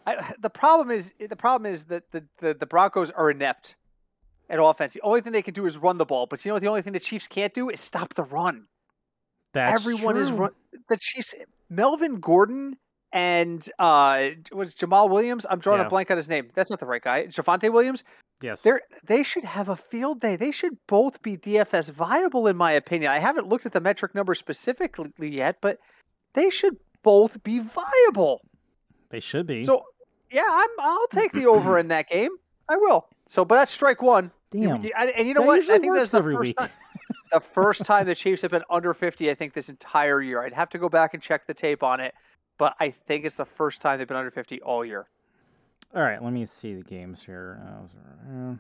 I, 0.07 0.33
the 0.41 0.49
problem 0.49 0.91
is 0.91 1.13
the 1.19 1.37
problem 1.37 1.71
is 1.71 1.85
that 1.85 2.11
the, 2.11 2.25
the, 2.39 2.55
the 2.55 2.65
Broncos 2.67 3.11
are 3.11 3.31
inept 3.31 3.77
at 4.49 4.59
offense. 4.59 4.95
The 4.95 5.03
only 5.03 5.21
thing 5.21 5.33
they 5.33 5.43
can 5.43 5.53
do 5.53 5.67
is 5.67 5.77
run 5.77 5.99
the 5.99 6.07
ball. 6.07 6.27
But 6.27 6.43
you 6.43 6.49
know 6.49 6.55
what 6.55 6.63
the 6.63 6.69
only 6.69 6.81
thing 6.81 6.95
the 6.95 7.01
Chiefs 7.01 7.29
can't 7.29 7.53
do 7.53 7.69
is 7.69 7.81
stop 7.81 8.15
the 8.15 8.25
run. 8.25 8.65
That's 9.53 9.79
Everyone 9.79 10.17
is 10.17 10.29
true. 10.29 10.39
run 10.39 10.51
the 10.89 10.97
Chiefs 10.99 11.35
Melvin 11.69 12.21
Gordon 12.21 12.79
and 13.15 13.67
uh 13.79 14.31
was 14.53 14.75
Jamal 14.75 15.09
Williams. 15.09 15.47
I'm 15.49 15.59
drawing 15.61 15.81
Yeah. 15.81 15.87
a 15.87 15.89
blank 15.89 16.11
on 16.11 16.19
his 16.19 16.29
name. 16.29 16.51
That's 16.53 16.69
not 16.69 16.81
the 16.81 16.87
right 16.87 17.01
guy. 17.03 17.25
Javonte 17.29 17.73
Williams. 17.73 18.05
Yes. 18.43 18.63
They're 18.63 18.83
they 19.07 19.23
should 19.23 19.45
have 19.45 19.69
a 19.71 19.77
field 19.77 20.21
day. 20.21 20.37
They 20.37 20.51
should 20.51 20.77
both 20.87 21.23
be 21.23 21.37
DFS 21.39 21.91
viable, 21.91 22.47
in 22.47 22.57
my 22.59 22.73
opinion. 22.73 23.11
I 23.13 23.19
haven't 23.21 23.49
looked 23.49 23.65
at 23.65 23.73
the 23.73 23.81
metric 23.81 24.15
number 24.15 24.35
specifically 24.35 25.11
yet, 25.31 25.59
but 25.63 25.79
they 26.35 26.51
should 26.51 26.77
both 27.03 27.43
be 27.45 27.61
viable. 27.61 28.43
They 29.09 29.21
should 29.21 29.47
be. 29.47 29.63
So 29.63 29.85
yeah, 30.31 30.45
I'm 30.47 30.69
I'll 30.81 31.07
take 31.09 31.33
the 31.33 31.47
over 31.47 31.79
in 31.79 31.89
that 31.89 32.09
game. 32.09 32.31
I 32.69 32.77
will. 32.77 33.07
So, 33.29 33.45
but 33.45 33.55
that's 33.57 33.71
strike 33.71 34.03
one. 34.03 34.31
Damn. 34.51 34.77
and, 34.77 35.11
and 35.17 35.29
you 35.29 35.35
know 35.35 35.41
That 35.43 35.47
what? 35.47 35.71
I 35.71 35.79
think 35.79 35.95
that's 35.95 36.11
the 36.11 36.19
every 36.19 36.35
first 36.35 36.49
week. 36.49 36.57
time. 36.59 36.69
The 37.33 37.41
first 37.41 37.85
time 37.85 38.07
the 38.07 38.15
Chiefs 38.15 38.43
have 38.43 38.53
been 38.53 38.63
under 38.71 38.95
50, 38.95 39.29
I 39.29 39.35
think 39.35 39.55
this 39.55 39.69
entire 39.69 40.21
year. 40.23 40.43
I'd 40.45 40.53
have 40.53 40.69
to 40.69 40.79
go 40.79 40.89
back 40.89 41.15
and 41.15 41.23
check 41.23 41.47
the 41.47 41.55
tape 41.55 41.83
on 41.83 41.99
it, 41.99 42.15
but 42.59 42.75
I 42.81 42.91
think 42.91 43.25
it's 43.25 43.37
the 43.37 43.45
first 43.45 43.81
time 43.81 43.99
they've 43.99 44.07
been 44.09 44.17
under 44.17 44.31
50 44.31 44.61
all 44.63 44.85
year. 44.85 45.07
All 45.95 46.03
right, 46.03 46.23
let 46.23 46.33
me 46.33 46.45
see 46.45 46.75
the 46.75 46.83
games 46.83 47.25
here. 47.25 47.61
Uh, 48.29 48.55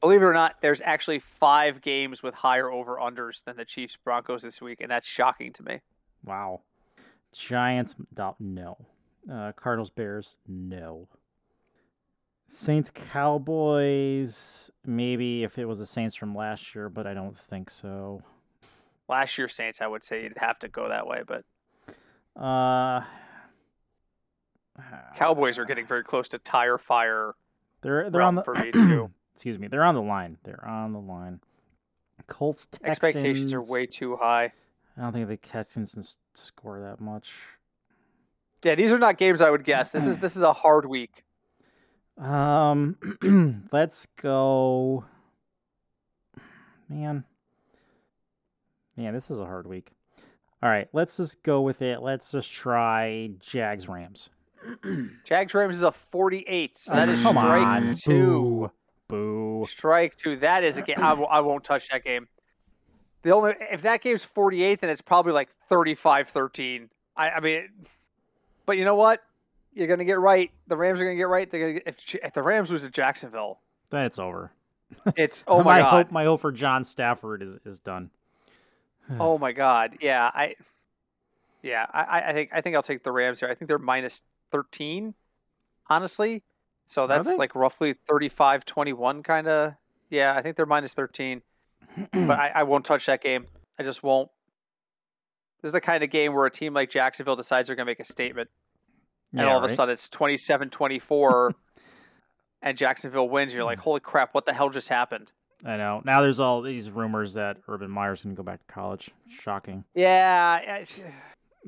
Believe 0.00 0.22
it 0.22 0.24
or 0.24 0.32
not, 0.32 0.60
there's 0.62 0.80
actually 0.80 1.18
five 1.18 1.82
games 1.82 2.22
with 2.22 2.34
higher 2.34 2.70
over 2.70 2.96
unders 2.96 3.44
than 3.44 3.56
the 3.56 3.64
Chiefs 3.66 3.96
Broncos 4.02 4.42
this 4.42 4.62
week, 4.62 4.80
and 4.80 4.90
that's 4.90 5.06
shocking 5.06 5.52
to 5.52 5.62
me. 5.62 5.80
Wow. 6.24 6.62
Giants, 7.32 7.96
no. 8.38 8.78
Uh, 9.30 9.52
Cardinals, 9.52 9.90
Bears, 9.90 10.36
no. 10.48 11.06
Saints, 12.46 12.90
Cowboys, 12.90 14.70
maybe 14.84 15.44
if 15.44 15.58
it 15.58 15.66
was 15.66 15.78
the 15.78 15.86
Saints 15.86 16.16
from 16.16 16.34
last 16.34 16.74
year, 16.74 16.88
but 16.88 17.06
I 17.06 17.14
don't 17.14 17.36
think 17.36 17.70
so. 17.70 18.22
Last 19.08 19.36
year 19.38 19.48
Saints, 19.48 19.80
I 19.80 19.86
would 19.86 20.02
say 20.02 20.22
you'd 20.24 20.38
have 20.38 20.58
to 20.60 20.68
go 20.68 20.88
that 20.88 21.06
way, 21.06 21.22
but 21.26 21.44
Uh, 22.40 23.02
Cowboys 25.14 25.58
are 25.58 25.64
getting 25.64 25.86
very 25.86 26.04
close 26.04 26.28
to 26.28 26.38
tire 26.38 26.78
fire 26.78 27.34
They're 27.82 28.10
they're 28.10 28.22
on 28.22 28.34
the 28.34 28.42
for 28.42 28.54
me 28.54 28.70
too. 28.72 29.10
excuse 29.34 29.58
me. 29.58 29.68
They're 29.68 29.84
on 29.84 29.94
the 29.94 30.02
line. 30.02 30.38
They're 30.44 30.66
on 30.66 30.92
the 30.92 31.00
line. 31.00 31.40
Colts, 32.26 32.66
Texans. 32.66 32.90
Expectations 32.90 33.54
are 33.54 33.62
way 33.62 33.86
too 33.86 34.16
high. 34.16 34.52
I 34.96 35.02
don't 35.02 35.12
think 35.12 35.28
the 35.28 35.36
Texans 35.36 35.94
can 35.94 36.02
score 36.34 36.80
that 36.80 37.00
much. 37.00 37.40
Yeah, 38.62 38.74
these 38.74 38.92
are 38.92 38.98
not 38.98 39.16
games 39.18 39.40
I 39.40 39.50
would 39.50 39.64
guess. 39.64 39.92
This 39.92 40.06
is 40.06 40.18
this 40.18 40.36
is 40.36 40.42
a 40.42 40.52
hard 40.52 40.86
week. 40.86 41.24
Um, 42.18 42.96
let's 43.72 44.06
go. 44.20 45.04
Man, 46.88 47.24
man, 48.96 49.14
this 49.14 49.30
is 49.30 49.38
a 49.40 49.46
hard 49.46 49.66
week. 49.66 49.92
All 50.62 50.68
right, 50.68 50.88
let's 50.92 51.16
just 51.16 51.42
go 51.42 51.62
with 51.62 51.80
it. 51.80 52.02
Let's 52.02 52.30
just 52.32 52.52
try 52.52 53.30
Jags 53.38 53.88
Rams. 53.88 54.28
Jags 55.24 55.54
Rams 55.54 55.76
is 55.76 55.82
a 55.82 55.92
48. 55.92 56.76
So 56.76 56.94
that 56.94 57.08
is 57.08 57.22
come 57.22 57.36
strike 57.36 57.62
on, 57.66 57.94
two. 57.94 58.70
Boo. 59.08 59.64
Strike 59.68 60.16
two. 60.16 60.36
That 60.36 60.62
is 60.64 60.78
a 60.78 60.82
game. 60.82 60.98
I, 60.98 61.10
w- 61.10 61.26
I 61.28 61.40
won't 61.40 61.64
touch 61.64 61.88
that 61.88 62.04
game. 62.04 62.28
The 63.22 63.30
only 63.32 63.54
if 63.70 63.82
that 63.82 64.00
game's 64.02 64.24
48, 64.24 64.80
then 64.80 64.88
it's 64.90 65.02
probably 65.02 65.32
like 65.32 65.50
35-13. 65.70 66.88
I, 67.16 67.30
I 67.30 67.40
mean, 67.40 67.68
but 68.66 68.78
you 68.78 68.84
know 68.84 68.94
what? 68.94 69.20
You're 69.74 69.88
gonna 69.88 70.04
get 70.04 70.18
right. 70.18 70.50
The 70.68 70.76
Rams 70.76 71.00
are 71.00 71.04
gonna 71.04 71.16
get 71.16 71.28
right. 71.28 71.48
They're 71.50 71.60
gonna 71.60 71.72
get, 71.74 71.82
if, 71.86 72.14
if 72.14 72.32
the 72.32 72.42
Rams 72.42 72.70
lose 72.70 72.82
to 72.84 72.90
Jacksonville, 72.90 73.60
That's 73.90 74.18
over. 74.18 74.52
it's 75.16 75.44
oh 75.46 75.62
my, 75.62 75.78
god. 75.82 75.90
hope, 75.90 76.10
my 76.12 76.24
hope 76.24 76.40
for 76.40 76.50
John 76.52 76.82
Stafford 76.84 77.42
is 77.42 77.58
is 77.64 77.78
done. 77.80 78.10
Oh 79.18 79.38
my 79.38 79.50
god. 79.52 79.96
Yeah, 80.00 80.30
I 80.32 80.54
Yeah, 81.62 81.84
I, 81.92 82.00
I- 82.20 82.28
I 82.28 82.32
think 82.32 82.50
I 82.54 82.60
think 82.60 82.76
I'll 82.76 82.82
take 82.82 83.02
the 83.02 83.12
Rams 83.12 83.40
here. 83.40 83.48
I 83.48 83.54
think 83.54 83.68
they're 83.68 83.78
minus 83.78 84.22
13, 84.50 85.14
honestly. 85.88 86.42
So 86.86 87.06
that's 87.06 87.36
like 87.36 87.54
roughly 87.54 87.94
35-21 88.10 89.22
kind 89.22 89.46
of. 89.46 89.74
Yeah, 90.10 90.34
I 90.36 90.42
think 90.42 90.56
they're 90.56 90.66
minus 90.66 90.92
13. 90.94 91.42
but 92.12 92.30
I, 92.30 92.52
I 92.56 92.62
won't 92.64 92.84
touch 92.84 93.06
that 93.06 93.22
game. 93.22 93.46
I 93.78 93.82
just 93.84 94.02
won't. 94.02 94.28
This 95.62 95.68
is 95.68 95.72
the 95.72 95.80
kind 95.80 96.02
of 96.02 96.10
game 96.10 96.34
where 96.34 96.46
a 96.46 96.50
team 96.50 96.74
like 96.74 96.90
Jacksonville 96.90 97.36
decides 97.36 97.68
they're 97.68 97.76
going 97.76 97.86
to 97.86 97.90
make 97.90 98.00
a 98.00 98.04
statement. 98.04 98.50
And 99.32 99.42
Yeah, 99.42 99.50
all 99.50 99.58
of 99.58 99.62
a 99.62 99.66
right? 99.66 99.74
sudden 99.74 99.92
it's 99.92 100.08
27 100.08 100.70
24 100.70 101.54
and 102.62 102.76
Jacksonville 102.76 103.28
wins. 103.28 103.54
You're 103.54 103.64
like, 103.64 103.78
holy 103.78 104.00
crap, 104.00 104.34
what 104.34 104.46
the 104.46 104.52
hell 104.52 104.70
just 104.70 104.88
happened? 104.88 105.30
I 105.64 105.76
know. 105.76 106.00
Now 106.04 106.22
there's 106.22 106.40
all 106.40 106.62
these 106.62 106.90
rumors 106.90 107.34
that 107.34 107.58
Urban 107.68 107.90
Meyer's 107.90 108.24
going 108.24 108.34
to 108.34 108.40
go 108.40 108.44
back 108.44 108.66
to 108.66 108.72
college. 108.72 109.10
Shocking. 109.28 109.84
Yeah. 109.94 110.82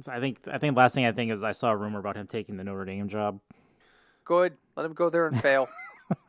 So 0.01 0.13
I 0.13 0.21
think 0.21 0.39
I 0.51 0.59
think 0.59 0.77
last 0.77 0.95
thing 0.95 1.05
I 1.05 1.13
think 1.13 1.31
is 1.33 1.45
I 1.45 1.53
saw 1.53 1.71
a 1.71 1.77
rumor 1.77 1.99
about 1.99 2.17
him 2.17 2.27
taking 2.27 2.57
the 2.57 2.65
Notre 2.65 2.85
Dame 2.85 3.09
job. 3.09 3.41
Good. 4.25 4.57
Let 4.77 4.87
him 4.87 4.95
go 4.95 5.11
there 5.11 5.27
and 5.27 5.41
fail. 5.41 5.69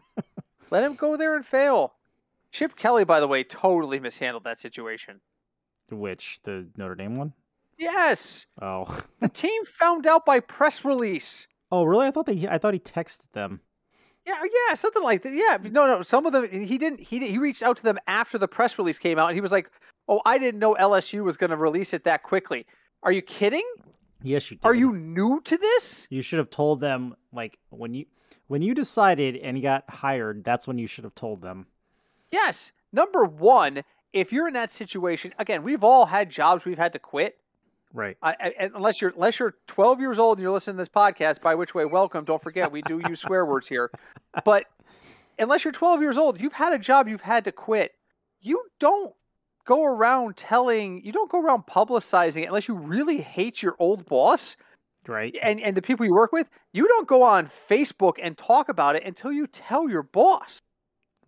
Let 0.70 0.84
him 0.84 0.96
go 0.96 1.16
there 1.16 1.36
and 1.36 1.46
fail. 1.46 1.94
Chip 2.52 2.76
Kelly, 2.76 3.04
by 3.04 3.20
the 3.20 3.28
way, 3.28 3.44
totally 3.44 4.00
mishandled 4.00 4.44
that 4.44 4.60
situation. 4.60 5.22
Which 5.90 6.40
the 6.44 6.68
Notre 6.78 6.96
Dame 6.96 7.16
one? 7.16 7.34
Yes. 7.78 8.48
Oh. 8.62 9.04
The 9.20 9.30
team 9.44 9.64
found 9.66 10.08
out 10.08 10.26
by 10.26 10.40
press 10.40 10.84
release. 10.86 11.48
Oh, 11.72 11.84
really? 11.84 12.08
I 12.08 12.12
thought 12.12 12.26
they. 12.26 12.48
I 12.48 12.58
thought 12.58 12.74
he 12.74 12.80
texted 12.80 13.32
them. 13.32 13.62
Yeah, 14.26 14.42
yeah, 14.44 14.74
something 14.76 15.04
like 15.04 15.24
that. 15.24 15.34
Yeah, 15.34 15.58
no, 15.62 15.86
no. 15.86 16.02
Some 16.02 16.26
of 16.26 16.32
them 16.32 16.48
he 16.48 16.78
didn't. 16.78 17.02
He 17.02 17.28
he 17.28 17.38
reached 17.38 17.64
out 17.64 17.78
to 17.78 17.84
them 17.84 17.98
after 18.08 18.38
the 18.38 18.48
press 18.48 18.78
release 18.78 19.00
came 19.00 19.20
out, 19.20 19.28
and 19.28 19.36
he 19.36 19.42
was 19.42 19.52
like, 19.52 19.70
"Oh, 20.08 20.22
I 20.26 20.38
didn't 20.38 20.60
know 20.60 20.76
LSU 20.76 21.24
was 21.24 21.36
going 21.36 21.50
to 21.50 21.58
release 21.58 21.94
it 21.94 22.04
that 22.06 22.24
quickly." 22.24 22.66
Are 23.04 23.12
you 23.12 23.22
kidding? 23.22 23.68
Yes, 24.22 24.50
you 24.50 24.58
did. 24.58 24.66
Are 24.66 24.74
you 24.74 24.94
new 24.94 25.42
to 25.42 25.58
this? 25.58 26.08
You 26.10 26.22
should 26.22 26.40
have 26.40 26.50
told 26.50 26.80
them 26.80 27.16
like 27.34 27.60
when 27.70 27.94
you 27.94 28.06
when 28.48 28.62
you 28.62 28.74
decided 28.74 29.36
and 29.36 29.58
you 29.58 29.64
got 29.64 29.84
hired. 29.90 30.44
That's 30.44 30.68
when 30.68 30.78
you 30.78 30.88
should 30.88 31.04
have 31.04 31.16
told 31.16 31.42
them. 31.42 31.68
Yes. 32.32 32.72
Number 32.94 33.26
one, 33.26 33.84
if 34.14 34.32
you're 34.32 34.48
in 34.48 34.54
that 34.54 34.70
situation, 34.70 35.34
again, 35.38 35.64
we've 35.64 35.84
all 35.84 36.06
had 36.06 36.30
jobs 36.30 36.66
we've 36.66 36.78
had 36.78 36.94
to 36.94 37.00
quit. 37.00 37.38
Right. 37.94 38.18
I, 38.24 38.36
I, 38.40 38.70
unless 38.74 39.02
you're 39.02 39.12
unless 39.12 39.38
you're 39.38 39.56
12 39.68 40.00
years 40.00 40.18
old 40.18 40.38
and 40.38 40.44
you're 40.44 40.54
listening 40.54 40.78
to 40.78 40.82
this 40.82 40.90
podcast, 40.90 41.42
by 41.42 41.56
which 41.56 41.76
way, 41.76 41.86
welcome. 41.86 42.24
Don't 42.24 42.42
forget 42.42 42.72
we 42.72 42.82
do 42.84 43.02
use 43.08 43.20
swear 43.20 43.46
words 43.46 43.68
here. 43.68 43.92
But 44.46 44.66
unless 45.38 45.66
you're 45.66 45.74
12 45.74 46.02
years 46.02 46.18
old, 46.18 46.40
you've 46.42 46.54
had 46.54 46.74
a 46.74 46.80
job 46.80 47.08
you've 47.08 47.22
had 47.22 47.44
to 47.46 47.52
quit. 47.52 47.94
You 48.42 48.64
don't 48.80 49.14
go 49.66 49.84
around 49.86 50.38
telling. 50.38 51.04
You 51.04 51.12
don't 51.12 51.30
go 51.32 51.42
around 51.42 51.66
publicizing 51.66 52.44
it 52.44 52.48
unless 52.48 52.68
you 52.68 52.76
really 52.76 53.22
hate 53.22 53.62
your 53.64 53.76
old 53.80 54.06
boss 54.06 54.56
Right. 55.08 55.38
and 55.42 55.60
and 55.60 55.76
the 55.76 55.82
people 55.82 56.06
you 56.06 56.14
work 56.14 56.32
with. 56.32 56.50
You 56.74 56.88
don't 56.88 57.08
go 57.08 57.24
on 57.24 57.46
Facebook 57.46 58.14
and 58.22 58.38
talk 58.38 58.70
about 58.70 58.96
it 58.96 59.04
until 59.04 59.32
you 59.32 59.48
tell 59.48 59.90
your 59.90 60.04
boss. 60.04 60.60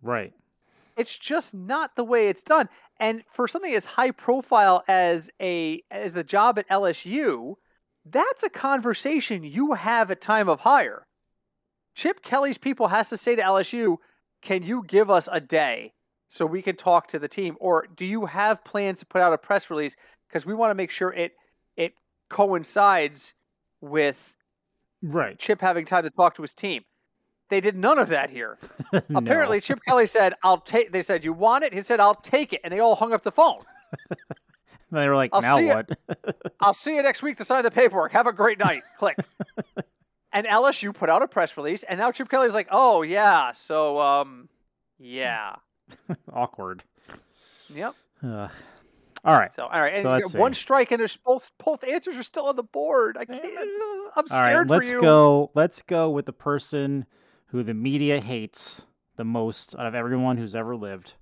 Right. 0.02 0.32
It's 0.96 1.18
just 1.18 1.54
not 1.54 1.94
the 1.94 2.04
way 2.04 2.28
it's 2.28 2.42
done. 2.42 2.68
And 2.98 3.22
for 3.30 3.46
something 3.46 3.74
as 3.74 3.84
high 3.84 4.12
profile 4.12 4.82
as 4.88 5.30
a 5.40 5.82
as 5.90 6.14
the 6.14 6.24
job 6.24 6.58
at 6.58 6.68
LSU, 6.68 7.56
that's 8.06 8.42
a 8.42 8.48
conversation 8.48 9.44
you 9.44 9.72
have 9.74 10.10
at 10.10 10.20
time 10.22 10.48
of 10.48 10.60
hire. 10.60 11.04
Chip 11.94 12.22
Kelly's 12.22 12.58
people 12.58 12.88
has 12.88 13.10
to 13.10 13.16
say 13.16 13.36
to 13.36 13.42
LSU, 13.42 13.98
"Can 14.40 14.62
you 14.62 14.84
give 14.86 15.10
us 15.10 15.28
a 15.30 15.40
day 15.40 15.92
so 16.28 16.44
we 16.46 16.62
can 16.62 16.76
talk 16.76 17.06
to 17.08 17.18
the 17.18 17.28
team 17.28 17.56
or 17.60 17.86
do 17.94 18.04
you 18.04 18.26
have 18.26 18.64
plans 18.64 19.00
to 19.00 19.06
put 19.06 19.20
out 19.20 19.32
a 19.32 19.38
press 19.38 19.70
release 19.70 19.96
because 20.28 20.44
we 20.44 20.54
want 20.54 20.70
to 20.70 20.74
make 20.74 20.90
sure 20.90 21.12
it 21.12 21.32
it 21.76 21.94
coincides 22.28 23.34
with 23.80 24.36
Right. 25.02 25.38
Chip 25.38 25.60
having 25.60 25.84
time 25.84 26.04
to 26.04 26.10
talk 26.10 26.34
to 26.34 26.42
his 26.42 26.54
team?" 26.54 26.82
They 27.48 27.60
did 27.60 27.76
none 27.76 27.98
of 27.98 28.08
that 28.08 28.30
here. 28.30 28.58
No. 29.08 29.18
Apparently, 29.18 29.60
Chip 29.60 29.80
Kelly 29.86 30.06
said, 30.06 30.34
"I'll 30.42 30.58
take." 30.58 30.90
They 30.90 31.02
said, 31.02 31.22
"You 31.22 31.32
want 31.32 31.64
it?" 31.64 31.74
He 31.74 31.82
said, 31.82 32.00
"I'll 32.00 32.14
take 32.14 32.52
it," 32.52 32.60
and 32.64 32.72
they 32.72 32.80
all 32.80 32.96
hung 32.96 33.12
up 33.12 33.22
the 33.22 33.30
phone. 33.30 33.58
they 34.90 35.08
were 35.08 35.14
like, 35.14 35.30
I'll 35.32 35.42
now 35.42 35.60
what? 35.62 35.90
I'll 36.60 36.74
see 36.74 36.96
you 36.96 37.02
next 37.02 37.22
week 37.22 37.36
to 37.36 37.44
sign 37.44 37.62
the 37.62 37.70
paperwork. 37.70 38.12
Have 38.12 38.26
a 38.26 38.32
great 38.32 38.58
night. 38.58 38.82
Click. 38.96 39.16
and 40.32 40.46
LSU 40.46 40.94
put 40.94 41.10
out 41.10 41.22
a 41.22 41.28
press 41.28 41.56
release, 41.56 41.82
and 41.82 41.98
now 41.98 42.10
Chip 42.10 42.28
Kelly's 42.28 42.54
like, 42.54 42.68
"Oh 42.70 43.02
yeah, 43.02 43.52
so 43.52 43.98
um, 44.00 44.48
yeah, 44.98 45.56
Awkward. 46.32 46.84
yep." 47.72 47.94
Ugh. 48.22 48.50
all 49.24 49.34
right. 49.38 49.52
So 49.52 49.64
all 49.66 49.80
right, 49.80 49.92
and 49.92 50.02
So 50.02 50.16
you 50.16 50.40
one 50.40 50.54
see. 50.54 50.60
strike, 50.60 50.90
and 50.90 51.00
there's 51.00 51.16
both 51.16 51.50
both 51.64 51.84
answers 51.84 52.16
are 52.16 52.22
still 52.22 52.46
on 52.46 52.56
the 52.56 52.62
board. 52.62 53.16
I 53.18 53.24
can't. 53.24 53.44
I'm 53.44 54.10
All 54.16 54.26
scared 54.26 54.56
right. 54.56 54.66
for 54.68 54.74
Let's 54.76 54.92
you. 54.92 55.00
go. 55.00 55.50
Let's 55.54 55.82
go 55.82 56.10
with 56.10 56.26
the 56.26 56.32
person 56.32 57.06
who 57.46 57.62
the 57.62 57.74
media 57.74 58.20
hates 58.20 58.86
the 59.16 59.24
most 59.24 59.74
out 59.78 59.86
of 59.86 59.94
everyone 59.94 60.36
who's 60.36 60.54
ever 60.54 60.76
lived. 60.76 61.14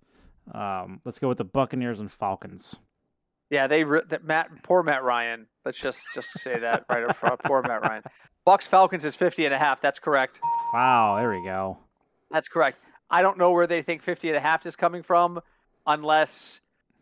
Um, 0.53 1.01
let's 1.05 1.19
go 1.19 1.29
with 1.29 1.39
the 1.39 1.45
Buccaneers 1.45 2.01
and 2.01 2.11
Falcons. 2.11 2.77
Yeah, 3.51 3.67
they 3.67 3.85
re- 3.85 4.03
that 4.09 4.25
Matt 4.25 4.63
poor 4.63 4.83
Matt 4.83 5.03
Ryan. 5.05 5.47
Let's 5.65 5.81
just 5.81 6.07
just 6.15 6.39
say 6.39 6.59
that 6.59 6.85
right 6.91 7.05
up 7.05 7.17
front. 7.17 7.41
Poor 7.43 7.63
Matt 7.63 7.83
Ryan. 7.83 8.03
Bucs 8.47 8.69
Falcons 8.69 9.05
is 9.05 9.17
50 9.17 9.47
and 9.47 9.55
a 9.55 9.59
half. 9.59 9.81
That's 9.81 9.99
correct. 9.99 10.39
Wow. 10.75 11.17
There 11.19 11.31
we 11.31 11.43
go. 11.45 11.79
That's 12.31 12.49
correct. 12.49 12.79
I 13.15 13.23
don't 13.23 13.39
know 13.39 13.53
where 13.53 13.69
they 13.69 13.81
think 13.81 14.03
50 14.03 14.29
and 14.29 14.37
a 14.37 14.41
half 14.41 14.67
is 14.67 14.75
coming 14.75 15.03
from 15.03 15.41
unless 15.87 16.61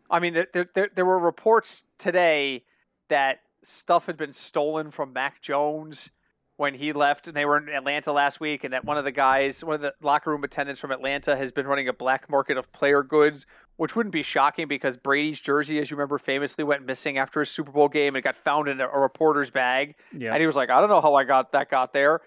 I 0.09 0.19
mean 0.19 0.33
there 0.33 0.47
there, 0.73 0.89
there, 0.93 1.05
were 1.05 1.17
reports 1.17 1.85
today 1.97 2.63
that 3.09 3.39
stuff 3.63 4.05
had 4.05 4.15
been 4.15 4.31
stolen 4.31 4.91
from 4.91 5.11
Mac 5.11 5.41
Jones 5.41 6.11
when 6.57 6.75
he 6.75 6.93
left 6.93 7.27
and 7.27 7.35
they 7.35 7.45
were 7.45 7.57
in 7.57 7.67
Atlanta 7.67 8.11
last 8.11 8.39
week 8.39 8.63
and 8.63 8.73
that 8.73 8.85
one 8.85 8.95
of 8.97 9.05
the 9.05 9.11
guys 9.11 9.63
one 9.63 9.73
of 9.73 9.81
the 9.81 9.93
locker 10.01 10.29
room 10.29 10.43
attendants 10.43 10.79
from 10.79 10.91
Atlanta 10.91 11.35
has 11.35 11.51
been 11.51 11.65
running 11.65 11.87
a 11.87 11.93
black 11.93 12.29
market 12.29 12.57
of 12.57 12.71
player 12.71 13.01
goods 13.01 13.47
which 13.77 13.95
wouldn't 13.95 14.13
be 14.13 14.21
shocking 14.21 14.67
because 14.67 14.95
Brady's 14.95 15.41
jersey 15.41 15.79
as 15.79 15.89
you 15.89 15.97
remember 15.97 16.19
famously 16.19 16.63
went 16.63 16.85
missing 16.85 17.17
after 17.17 17.39
his 17.39 17.49
Super 17.49 17.71
Bowl 17.71 17.89
game 17.89 18.15
and 18.15 18.23
got 18.23 18.35
found 18.35 18.67
in 18.67 18.79
a, 18.81 18.87
a 18.87 18.99
reporter's 18.99 19.49
bag 19.49 19.95
Yeah. 20.15 20.31
and 20.31 20.39
he 20.39 20.45
was 20.45 20.55
like, 20.55 20.69
I 20.69 20.79
don't 20.79 20.89
know 20.89 21.01
how 21.01 21.15
I 21.15 21.23
got 21.23 21.53
that 21.53 21.71
got 21.71 21.91
there, 21.91 22.21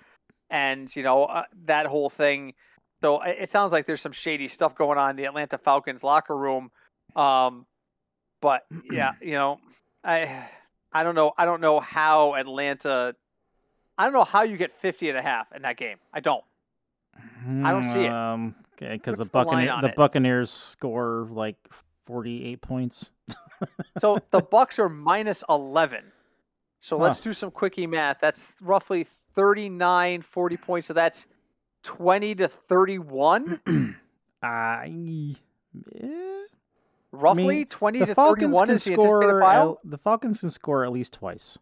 and 0.51 0.95
you 0.97 1.05
know 1.05 1.25
uh, 1.27 1.45
that 1.67 1.87
whole 1.87 2.11
thing. 2.11 2.55
So 3.03 3.21
it 3.23 3.37
it 3.41 3.51
sounds 3.51 3.73
like 3.73 3.87
there's 3.87 4.01
some 4.01 4.13
shady 4.13 4.49
stuff 4.49 4.75
going 4.75 4.99
on 4.99 5.11
in 5.11 5.17
the 5.17 5.25
Atlanta 5.25 5.59
Falcons 5.59 6.03
locker 6.03 6.37
room. 6.37 6.71
Um, 7.15 7.67
but 8.41 8.65
yeah, 8.91 9.13
you 9.21 9.33
know, 9.33 9.61
I 10.05 10.49
I 10.93 11.03
don't 11.03 11.15
know 11.15 11.33
I 11.37 11.45
don't 11.45 11.61
know 11.61 11.81
how 11.81 12.35
Atlanta. 12.35 13.15
I 13.99 14.05
don't 14.05 14.13
know 14.13 14.25
how 14.25 14.43
you 14.43 14.59
get 14.59 14.71
50 14.71 15.09
and 15.09 15.17
a 15.17 15.23
half 15.23 15.53
in 15.53 15.63
that 15.63 15.79
game. 15.79 15.97
I 16.13 16.21
don't. 16.21 16.45
I 17.63 17.71
don't 17.71 17.83
see 17.83 18.05
it. 18.05 18.11
Um, 18.11 18.55
okay, 18.75 18.93
because 18.93 19.17
the 19.17 19.21
What's 19.21 19.31
the 19.31 19.33
Buccaneers 19.33 19.81
the? 19.81 19.93
Buccaneers 19.97 20.51
score 20.51 21.29
like 21.31 21.57
forty-eight 22.05 22.61
points. 22.61 23.13
So 23.99 24.19
the 24.31 24.43
Bucs 24.43 24.79
are 24.79 24.91
minus 24.91 25.43
11. 25.49 26.05
So 26.81 26.99
let's 26.99 27.21
do 27.21 27.33
some 27.33 27.51
quickie 27.51 27.87
math. 27.87 28.19
That's 28.21 28.55
roughly 28.61 29.05
39, 29.05 30.21
40 30.21 30.57
points. 30.59 30.87
So 30.87 30.93
that's 30.93 31.29
20 31.87 32.35
to 32.37 32.49
31. 32.49 33.61
I. 34.43 35.35
eh, 36.03 36.09
Roughly 37.13 37.45
mean, 37.59 37.67
20 37.67 37.99
the 38.01 38.07
to 38.07 38.15
Falcons 38.15 38.43
31 38.43 38.67
can 38.67 38.75
is 38.75 38.85
the 38.85 38.93
anticipated 38.93 39.41
file, 39.41 39.81
At, 39.85 39.91
the 39.91 39.97
Falcons 39.99 40.41
can 40.41 40.51
score 40.51 40.85
at 40.85 40.93
least 40.93 41.15
twice. 41.15 41.57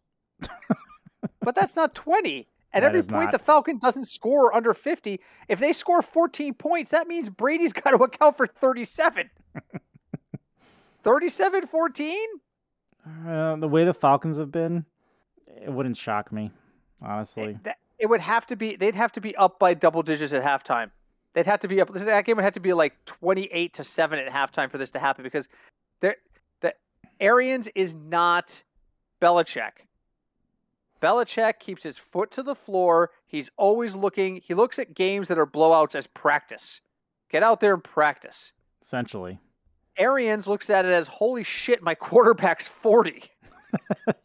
but 1.41 1.55
that's 1.55 1.77
not 1.77 1.95
20. 1.95 2.49
At 2.73 2.81
That 2.81 2.87
every 2.87 3.03
point 3.03 3.25
not. 3.27 3.33
the 3.33 3.39
Falcon 3.39 3.79
doesn't 3.79 4.07
score 4.07 4.53
under 4.53 4.75
50, 4.75 5.21
if 5.47 5.61
they 5.61 5.73
score 5.73 6.03
14 6.03 6.55
points, 6.55 6.91
that 6.91 7.07
means 7.07 7.31
Brady's 7.31 7.73
got 7.75 7.91
to 7.91 8.03
account 8.03 8.37
for 8.37 8.47
37. 8.49 9.31
37 11.05 11.67
14? 11.67 12.19
Uh, 13.29 13.57
the 13.57 13.69
way 13.69 13.85
the 13.85 13.95
Falcons 13.95 14.39
have 14.39 14.51
been, 14.51 14.87
it 15.63 15.71
wouldn't 15.71 15.97
shock 15.97 16.33
me, 16.33 16.51
honestly. 17.03 17.59
That, 17.63 17.77
it 17.99 18.07
would 18.07 18.21
have 18.21 18.47
to 18.47 18.57
be, 18.57 18.77
they'd 18.77 18.95
have 18.95 19.13
to 19.13 19.21
be 19.21 19.37
up 19.37 19.59
by 19.59 19.75
double 19.75 20.03
digits 20.03 20.33
at 20.33 20.43
halftime. 20.43 20.91
They'd 21.33 21.47
have 21.47 21.61
to 21.61 21.69
be 21.69 21.81
up, 21.81 21.93
this, 21.93 22.05
that 22.05 22.25
game 22.25 22.37
would 22.37 22.45
have 22.45 22.53
to 22.55 22.61
be 22.61 22.73
like 22.73 23.05
28 23.05 23.75
to 23.75 23.85
7 23.85 24.19
at 24.19 24.33
halftime 24.33 24.71
for 24.71 24.79
this 24.79 24.91
to 24.93 24.99
happen 24.99 25.25
because 25.25 25.49
there, 26.01 26.17
the 26.61 26.75
Arians 27.21 27.69
is 27.75 27.97
not 27.97 28.63
Belichick. 29.21 29.87
Belichick 31.01 31.59
keeps 31.59 31.83
his 31.83 31.99
foot 31.99 32.31
to 32.33 32.43
the 32.43 32.55
floor. 32.55 33.11
He's 33.27 33.51
always 33.57 33.95
looking. 33.95 34.41
He 34.43 34.55
looks 34.55 34.79
at 34.79 34.95
games 34.95 35.29
that 35.29 35.39
are 35.39 35.47
blowouts 35.47 35.95
as 35.95 36.07
practice. 36.07 36.81
Get 37.31 37.43
out 37.43 37.61
there 37.61 37.75
and 37.75 37.85
practice. 37.85 38.53
Essentially, 38.81 39.39
Arians 39.99 40.47
looks 40.47 40.71
at 40.71 40.85
it 40.85 40.93
as 40.93 41.07
holy 41.09 41.43
shit, 41.43 41.83
my 41.83 41.95
quarterback's 41.95 42.69
40. 42.69 43.25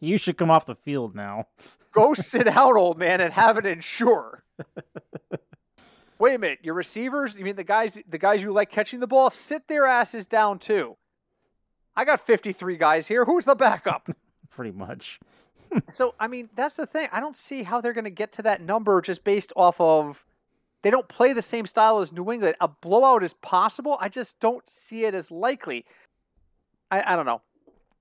you 0.00 0.18
should 0.18 0.36
come 0.36 0.50
off 0.50 0.66
the 0.66 0.74
field 0.74 1.14
now. 1.14 1.46
Go 1.92 2.14
sit 2.14 2.46
out, 2.46 2.76
old 2.76 2.98
man, 2.98 3.20
and 3.20 3.32
have 3.32 3.58
it 3.58 3.66
insure. 3.66 4.44
Wait 6.18 6.34
a 6.34 6.38
minute, 6.38 6.58
your 6.62 6.74
receivers, 6.74 7.38
you 7.38 7.44
mean 7.44 7.56
the 7.56 7.64
guys 7.64 7.98
the 8.08 8.18
guys 8.18 8.42
you 8.42 8.52
like 8.52 8.70
catching 8.70 9.00
the 9.00 9.06
ball, 9.06 9.30
sit 9.30 9.66
their 9.68 9.86
asses 9.86 10.26
down 10.26 10.58
too. 10.58 10.96
I 11.96 12.04
got 12.04 12.20
53 12.20 12.76
guys 12.76 13.08
here. 13.08 13.24
Who's 13.24 13.44
the 13.44 13.54
backup? 13.54 14.08
Pretty 14.50 14.72
much. 14.72 15.20
So, 15.92 16.16
I 16.18 16.26
mean, 16.26 16.50
that's 16.56 16.74
the 16.74 16.84
thing. 16.84 17.08
I 17.12 17.20
don't 17.20 17.36
see 17.36 17.62
how 17.62 17.80
they're 17.80 17.92
going 17.92 18.02
to 18.02 18.10
get 18.10 18.32
to 18.32 18.42
that 18.42 18.60
number 18.60 19.00
just 19.00 19.22
based 19.22 19.52
off 19.54 19.80
of 19.80 20.26
they 20.82 20.90
don't 20.90 21.06
play 21.06 21.32
the 21.32 21.42
same 21.42 21.64
style 21.64 22.00
as 22.00 22.12
New 22.12 22.32
England. 22.32 22.56
A 22.60 22.66
blowout 22.66 23.22
is 23.22 23.34
possible. 23.34 23.96
I 24.00 24.08
just 24.08 24.40
don't 24.40 24.68
see 24.68 25.04
it 25.04 25.14
as 25.14 25.30
likely. 25.30 25.84
I, 26.90 27.12
I 27.12 27.16
don't 27.16 27.24
know. 27.24 27.42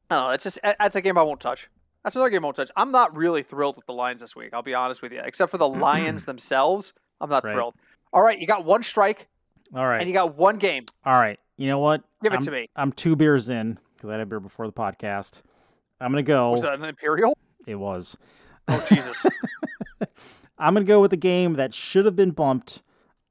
I 0.10 0.16
don't 0.16 0.28
know. 0.28 0.30
It's 0.32 0.44
just 0.44 0.60
that's 0.64 0.96
a 0.96 1.02
game 1.02 1.18
I 1.18 1.24
won't 1.24 1.40
touch. 1.40 1.70
That's 2.04 2.16
another 2.16 2.30
game 2.30 2.44
I 2.44 2.48
won't 2.48 2.56
touch. 2.56 2.72
I'm 2.76 2.92
not 2.92 3.16
really 3.16 3.44
thrilled 3.44 3.76
with 3.76 3.86
the 3.86 3.94
Lions 3.94 4.22
this 4.22 4.36
week. 4.36 4.50
I'll 4.54 4.62
be 4.64 4.74
honest 4.74 5.02
with 5.02 5.12
you. 5.12 5.22
Except 5.24 5.52
for 5.52 5.58
the 5.58 5.68
Lions 5.68 6.26
themselves, 6.26 6.94
I'm 7.22 7.30
not 7.30 7.44
Right. 7.44 7.54
thrilled. 7.54 7.76
All 8.14 8.24
right, 8.24 8.40
you 8.40 8.48
got 8.48 8.66
one 8.66 8.82
strike 8.82 9.28
All 9.76 9.86
right. 9.86 10.00
and 10.00 10.08
you 10.08 10.14
got 10.14 10.36
one 10.36 10.58
game. 10.58 10.86
All 11.06 11.14
right. 11.14 11.40
You 11.58 11.68
know 11.68 11.80
what? 11.80 12.02
Give 12.24 12.34
it 12.34 12.38
I'm, 12.38 12.42
to 12.44 12.52
me. 12.52 12.70
I'm 12.76 12.92
two 12.92 13.16
beers 13.16 13.50
in 13.50 13.78
because 13.96 14.10
I 14.10 14.14
had 14.14 14.22
a 14.22 14.26
beer 14.26 14.40
before 14.40 14.66
the 14.66 14.74
podcast. 14.74 15.42
I'm 16.00 16.12
gonna 16.12 16.24
go. 16.24 16.52
Was 16.52 16.62
that 16.62 16.74
an 16.74 16.86
Imperial? 16.86 17.38
It 17.68 17.76
was. 17.76 18.18
Oh 18.70 18.86
Jesus! 18.88 19.26
I'm 20.58 20.74
gonna 20.74 20.86
go 20.86 21.02
with 21.02 21.12
the 21.12 21.18
game 21.18 21.56
that 21.56 21.74
should 21.74 22.06
have 22.06 22.16
been 22.16 22.32
bumped. 22.32 22.82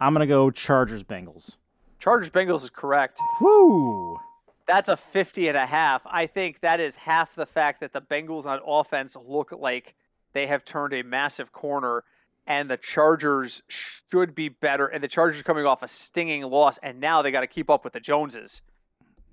I'm 0.00 0.12
gonna 0.12 0.26
go 0.26 0.50
Chargers 0.50 1.02
Bengals. 1.04 1.56
Chargers 1.98 2.30
Bengals 2.30 2.62
is 2.62 2.70
correct. 2.70 3.18
Woo! 3.40 4.18
That's 4.68 4.88
a 4.90 4.96
50 4.96 5.48
and 5.48 5.56
a 5.56 5.66
half. 5.66 6.06
I 6.06 6.26
think 6.26 6.60
that 6.60 6.78
is 6.78 6.94
half 6.94 7.34
the 7.34 7.46
fact 7.46 7.80
that 7.80 7.92
the 7.92 8.02
Bengals 8.02 8.46
on 8.46 8.60
offense 8.64 9.16
look 9.16 9.50
like 9.50 9.94
they 10.34 10.46
have 10.46 10.64
turned 10.64 10.92
a 10.92 11.02
massive 11.02 11.52
corner 11.52 12.04
and 12.46 12.70
the 12.70 12.76
Chargers 12.76 13.62
should 13.68 14.34
be 14.34 14.48
better. 14.48 14.86
And 14.86 15.02
the 15.02 15.08
Chargers 15.08 15.42
coming 15.42 15.66
off 15.66 15.82
a 15.82 15.88
stinging 15.88 16.42
loss, 16.42 16.78
and 16.78 17.00
now 17.00 17.22
they 17.22 17.30
got 17.30 17.40
to 17.40 17.46
keep 17.46 17.68
up 17.70 17.84
with 17.84 17.92
the 17.92 18.00
Joneses. 18.00 18.62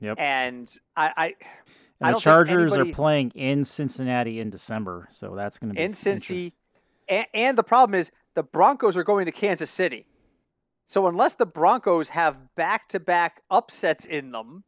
Yep. 0.02 0.20
And 0.20 0.70
I, 0.96 1.14
I, 1.16 1.26
And 2.02 2.10
I 2.10 2.12
the 2.12 2.20
Chargers 2.20 2.74
anybody- 2.74 2.92
are 2.92 2.96
playing 2.96 3.32
in 3.36 3.64
Cincinnati 3.64 4.40
in 4.40 4.50
December, 4.50 5.08
so 5.10 5.36
that's 5.36 5.60
going 5.60 5.70
to 5.70 5.76
be 5.76 5.82
in 5.82 5.92
Cincy, 5.92 6.54
and, 7.08 7.26
and 7.34 7.58
the 7.58 7.64
problem 7.64 7.98
is 7.98 8.12
the 8.36 8.44
Broncos 8.44 8.98
are 8.98 9.04
going 9.04 9.26
to 9.26 9.32
Kansas 9.32 9.72
City. 9.72 10.08
So 10.86 11.08
unless 11.08 11.36
the 11.36 11.46
Broncos 11.46 12.10
have 12.10 12.54
back-to-back 12.56 13.42
upsets 13.50 14.06
in 14.06 14.32
them, 14.32 14.66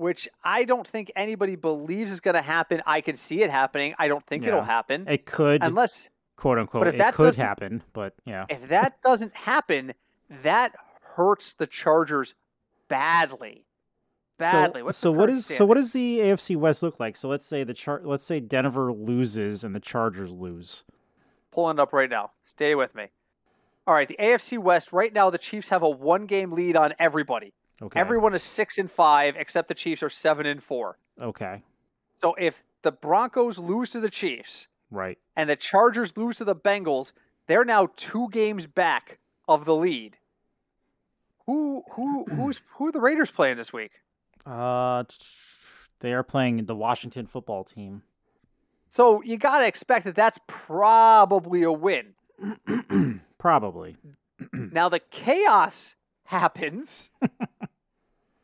which 0.00 0.28
I 0.42 0.64
don't 0.64 0.86
think 0.86 1.12
anybody 1.14 1.56
believes 1.56 2.10
is 2.10 2.20
going 2.20 2.34
to 2.34 2.40
happen, 2.42 2.80
I 2.86 3.02
can 3.02 3.16
see 3.16 3.42
it 3.42 3.50
happening. 3.50 3.94
I 3.98 4.08
don't 4.08 4.24
think 4.26 4.46
it'll 4.46 4.62
happen 4.62 5.06
It 5.06 5.26
could, 5.26 5.62
unless 5.62 6.08
quote 6.36 6.58
unquote, 6.58 6.80
but 6.80 6.88
if 6.88 6.94
it 6.94 6.98
that 6.98 7.14
could 7.14 7.24
doesn't- 7.24 7.46
happen, 7.46 7.82
but 7.92 8.14
yeah. 8.24 8.46
if 8.48 8.68
that 8.68 9.00
doesn't 9.02 9.36
happen, 9.36 9.92
that 10.42 10.74
hurts 11.02 11.52
the 11.54 11.66
Chargers 11.66 12.34
badly. 12.88 13.66
Badly. 14.38 14.80
So, 14.80 14.84
What's 14.86 14.98
so 14.98 15.12
what 15.12 15.36
so 15.36 15.66
what 15.66 15.74
does 15.74 15.92
the 15.92 16.20
AFC 16.20 16.56
West 16.56 16.82
look 16.82 16.98
like? 16.98 17.14
So 17.14 17.28
let's 17.28 17.44
say 17.44 17.62
the 17.62 17.74
chart. 17.74 18.06
Let's 18.06 18.24
say 18.24 18.40
Denver 18.40 18.90
loses 18.90 19.64
and 19.64 19.74
the 19.74 19.80
Chargers 19.80 20.32
lose. 20.32 20.82
pulling 21.50 21.76
it 21.76 21.80
up 21.80 21.92
right 21.92 22.08
now. 22.08 22.30
Stay 22.46 22.74
with 22.74 22.94
me. 22.94 23.08
All 23.86 23.92
right, 23.92 24.08
the 24.08 24.16
AFC 24.18 24.58
West 24.58 24.94
right 24.94 25.12
now 25.12 25.28
the 25.28 25.36
Chiefs 25.36 25.68
have 25.68 25.82
a 25.82 25.90
one-game 25.90 26.52
lead 26.52 26.74
on 26.76 26.94
everybody. 26.98 27.52
Okay. 27.82 27.98
Everyone 27.98 28.34
is 28.34 28.42
6 28.42 28.78
and 28.78 28.90
5 28.90 29.36
except 29.36 29.68
the 29.68 29.74
Chiefs 29.74 30.02
are 30.02 30.10
7 30.10 30.44
and 30.46 30.62
4. 30.62 30.98
Okay. 31.22 31.62
So 32.20 32.34
if 32.34 32.62
the 32.82 32.92
Broncos 32.92 33.58
lose 33.58 33.92
to 33.92 34.00
the 34.00 34.10
Chiefs 34.10 34.68
Right. 34.90 35.18
and 35.36 35.48
the 35.48 35.56
Chargers 35.56 36.16
lose 36.16 36.38
to 36.38 36.44
the 36.44 36.56
Bengals, 36.56 37.12
they're 37.46 37.64
now 37.64 37.88
2 37.96 38.28
games 38.30 38.66
back 38.66 39.18
of 39.48 39.64
the 39.64 39.74
lead. 39.74 40.18
Who 41.46 41.82
who 41.92 42.24
who's 42.30 42.60
who 42.74 42.88
are 42.88 42.92
the 42.92 43.00
Raiders 43.00 43.30
playing 43.30 43.56
this 43.56 43.72
week? 43.72 44.02
Uh, 44.46 45.04
they 46.00 46.12
are 46.12 46.22
playing 46.22 46.64
the 46.66 46.76
Washington 46.76 47.26
football 47.26 47.64
team. 47.64 48.02
So 48.88 49.22
you 49.22 49.36
got 49.36 49.58
to 49.60 49.66
expect 49.66 50.04
that 50.04 50.14
that's 50.14 50.38
probably 50.46 51.62
a 51.62 51.72
win. 51.72 52.14
Probably. 53.38 53.96
Now 54.52 54.88
the 54.88 54.98
chaos 54.98 55.96
happens 56.24 57.10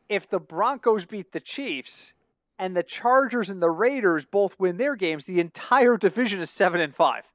if 0.09 0.29
the 0.29 0.39
Broncos 0.39 1.05
beat 1.05 1.31
the 1.31 1.39
Chiefs 1.39 2.13
and 2.59 2.75
the 2.75 2.83
Chargers 2.83 3.49
and 3.49 3.61
the 3.61 3.69
Raiders 3.69 4.25
both 4.25 4.59
win 4.59 4.77
their 4.77 4.95
games. 4.95 5.25
The 5.25 5.39
entire 5.39 5.97
division 5.97 6.41
is 6.41 6.49
seven 6.49 6.81
and 6.81 6.93
five. 6.93 7.33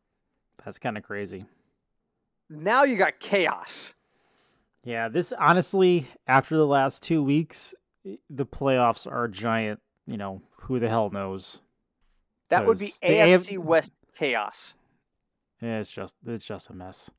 That's 0.65 0.79
kind 0.79 0.97
of 0.97 1.03
crazy. 1.03 1.45
Now 2.51 2.85
you 2.85 2.97
got 2.97 3.21
chaos. 3.21 3.95
Yeah. 4.85 5.09
This 5.09 5.33
honestly, 5.39 6.07
after 6.27 6.57
the 6.57 6.67
last 6.67 7.03
two 7.03 7.23
weeks, 7.23 7.75
the 8.29 8.47
playoffs 8.47 9.11
are 9.11 9.29
giant. 9.29 9.81
You 10.07 10.17
know, 10.17 10.43
who 10.63 10.79
the 10.79 10.89
hell 10.89 11.11
knows? 11.11 11.61
That 12.51 12.67
would 12.67 12.79
be 12.79 12.91
AF 13.03 13.11
AFC 13.11 13.59
West 13.59 13.93
chaos. 14.17 14.75
Yeah, 15.61 15.79
it's 15.79 15.91
just 15.91 16.17
it's 16.27 16.45
just 16.45 16.71
a 16.71 16.75
mess. 16.75 17.11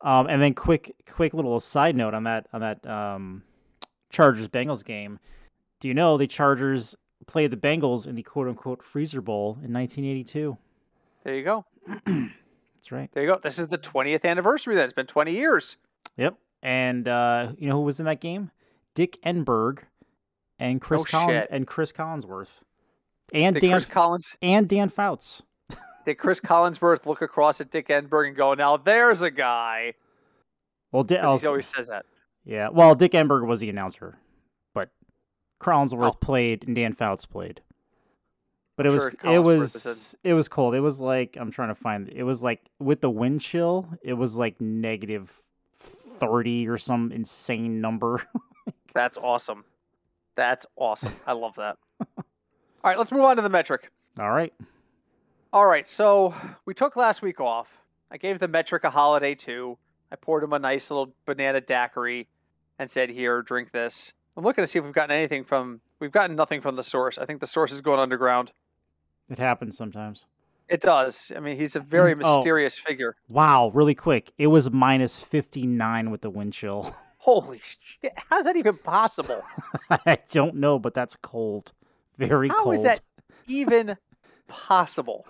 Um, 0.00 0.26
and 0.28 0.40
then 0.40 0.54
quick 0.54 0.94
quick 1.10 1.34
little 1.34 1.58
side 1.60 1.96
note 1.96 2.14
on 2.14 2.24
that 2.24 2.46
on 2.52 2.60
that 2.60 2.86
um, 2.86 3.42
Chargers 4.14 4.48
Bengals 4.48 4.84
game. 4.84 5.18
Do 5.80 5.88
you 5.88 5.94
know 5.94 6.16
the 6.16 6.26
Chargers 6.26 6.94
played 7.26 7.50
the 7.50 7.56
Bengals 7.56 8.06
in 8.06 8.14
the 8.14 8.22
quote 8.22 8.48
unquote 8.48 8.82
Freezer 8.82 9.20
Bowl 9.20 9.58
in 9.62 9.72
1982? 9.72 10.56
There 11.24 11.34
you 11.34 11.42
go. 11.42 11.64
That's 12.06 12.92
right. 12.92 13.10
There 13.12 13.22
you 13.22 13.28
go. 13.28 13.40
This 13.42 13.58
is 13.58 13.68
the 13.68 13.78
20th 13.78 14.24
anniversary. 14.24 14.76
That 14.76 14.84
it's 14.84 14.92
been 14.92 15.06
20 15.06 15.32
years. 15.32 15.76
Yep. 16.16 16.36
And 16.62 17.08
uh, 17.08 17.48
you 17.58 17.68
know 17.68 17.74
who 17.76 17.82
was 17.82 17.98
in 17.98 18.06
that 18.06 18.20
game? 18.20 18.50
Dick 18.94 19.20
Enberg 19.22 19.80
and 20.58 20.80
Chris 20.80 21.12
No 21.12 21.18
Collins 21.18 21.46
and 21.50 21.66
Chris 21.66 21.92
Collinsworth 21.92 22.62
and 23.32 23.54
Did 23.54 23.60
Dan 23.60 23.70
Chris 23.72 23.86
Collins 23.86 24.36
and 24.40 24.68
Dan 24.68 24.88
Fouts. 24.88 25.42
did 26.06 26.14
Chris 26.14 26.40
Collinsworth 26.40 27.06
look 27.06 27.20
across 27.20 27.60
at 27.60 27.70
Dick 27.70 27.88
Enberg 27.88 28.28
and 28.28 28.36
go, 28.36 28.54
"Now 28.54 28.76
there's 28.76 29.22
a 29.22 29.30
guy." 29.30 29.94
Well, 30.92 31.04
he 31.08 31.16
always 31.16 31.66
says 31.66 31.88
that. 31.88 32.06
Yeah, 32.44 32.68
well, 32.70 32.94
Dick 32.94 33.12
Enberg 33.12 33.46
was 33.46 33.60
the 33.60 33.70
announcer, 33.70 34.18
but 34.74 34.90
Collinsworth 35.60 36.12
Oh. 36.14 36.18
played 36.20 36.66
and 36.66 36.76
Dan 36.76 36.92
Fouts 36.92 37.24
played. 37.26 37.62
But 38.76 38.86
it 38.86 38.88
I'm 38.90 38.94
was 38.94 39.02
sure 39.02 39.32
it 39.32 39.38
was 39.38 40.16
it 40.24 40.34
was 40.34 40.48
cold. 40.48 40.74
It 40.74 40.80
was 40.80 41.00
like 41.00 41.36
I'm 41.38 41.50
trying 41.50 41.68
to 41.68 41.74
find. 41.74 42.08
It 42.08 42.24
was 42.24 42.42
like 42.42 42.60
with 42.78 43.00
the 43.00 43.10
wind 43.10 43.40
chill, 43.40 43.88
it 44.02 44.14
was 44.14 44.36
like 44.36 44.60
negative 44.60 45.42
thirty 45.76 46.68
or 46.68 46.76
some 46.76 47.12
insane 47.12 47.80
number. 47.80 48.22
That's 48.94 49.16
awesome. 49.16 49.64
That's 50.36 50.66
awesome. 50.76 51.12
I 51.26 51.32
love 51.32 51.54
that. 51.56 51.76
All 52.18 52.24
right, 52.90 52.98
let's 52.98 53.12
move 53.12 53.22
on 53.22 53.36
to 53.36 53.42
the 53.42 53.48
metric. 53.48 53.90
All 54.18 54.30
right, 54.30 54.52
All 55.52 55.66
right, 55.66 55.86
so 55.88 56.34
we 56.66 56.74
took 56.74 56.96
last 56.96 57.22
week 57.22 57.40
off. 57.40 57.80
I 58.10 58.16
gave 58.18 58.38
the 58.38 58.48
metric 58.48 58.84
a 58.84 58.90
holiday 58.90 59.34
too. 59.34 59.78
I 60.12 60.16
poured 60.16 60.44
him 60.44 60.52
a 60.52 60.58
nice 60.58 60.90
little 60.90 61.14
banana 61.24 61.60
daiquiri 61.60 62.28
and 62.78 62.90
said, 62.90 63.10
"Here, 63.10 63.42
drink 63.42 63.70
this." 63.70 64.12
I'm 64.36 64.44
looking 64.44 64.62
to 64.62 64.66
see 64.66 64.78
if 64.78 64.84
we've 64.84 64.94
gotten 64.94 65.14
anything 65.16 65.44
from. 65.44 65.80
We've 66.00 66.10
gotten 66.12 66.36
nothing 66.36 66.60
from 66.60 66.76
the 66.76 66.82
source. 66.82 67.18
I 67.18 67.24
think 67.24 67.40
the 67.40 67.46
source 67.46 67.72
is 67.72 67.80
going 67.80 68.00
underground. 68.00 68.52
it 69.28 69.38
happens 69.38 69.76
sometimes. 69.76 70.26
It 70.68 70.80
does. 70.80 71.30
I 71.36 71.40
mean, 71.40 71.56
he's 71.56 71.76
a 71.76 71.80
very 71.80 72.14
mm, 72.14 72.22
Oh. 72.24 72.36
mysterious 72.38 72.78
figure. 72.78 73.16
Wow, 73.28 73.70
really 73.74 73.94
quick. 73.94 74.32
It 74.38 74.46
was 74.48 74.70
minus 74.70 75.20
fifty 75.20 75.66
nine 75.66 76.10
with 76.10 76.22
the 76.22 76.30
wind 76.30 76.52
chill. 76.52 76.94
Holy 77.18 77.58
shit! 77.58 78.12
How's 78.30 78.44
that 78.46 78.56
even 78.56 78.76
possible? 78.78 79.40
I 79.90 80.18
don't 80.30 80.56
know, 80.56 80.78
but 80.78 80.92
that's 80.94 81.16
cold. 81.16 81.72
Very 82.18 82.48
How 82.48 82.62
cold. 82.64 82.74
is 82.74 82.82
that 82.82 83.00
even 83.46 83.96
possible? 84.48 85.26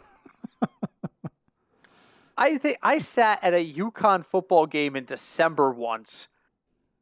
I 2.37 2.59
think 2.59 2.79
I 2.83 2.99
sat 2.99 3.39
at 3.45 3.55
a 3.55 3.65
UConn 3.65 4.25
football 4.25 4.67
game 4.67 4.97
in 4.97 5.05
December 5.05 5.71
once 5.71 6.29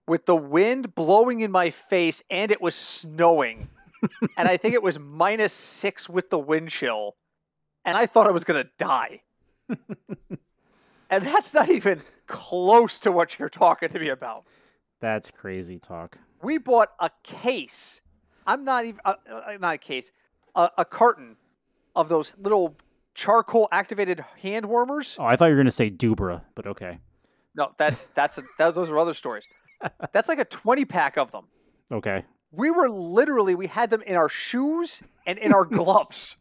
with 0.07 0.27
the 0.27 0.37
wind 0.37 0.95
blowing 0.95 1.41
in 1.41 1.51
my 1.51 1.71
face 1.71 2.23
and 2.31 2.51
it 2.51 2.61
was 2.61 2.75
snowing. 2.75 3.69
and 4.37 4.49
I 4.49 4.57
think 4.57 4.75
it 4.75 4.83
was 4.83 4.99
minus 4.99 5.53
six 5.53 6.09
with 6.09 6.31
the 6.31 6.39
wind 6.39 6.71
chill. 6.71 7.17
And 7.85 7.97
I 7.97 8.07
thought 8.07 8.27
I 8.27 8.31
was 8.31 8.45
going 8.45 8.63
to 8.63 8.71
die. 8.79 9.23
and 9.69 11.25
that's 11.25 11.55
not 11.55 11.69
even 11.69 12.01
close 12.27 12.99
to 13.01 13.13
what 13.13 13.39
you're 13.39 13.49
talking 13.49 13.89
to 13.89 13.99
me 13.99 14.09
about. 14.09 14.45
That's 15.01 15.31
crazy 15.31 15.79
talk. 15.79 16.19
We 16.43 16.59
bought 16.59 16.91
a 17.01 17.11
case. 17.23 18.03
I'm 18.47 18.65
not 18.65 18.85
even 18.85 19.01
uh, 19.05 19.15
uh, 19.31 19.57
not 19.61 19.75
a 19.75 19.79
case, 19.79 20.13
a, 20.55 20.71
a 20.79 20.85
carton 20.85 21.37
of 21.95 22.09
those 22.09 22.37
little 22.39 22.77
charcoal 23.15 23.69
activated 23.71 24.25
hand 24.41 24.67
warmers. 24.67 25.17
Oh, 25.21 25.25
I 25.25 25.37
thought 25.37 25.47
you 25.47 25.53
were 25.53 25.61
gonna 25.61 25.71
say 25.71 25.91
Dubra, 25.91 26.43
but 26.55 26.67
okay. 26.67 26.99
No, 27.55 27.73
that's 27.77 28.07
that's 28.07 28.39
a, 28.39 28.43
that, 28.59 28.75
those 28.75 28.91
are 28.91 28.99
other 28.99 29.15
stories. 29.15 29.47
That's 30.13 30.29
like 30.29 30.39
a 30.39 30.45
20 30.45 30.85
pack 30.85 31.17
of 31.17 31.31
them. 31.31 31.45
Okay. 31.93 32.25
We 32.51 32.71
were 32.71 32.89
literally 32.89 33.55
we 33.55 33.67
had 33.67 33.91
them 33.91 34.03
in 34.03 34.17
our 34.17 34.29
shoes 34.29 35.03
and 35.27 35.39
in 35.39 35.53
our 35.53 35.65
gloves. 35.79 36.37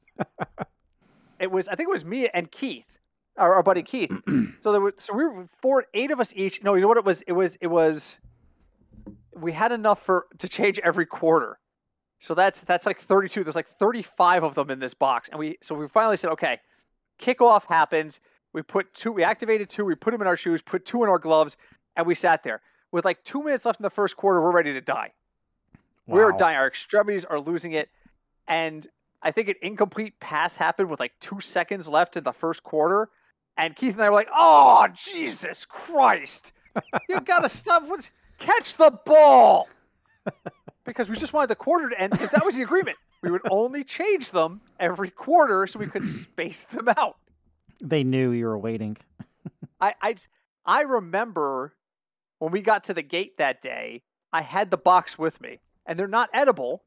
it 1.39 1.51
was 1.51 1.67
I 1.67 1.75
think 1.75 1.87
it 1.87 1.91
was 1.91 2.05
me 2.05 2.27
and 2.29 2.51
Keith, 2.51 2.99
our, 3.37 3.55
our 3.55 3.63
buddy 3.63 3.83
Keith. 3.83 4.11
so 4.59 4.71
there 4.71 4.81
were 4.81 4.93
so 4.97 5.13
we 5.13 5.25
were 5.25 5.45
four 5.45 5.85
eight 5.93 6.11
of 6.11 6.19
us 6.19 6.33
each. 6.35 6.63
No, 6.63 6.73
you 6.75 6.81
know 6.81 6.87
what 6.87 6.97
it 6.97 7.05
was? 7.05 7.21
It 7.23 7.33
was 7.33 7.55
it 7.57 7.67
was 7.67 8.19
we 9.35 9.51
had 9.51 9.71
enough 9.71 10.01
for 10.01 10.25
to 10.39 10.47
change 10.47 10.79
every 10.79 11.05
quarter. 11.05 11.59
So 12.19 12.35
that's 12.35 12.61
that's 12.61 12.85
like 12.85 12.97
32. 12.97 13.43
There's 13.43 13.55
like 13.55 13.67
35 13.67 14.43
of 14.43 14.55
them 14.55 14.69
in 14.69 14.79
this 14.79 14.93
box. 14.93 15.29
And 15.29 15.39
we 15.39 15.57
so 15.61 15.73
we 15.73 15.87
finally 15.87 16.17
said, 16.17 16.31
okay, 16.31 16.59
kickoff 17.19 17.65
happens. 17.65 18.19
We 18.53 18.61
put 18.61 18.93
two, 18.93 19.11
we 19.11 19.23
activated 19.23 19.69
two, 19.69 19.85
we 19.85 19.95
put 19.95 20.11
them 20.11 20.21
in 20.21 20.27
our 20.27 20.35
shoes, 20.35 20.61
put 20.61 20.85
two 20.85 21.03
in 21.03 21.09
our 21.09 21.19
gloves, 21.19 21.55
and 21.95 22.05
we 22.05 22.13
sat 22.13 22.43
there. 22.43 22.61
With 22.91 23.05
like 23.05 23.23
two 23.23 23.43
minutes 23.43 23.65
left 23.65 23.79
in 23.79 23.83
the 23.83 23.89
first 23.89 24.17
quarter, 24.17 24.41
we're 24.41 24.51
ready 24.51 24.73
to 24.73 24.81
die. 24.81 25.13
We're 26.07 26.33
dying. 26.33 26.57
Our 26.57 26.67
extremities 26.67 27.23
are 27.23 27.39
losing 27.39 27.71
it. 27.71 27.89
And 28.47 28.85
I 29.21 29.31
think 29.31 29.47
an 29.47 29.55
incomplete 29.61 30.19
pass 30.19 30.57
happened 30.57 30.89
with 30.89 30.99
like 30.99 31.13
two 31.19 31.39
seconds 31.39 31.87
left 31.87 32.17
in 32.17 32.23
the 32.23 32.33
first 32.33 32.63
quarter. 32.63 33.09
And 33.57 33.75
Keith 33.75 33.93
and 33.93 34.01
I 34.01 34.09
were 34.09 34.15
like, 34.15 34.29
oh, 34.33 34.87
Jesus 34.93 35.65
Christ. 35.65 36.53
You 37.07 37.21
got 37.21 37.39
to 37.39 37.49
stop. 37.49 37.83
What's, 37.87 38.11
catch 38.37 38.75
the 38.75 38.91
ball. 39.05 39.69
Because 40.83 41.11
we 41.11 41.15
just 41.15 41.31
wanted 41.31 41.51
the 41.51 41.55
quarter 41.55 41.89
to 41.89 42.01
end 42.01 42.11
because 42.11 42.29
that 42.29 42.43
was 42.43 42.57
the 42.57 42.63
agreement. 42.63 42.97
We 43.21 43.29
would 43.29 43.43
only 43.51 43.83
change 43.83 44.31
them 44.31 44.61
every 44.79 45.11
quarter 45.11 45.67
so 45.67 45.77
we 45.77 45.85
could 45.85 46.03
space 46.21 46.63
them 46.63 46.89
out. 46.97 47.17
They 47.83 48.03
knew 48.03 48.31
you 48.31 48.47
were 48.47 48.57
waiting. 48.57 48.97
I, 49.79 49.93
I, 50.01 50.15
I 50.65 50.81
remember 50.81 51.75
when 52.41 52.51
we 52.51 52.59
got 52.59 52.83
to 52.85 52.93
the 52.95 53.03
gate 53.03 53.37
that 53.37 53.61
day, 53.61 54.01
I 54.33 54.41
had 54.41 54.71
the 54.71 54.77
box 54.77 55.19
with 55.19 55.39
me, 55.41 55.59
and 55.85 55.97
they're 55.97 56.07
not 56.07 56.27
edible, 56.33 56.81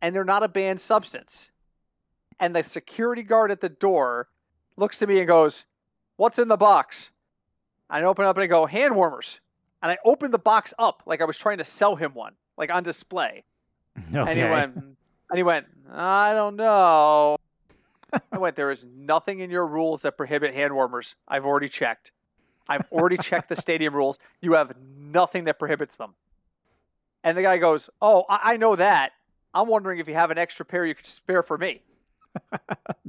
and 0.00 0.14
they're 0.14 0.22
not 0.22 0.44
a 0.44 0.48
banned 0.48 0.80
substance. 0.80 1.50
And 2.38 2.54
the 2.54 2.62
security 2.62 3.24
guard 3.24 3.50
at 3.50 3.60
the 3.60 3.68
door 3.68 4.28
looks 4.76 5.02
at 5.02 5.08
me 5.08 5.18
and 5.18 5.26
goes, 5.26 5.64
What's 6.14 6.38
in 6.38 6.46
the 6.46 6.56
box? 6.56 7.10
I 7.90 8.04
open 8.04 8.24
up 8.24 8.36
and 8.36 8.44
I 8.44 8.46
go, 8.46 8.66
Hand 8.66 8.94
warmers. 8.94 9.40
And 9.82 9.90
I 9.90 9.98
opened 10.04 10.32
the 10.32 10.38
box 10.38 10.72
up 10.78 11.02
like 11.06 11.20
I 11.20 11.24
was 11.24 11.36
trying 11.36 11.58
to 11.58 11.64
sell 11.64 11.96
him 11.96 12.14
one, 12.14 12.34
like 12.56 12.72
on 12.72 12.84
display. 12.84 13.42
Okay. 14.14 14.30
And 14.30 14.38
he 14.38 14.44
went, 14.44 14.76
and 14.76 14.96
he 15.36 15.42
went, 15.42 15.66
I 15.92 16.34
don't 16.34 16.54
know. 16.54 17.36
I 18.32 18.38
went, 18.38 18.54
there 18.54 18.70
is 18.70 18.86
nothing 18.96 19.40
in 19.40 19.50
your 19.50 19.66
rules 19.66 20.02
that 20.02 20.16
prohibit 20.16 20.54
hand 20.54 20.72
warmers. 20.72 21.16
I've 21.26 21.44
already 21.44 21.68
checked. 21.68 22.12
I've 22.70 22.86
already 22.92 23.16
checked 23.16 23.48
the 23.48 23.56
stadium 23.56 23.94
rules. 23.94 24.18
You 24.40 24.52
have 24.54 24.72
nothing 24.96 25.44
that 25.44 25.58
prohibits 25.58 25.96
them. 25.96 26.14
And 27.24 27.36
the 27.36 27.42
guy 27.42 27.58
goes, 27.58 27.90
Oh, 28.00 28.24
I, 28.28 28.52
I 28.52 28.56
know 28.56 28.76
that. 28.76 29.12
I'm 29.52 29.66
wondering 29.66 29.98
if 29.98 30.06
you 30.06 30.14
have 30.14 30.30
an 30.30 30.38
extra 30.38 30.64
pair 30.64 30.86
you 30.86 30.94
could 30.94 31.04
spare 31.06 31.42
for 31.42 31.58
me. 31.58 31.82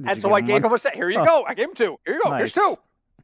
And 0.04 0.20
so 0.20 0.32
I 0.32 0.40
him 0.40 0.46
gave 0.46 0.62
one? 0.64 0.72
him 0.72 0.74
a 0.74 0.78
set. 0.78 0.96
Here 0.96 1.08
you 1.08 1.20
Oh. 1.20 1.24
go. 1.24 1.44
I 1.46 1.54
gave 1.54 1.68
him 1.68 1.74
two. 1.74 1.96
Here 2.04 2.14
you 2.16 2.22
go. 2.24 2.32
Here's 2.34 2.52
two. 2.52 2.74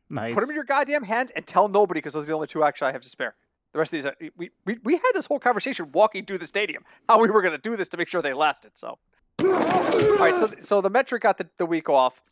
Nice. 0.09 0.33
Put 0.33 0.41
them 0.43 0.51
in 0.51 0.55
your 0.55 0.65
goddamn 0.65 1.03
hands 1.03 1.33
and 1.35 1.45
tell 1.45 1.67
nobody 1.69 1.99
because 1.99 2.13
those 2.13 2.23
are 2.25 2.29
the 2.29 2.33
only 2.35 2.47
two 2.47 2.63
actually 2.63 2.89
I 2.89 2.93
have 2.93 3.03
to 3.03 3.09
spare. 3.09 3.35
The 3.73 3.79
rest 3.81 3.93
of 3.93 3.97
these, 3.99 4.07
uh, 4.07 4.13
we, 4.37 4.51
we, 4.65 4.79
we 4.85 4.93
had 4.95 5.03
this 5.15 5.27
whole 5.27 5.41
conversation 5.41 5.91
walking 5.93 6.25
through 6.25 6.39
the 6.39 6.47
stadium, 6.47 6.85
how 7.09 7.21
we 7.21 7.29
were 7.29 7.43
going 7.43 7.53
to 7.53 7.61
do 7.61 7.75
this 7.77 7.89
to 7.91 7.97
make 7.97 8.07
sure 8.07 8.23
they 8.23 8.33
lasted. 8.33 8.73
So, 8.75 8.97
all 9.41 9.47
right. 10.19 10.37
So, 10.39 10.51
so 10.61 10.81
the 10.81 10.89
metric 10.91 11.23
got 11.23 11.37
the, 11.37 11.49
the 11.59 11.67
week 11.67 11.89
off. 11.89 12.23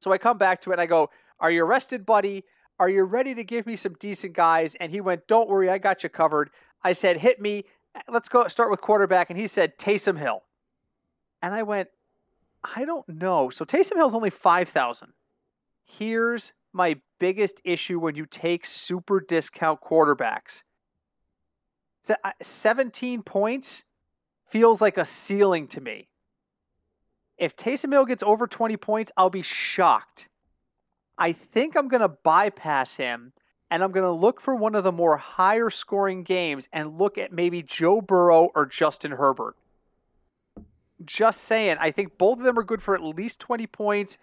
So 0.00 0.12
I 0.12 0.18
come 0.18 0.36
back 0.38 0.60
to 0.62 0.70
it 0.70 0.74
and 0.74 0.80
I 0.80 0.86
go, 0.86 1.10
Are 1.38 1.50
you 1.52 1.64
arrested, 1.64 2.04
buddy? 2.04 2.42
Are 2.78 2.88
you 2.88 3.04
ready 3.04 3.34
to 3.34 3.44
give 3.44 3.66
me 3.66 3.76
some 3.76 3.94
decent 3.94 4.34
guys? 4.34 4.74
And 4.76 4.90
he 4.90 5.00
went, 5.00 5.26
Don't 5.26 5.48
worry, 5.48 5.70
I 5.70 5.78
got 5.78 6.02
you 6.02 6.08
covered. 6.08 6.50
I 6.82 6.92
said, 6.92 7.18
Hit 7.18 7.40
me. 7.40 7.64
Let's 8.08 8.28
go 8.28 8.48
start 8.48 8.70
with 8.70 8.80
quarterback. 8.80 9.30
And 9.30 9.38
he 9.38 9.46
said, 9.46 9.78
Taysom 9.78 10.18
Hill. 10.18 10.42
And 11.40 11.54
I 11.54 11.62
went, 11.62 11.88
I 12.76 12.84
don't 12.84 13.08
know. 13.08 13.50
So 13.50 13.64
Taysom 13.64 13.96
Hill's 13.96 14.14
only 14.14 14.30
5,000. 14.30 15.12
Here's 15.84 16.52
my 16.72 16.96
biggest 17.20 17.60
issue 17.64 18.00
when 18.00 18.16
you 18.16 18.26
take 18.26 18.66
super 18.66 19.20
discount 19.20 19.80
quarterbacks. 19.80 20.64
Uh, 22.08 22.32
17 22.42 23.22
points 23.22 23.84
feels 24.46 24.80
like 24.82 24.98
a 24.98 25.04
ceiling 25.04 25.68
to 25.68 25.80
me. 25.80 26.08
If 27.38 27.56
Taysom 27.56 27.92
Hill 27.92 28.06
gets 28.06 28.22
over 28.22 28.46
20 28.46 28.76
points, 28.76 29.12
I'll 29.16 29.30
be 29.30 29.42
shocked. 29.42 30.28
I 31.18 31.32
think 31.32 31.76
I'm 31.76 31.88
going 31.88 32.00
to 32.00 32.08
bypass 32.08 32.96
him 32.96 33.32
and 33.70 33.82
I'm 33.82 33.92
going 33.92 34.06
to 34.06 34.12
look 34.12 34.40
for 34.40 34.54
one 34.54 34.74
of 34.74 34.84
the 34.84 34.92
more 34.92 35.16
higher 35.16 35.70
scoring 35.70 36.22
games 36.22 36.68
and 36.72 36.98
look 36.98 37.18
at 37.18 37.32
maybe 37.32 37.62
Joe 37.62 38.00
Burrow 38.00 38.50
or 38.54 38.66
Justin 38.66 39.12
Herbert. 39.12 39.56
Just 41.04 41.42
saying, 41.42 41.76
I 41.80 41.90
think 41.90 42.18
both 42.18 42.38
of 42.38 42.44
them 42.44 42.58
are 42.58 42.62
good 42.62 42.82
for 42.82 42.94
at 42.94 43.02
least 43.02 43.40
20 43.40 43.66
points. 43.66 44.18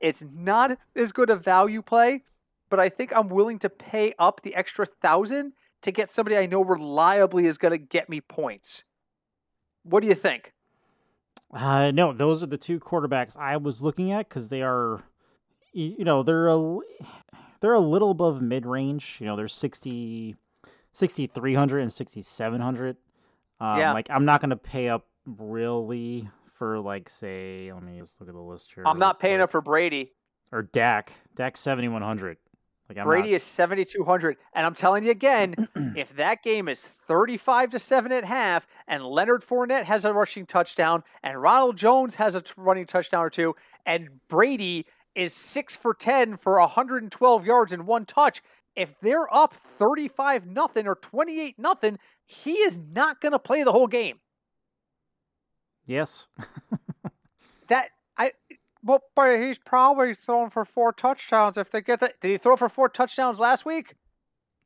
It's 0.00 0.24
not 0.24 0.78
as 0.94 1.12
good 1.12 1.30
a 1.30 1.36
value 1.36 1.82
play, 1.82 2.24
but 2.68 2.80
I 2.80 2.88
think 2.88 3.14
I'm 3.14 3.28
willing 3.28 3.58
to 3.60 3.70
pay 3.70 4.14
up 4.18 4.42
the 4.42 4.54
extra 4.54 4.86
thousand 4.86 5.52
to 5.82 5.92
get 5.92 6.10
somebody 6.10 6.36
I 6.36 6.46
know 6.46 6.62
reliably 6.62 7.46
is 7.46 7.58
going 7.58 7.72
to 7.72 7.78
get 7.78 8.08
me 8.08 8.20
points. 8.20 8.84
What 9.84 10.00
do 10.00 10.08
you 10.08 10.14
think? 10.14 10.52
Uh, 11.52 11.92
no, 11.92 12.12
those 12.12 12.42
are 12.42 12.46
the 12.46 12.58
two 12.58 12.80
quarterbacks 12.80 13.36
I 13.36 13.56
was 13.56 13.82
looking 13.82 14.10
at 14.10 14.28
because 14.28 14.48
they 14.48 14.62
are, 14.62 15.04
you 15.76 16.04
know, 16.04 16.22
they're 16.22 16.48
a, 16.48 16.78
they're 17.60 17.74
a 17.74 17.80
little 17.80 18.10
above 18.10 18.40
mid 18.40 18.64
range. 18.64 19.18
You 19.20 19.26
know, 19.26 19.36
they're 19.36 19.48
60, 19.48 20.34
6,300 20.92 21.80
and 21.80 21.92
6,700. 21.92 22.96
Um, 23.60 23.78
Yeah. 23.78 23.92
Like, 23.92 24.10
I'm 24.10 24.24
not 24.24 24.40
going 24.40 24.50
to 24.50 24.56
pay 24.56 24.88
up 24.88 25.06
really 25.26 26.28
for, 26.54 26.80
like, 26.80 27.10
say, 27.10 27.70
let 27.72 27.82
me 27.82 27.98
just 27.98 28.20
look 28.20 28.28
at 28.28 28.34
the 28.34 28.40
list 28.40 28.72
here. 28.74 28.84
I'm 28.86 28.98
not 28.98 29.18
paying 29.20 29.36
quick. 29.36 29.44
up 29.44 29.50
for 29.50 29.60
Brady. 29.60 30.12
Or 30.50 30.62
Dak. 30.62 31.12
Dak 31.34 31.56
7,100. 31.56 32.38
Like, 32.88 32.98
I'm 32.98 33.04
Brady 33.04 33.30
not, 33.30 33.36
is 33.36 33.42
7,200. 33.42 34.36
And 34.54 34.64
I'm 34.64 34.74
telling 34.74 35.04
you 35.04 35.10
again, 35.10 35.68
if 35.96 36.14
that 36.16 36.42
game 36.42 36.68
is 36.68 36.84
35 36.84 37.72
to 37.72 37.78
7 37.78 38.12
at 38.12 38.24
half 38.24 38.66
and 38.86 39.04
Leonard 39.04 39.42
Fournette 39.42 39.84
has 39.84 40.04
a 40.04 40.12
rushing 40.12 40.46
touchdown 40.46 41.02
and 41.22 41.40
Ronald 41.40 41.76
Jones 41.76 42.14
has 42.14 42.34
a 42.36 42.40
t- 42.40 42.52
running 42.56 42.86
touchdown 42.86 43.24
or 43.24 43.30
two 43.30 43.56
and 43.84 44.08
Brady 44.28 44.86
is 45.16 45.34
6 45.34 45.74
for 45.76 45.94
10 45.94 46.36
for 46.36 46.60
112 46.60 47.44
yards 47.44 47.72
and 47.72 47.86
one 47.86 48.04
touch, 48.04 48.42
if 48.76 48.94
they're 49.00 49.32
up 49.34 49.52
35 49.54 50.46
nothing 50.46 50.86
or 50.86 50.94
28 50.94 51.58
nothing, 51.58 51.98
he 52.26 52.52
is 52.52 52.78
not 52.78 53.20
going 53.20 53.32
to 53.32 53.38
play 53.38 53.62
the 53.64 53.72
whole 53.72 53.86
game. 53.88 54.20
yes. 55.86 56.28
That 57.68 57.88
I 58.16 58.30
well, 58.84 59.02
but 59.16 59.40
he's 59.40 59.58
probably 59.58 60.14
throwing 60.14 60.50
for 60.50 60.64
four 60.64 60.92
touchdowns 60.92 61.56
if 61.56 61.72
they 61.72 61.80
get 61.80 61.98
that. 61.98 62.20
Did 62.20 62.30
he 62.30 62.36
throw 62.36 62.54
for 62.56 62.68
four 62.68 62.88
touchdowns 62.88 63.40
last 63.40 63.66
week? 63.66 63.94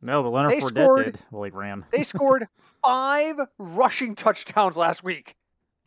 No, 0.03 0.23
but 0.23 0.29
Leonard 0.29 0.53
They 0.53 0.59
Fournette 0.59 0.69
scored- 0.85 1.05
did. 1.07 1.19
Well, 1.31 1.45
he 1.45 1.51
ran. 1.51 1.87
They 1.91 2.03
scored 2.03 2.47
five 2.85 3.41
rushing 3.59 4.15
touchdowns 4.15 4.77
last 4.77 5.03
week. 5.03 5.35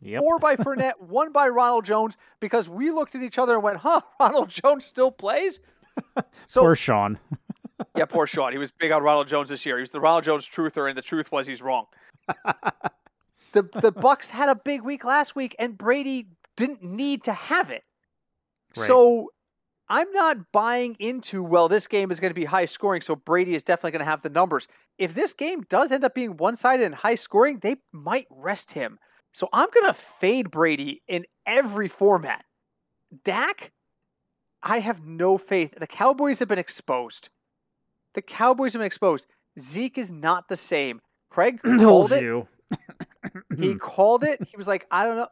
Yep. 0.04 0.20
Four 0.20 0.38
by 0.38 0.56
Fournette, 0.56 0.92
one 1.00 1.32
by 1.32 1.48
Ronald 1.48 1.84
Jones, 1.84 2.16
because 2.38 2.68
we 2.68 2.90
looked 2.90 3.14
at 3.14 3.22
each 3.22 3.38
other 3.38 3.54
and 3.54 3.62
went, 3.62 3.78
huh, 3.78 4.02
Ronald 4.20 4.50
Jones 4.50 4.84
still 4.84 5.10
plays? 5.10 5.60
So, 6.46 6.60
Poor 6.62 6.74
Sean. 6.74 7.18
yeah, 7.96 8.04
poor 8.04 8.26
Sean. 8.26 8.50
He 8.50 8.58
was 8.58 8.72
big 8.72 8.90
on 8.90 9.02
Ronald 9.02 9.28
Jones 9.28 9.48
this 9.48 9.64
year. 9.64 9.76
He 9.76 9.80
was 9.80 9.92
the 9.92 10.00
Ronald 10.00 10.24
Jones 10.24 10.48
truther, 10.48 10.88
and 10.88 10.98
the 10.98 11.02
truth 11.02 11.30
was 11.30 11.46
he's 11.46 11.62
wrong. 11.62 11.86
the 13.52 13.62
the 13.62 13.92
Bucs 13.92 14.30
had 14.30 14.48
a 14.48 14.56
big 14.56 14.82
week 14.82 15.04
last 15.04 15.36
week, 15.36 15.54
and 15.58 15.78
Brady 15.78 16.26
didn't 16.56 16.82
need 16.82 17.22
to 17.24 17.32
have 17.32 17.70
it. 17.70 17.84
Right. 18.76 18.86
So 18.86 19.30
I'm 19.88 20.10
not 20.12 20.50
buying 20.52 20.96
into, 20.98 21.42
well, 21.42 21.68
this 21.68 21.86
game 21.86 22.10
is 22.10 22.18
going 22.18 22.30
to 22.30 22.34
be 22.34 22.46
high 22.46 22.64
scoring, 22.64 23.00
so 23.00 23.14
Brady 23.14 23.54
is 23.54 23.62
definitely 23.62 23.92
going 23.92 24.04
to 24.04 24.10
have 24.10 24.22
the 24.22 24.30
numbers. 24.30 24.66
If 24.98 25.14
this 25.14 25.32
game 25.32 25.62
does 25.68 25.92
end 25.92 26.02
up 26.04 26.14
being 26.14 26.36
one 26.36 26.56
sided 26.56 26.84
and 26.84 26.94
high 26.94 27.14
scoring, 27.14 27.58
they 27.60 27.76
might 27.92 28.26
rest 28.30 28.72
him. 28.72 28.98
So 29.34 29.48
I'm 29.52 29.68
going 29.74 29.86
to 29.86 29.92
fade 29.92 30.50
Brady 30.50 31.02
in 31.08 31.26
every 31.44 31.88
format. 31.88 32.44
Dak, 33.24 33.72
I 34.62 34.78
have 34.78 35.04
no 35.04 35.36
faith. 35.38 35.74
The 35.76 35.88
Cowboys 35.88 36.38
have 36.38 36.48
been 36.48 36.58
exposed. 36.58 37.30
The 38.14 38.22
Cowboys 38.22 38.72
have 38.72 38.80
been 38.80 38.86
exposed. 38.86 39.26
Zeke 39.58 39.98
is 39.98 40.12
not 40.12 40.48
the 40.48 40.56
same. 40.56 41.00
Craig 41.30 41.60
Told 41.62 41.80
called 41.80 42.12
it. 42.12 42.22
you. 42.22 42.48
He 43.58 43.74
called 43.74 44.22
it. 44.22 44.40
He 44.48 44.56
was 44.56 44.68
like, 44.68 44.86
I 44.90 45.04
don't 45.04 45.16
know. 45.16 45.28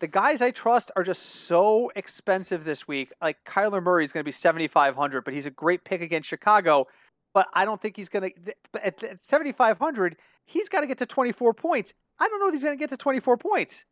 The 0.00 0.08
guys 0.08 0.42
I 0.42 0.50
trust 0.50 0.90
are 0.96 1.02
just 1.02 1.22
so 1.22 1.90
expensive 1.96 2.64
this 2.64 2.86
week. 2.86 3.12
Like 3.22 3.38
Kyler 3.46 3.82
Murray 3.82 4.02
is 4.04 4.12
going 4.12 4.22
to 4.22 4.28
be 4.28 4.32
7,500, 4.32 5.24
but 5.24 5.32
he's 5.32 5.46
a 5.46 5.50
great 5.50 5.84
pick 5.84 6.02
against 6.02 6.28
Chicago. 6.28 6.86
But 7.34 7.48
I 7.54 7.64
don't 7.64 7.80
think 7.80 7.96
he's 7.96 8.08
going 8.08 8.30
to. 8.32 8.54
But 8.72 8.82
at, 8.84 9.02
at 9.02 9.20
7,500, 9.20 10.16
he's 10.44 10.68
got 10.68 10.82
to 10.82 10.86
get 10.86 10.98
to 10.98 11.06
24 11.06 11.54
points. 11.54 11.94
I 12.18 12.28
don't 12.28 12.40
know 12.40 12.48
if 12.48 12.52
he's 12.52 12.62
going 12.62 12.76
to 12.76 12.80
get 12.80 12.90
to 12.90 12.96
24 12.96 13.36
points. 13.38 13.86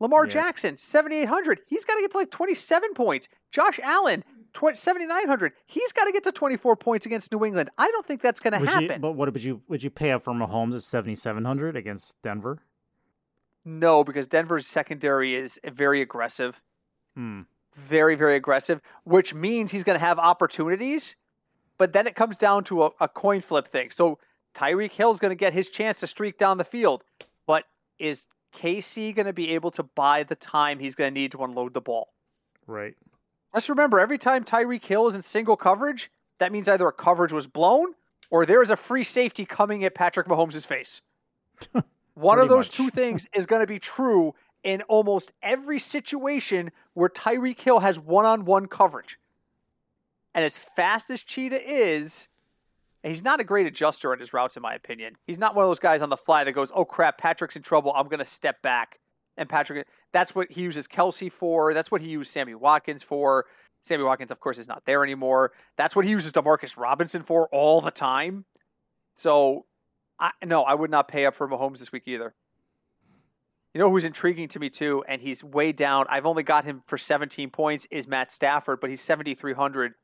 Lamar 0.00 0.24
Yeah. 0.24 0.30
Jackson, 0.30 0.76
7,800. 0.78 1.60
He's 1.66 1.84
got 1.84 1.96
to 1.96 2.00
get 2.00 2.10
to 2.12 2.18
like 2.18 2.30
27 2.30 2.94
points. 2.94 3.28
Josh 3.50 3.78
Allen, 3.82 4.24
7,900. 4.54 5.52
He's 5.66 5.92
got 5.92 6.06
to 6.06 6.12
get 6.12 6.24
to 6.24 6.32
24 6.32 6.74
points 6.76 7.04
against 7.04 7.30
New 7.32 7.44
England. 7.44 7.68
I 7.76 7.90
don't 7.90 8.06
think 8.06 8.22
that's 8.22 8.40
going 8.40 8.54
to 8.54 8.66
happen. 8.66 8.82
you, 8.84 8.98
but 8.98 9.12
what 9.12 9.32
would 9.32 9.44
you 9.44 9.60
would 9.68 9.82
you 9.82 9.90
pay 9.90 10.12
up 10.12 10.22
for 10.22 10.32
Mahomes 10.32 10.74
at 10.74 10.82
seventy 10.82 11.14
seven 11.14 11.44
hundred 11.44 11.76
against 11.76 12.20
Denver? 12.22 12.62
no, 13.64 14.02
because 14.02 14.26
Denver's 14.26 14.66
secondary 14.66 15.34
is 15.34 15.60
very 15.64 16.00
aggressive. 16.00 16.62
Hmm. 17.14 17.42
very, 17.74 18.14
very 18.14 18.36
aggressive, 18.36 18.80
which 19.04 19.34
means 19.34 19.70
he's 19.70 19.84
going 19.84 19.98
to 19.98 20.04
have 20.04 20.18
opportunities. 20.18 21.16
But 21.80 21.94
then 21.94 22.06
it 22.06 22.14
comes 22.14 22.36
down 22.36 22.64
to 22.64 22.82
a, 22.82 22.90
a 23.00 23.08
coin 23.08 23.40
flip 23.40 23.66
thing. 23.66 23.88
So 23.88 24.18
Tyreek 24.54 24.92
Hill's 24.92 25.18
going 25.18 25.30
to 25.30 25.34
get 25.34 25.54
his 25.54 25.70
chance 25.70 26.00
to 26.00 26.06
streak 26.06 26.36
down 26.36 26.58
the 26.58 26.64
field. 26.64 27.04
But 27.46 27.64
is 27.98 28.26
KC 28.54 29.14
going 29.14 29.24
to 29.24 29.32
be 29.32 29.54
able 29.54 29.70
to 29.70 29.82
buy 29.82 30.24
the 30.24 30.36
time 30.36 30.78
he's 30.78 30.94
going 30.94 31.14
to 31.14 31.18
need 31.18 31.32
to 31.32 31.42
unload 31.42 31.72
the 31.72 31.80
ball? 31.80 32.08
Right. 32.66 32.92
Just 33.54 33.70
remember, 33.70 33.98
every 33.98 34.18
time 34.18 34.44
Tyreek 34.44 34.84
Hill 34.84 35.06
is 35.06 35.14
in 35.14 35.22
single 35.22 35.56
coverage, 35.56 36.10
that 36.38 36.52
means 36.52 36.68
either 36.68 36.86
a 36.86 36.92
coverage 36.92 37.32
was 37.32 37.46
blown 37.46 37.94
or 38.30 38.44
there 38.44 38.60
is 38.60 38.70
a 38.70 38.76
free 38.76 39.02
safety 39.02 39.46
coming 39.46 39.82
at 39.82 39.94
Patrick 39.94 40.26
Mahomes' 40.26 40.66
face. 40.66 41.00
One 42.12 42.38
of 42.38 42.50
those 42.50 42.68
much. 42.68 42.76
two 42.76 42.90
things 42.90 43.26
is 43.34 43.46
going 43.46 43.60
to 43.60 43.66
be 43.66 43.78
true 43.78 44.34
in 44.62 44.82
almost 44.82 45.32
every 45.42 45.78
situation 45.78 46.72
where 46.92 47.08
Tyreek 47.08 47.58
Hill 47.58 47.80
has 47.80 47.98
one 47.98 48.26
on 48.26 48.44
one 48.44 48.66
coverage. 48.66 49.18
And 50.34 50.44
as 50.44 50.58
fast 50.58 51.10
as 51.10 51.22
Cheetah 51.22 51.60
is, 51.62 52.28
he's 53.02 53.24
not 53.24 53.40
a 53.40 53.44
great 53.44 53.66
adjuster 53.66 54.12
on 54.12 54.18
his 54.18 54.32
routes, 54.32 54.56
in 54.56 54.62
my 54.62 54.74
opinion. 54.74 55.14
He's 55.26 55.38
not 55.38 55.54
one 55.54 55.64
of 55.64 55.70
those 55.70 55.78
guys 55.78 56.02
on 56.02 56.10
the 56.10 56.16
fly 56.16 56.44
that 56.44 56.52
goes, 56.52 56.72
oh 56.74 56.84
crap, 56.84 57.18
Patrick's 57.18 57.56
in 57.56 57.62
trouble. 57.62 57.92
I'm 57.94 58.08
going 58.08 58.18
to 58.18 58.24
step 58.24 58.62
back. 58.62 59.00
And 59.36 59.48
Patrick, 59.48 59.86
that's 60.12 60.34
what 60.34 60.50
he 60.50 60.62
uses 60.62 60.86
Kelce 60.86 61.32
for. 61.32 61.72
That's 61.74 61.90
what 61.90 62.00
he 62.00 62.10
used 62.10 62.30
Sammy 62.30 62.54
Watkins 62.54 63.02
for. 63.02 63.46
Sammy 63.80 64.04
Watkins, 64.04 64.30
of 64.30 64.40
course, 64.40 64.58
is 64.58 64.68
not 64.68 64.84
there 64.84 65.02
anymore. 65.02 65.52
That's 65.76 65.96
what 65.96 66.04
he 66.04 66.10
uses 66.10 66.32
Demarcus 66.32 66.76
Robinson 66.76 67.22
for 67.22 67.48
all 67.50 67.80
the 67.80 67.90
time. 67.90 68.44
So, 69.14 69.64
I, 70.18 70.32
no, 70.44 70.62
I 70.62 70.74
would 70.74 70.90
not 70.90 71.08
pay 71.08 71.24
up 71.24 71.34
for 71.34 71.48
Mahomes 71.48 71.78
this 71.78 71.90
week 71.90 72.02
either. 72.06 72.34
You 73.72 73.78
know 73.78 73.88
who's 73.88 74.04
intriguing 74.04 74.48
to 74.48 74.58
me 74.58 74.68
too, 74.68 75.04
and 75.06 75.22
he's 75.22 75.44
way 75.44 75.72
down. 75.72 76.06
I've 76.10 76.26
only 76.26 76.42
got 76.42 76.64
him 76.64 76.82
for 76.86 76.98
17 76.98 77.50
points. 77.50 77.86
Is 77.90 78.08
Matt 78.08 78.30
Stafford, 78.30 78.80
but 78.80 78.90
he's 78.90 79.00
7,300. 79.00 79.94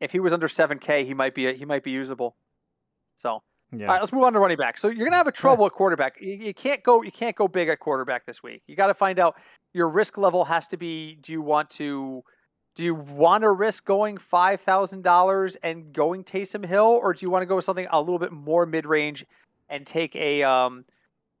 If 0.00 0.12
he 0.12 0.20
was 0.20 0.32
under 0.32 0.46
7K, 0.48 1.04
he 1.04 1.14
might 1.14 1.34
be 1.34 1.52
he 1.54 1.64
might 1.64 1.82
be 1.82 1.90
usable. 1.90 2.36
So 3.16 3.42
Yeah. 3.72 3.86
all 3.86 3.92
right, 3.94 4.00
let's 4.00 4.12
move 4.12 4.24
on 4.24 4.32
to 4.32 4.38
running 4.40 4.56
back. 4.56 4.78
So 4.78 4.88
you're 4.88 5.06
gonna 5.06 5.16
have 5.16 5.26
a 5.26 5.32
trouble 5.32 5.66
at 5.66 5.72
quarterback. 5.72 6.20
You, 6.20 6.34
you 6.34 6.54
can't 6.54 6.82
go 6.82 7.02
you 7.02 7.12
can't 7.12 7.36
go 7.36 7.48
big 7.48 7.68
at 7.68 7.80
quarterback 7.80 8.26
this 8.26 8.42
week. 8.42 8.62
You 8.66 8.76
got 8.76 8.86
to 8.88 8.94
find 8.94 9.18
out 9.18 9.36
your 9.72 9.88
risk 9.88 10.16
level 10.18 10.44
has 10.46 10.66
to 10.68 10.76
be. 10.76 11.16
Do 11.20 11.32
you 11.32 11.42
want 11.42 11.70
to 11.70 12.24
do 12.76 12.84
you 12.84 12.94
want 12.94 13.42
to 13.42 13.50
risk 13.50 13.84
going 13.84 14.16
five 14.16 14.60
thousand 14.60 15.02
dollars 15.02 15.56
and 15.56 15.92
going 15.92 16.24
Taysom 16.24 16.64
Hill, 16.64 16.98
or 17.02 17.12
do 17.12 17.24
you 17.26 17.30
want 17.30 17.42
to 17.42 17.46
go 17.46 17.56
with 17.56 17.64
something 17.64 17.86
a 17.90 18.00
little 18.00 18.18
bit 18.18 18.32
more 18.32 18.64
mid 18.64 18.86
range 18.86 19.26
and 19.68 19.86
take 19.86 20.16
a 20.16 20.42
um 20.42 20.84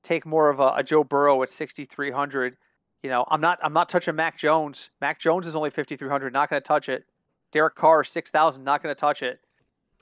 take 0.02 0.26
more 0.26 0.50
of 0.50 0.60
a, 0.60 0.72
a 0.76 0.82
Joe 0.82 1.02
Burrow 1.04 1.42
at 1.42 1.48
sixty 1.48 1.84
three 1.84 2.10
hundred? 2.10 2.56
You 3.02 3.08
know, 3.10 3.24
I'm 3.28 3.40
not 3.40 3.58
I'm 3.62 3.72
not 3.72 3.88
touching 3.88 4.14
Mac 4.16 4.36
Jones. 4.36 4.90
Mac 5.00 5.18
Jones 5.18 5.46
is 5.46 5.56
only 5.56 5.70
fifty 5.70 5.96
three 5.96 6.10
hundred. 6.10 6.32
Not 6.32 6.50
going 6.50 6.60
to 6.60 6.66
touch 6.66 6.88
it. 6.88 7.04
Derek 7.52 7.74
Carr 7.74 8.04
six 8.04 8.30
thousand. 8.30 8.64
Not 8.64 8.82
going 8.82 8.94
to 8.94 8.98
touch 8.98 9.22
it. 9.22 9.40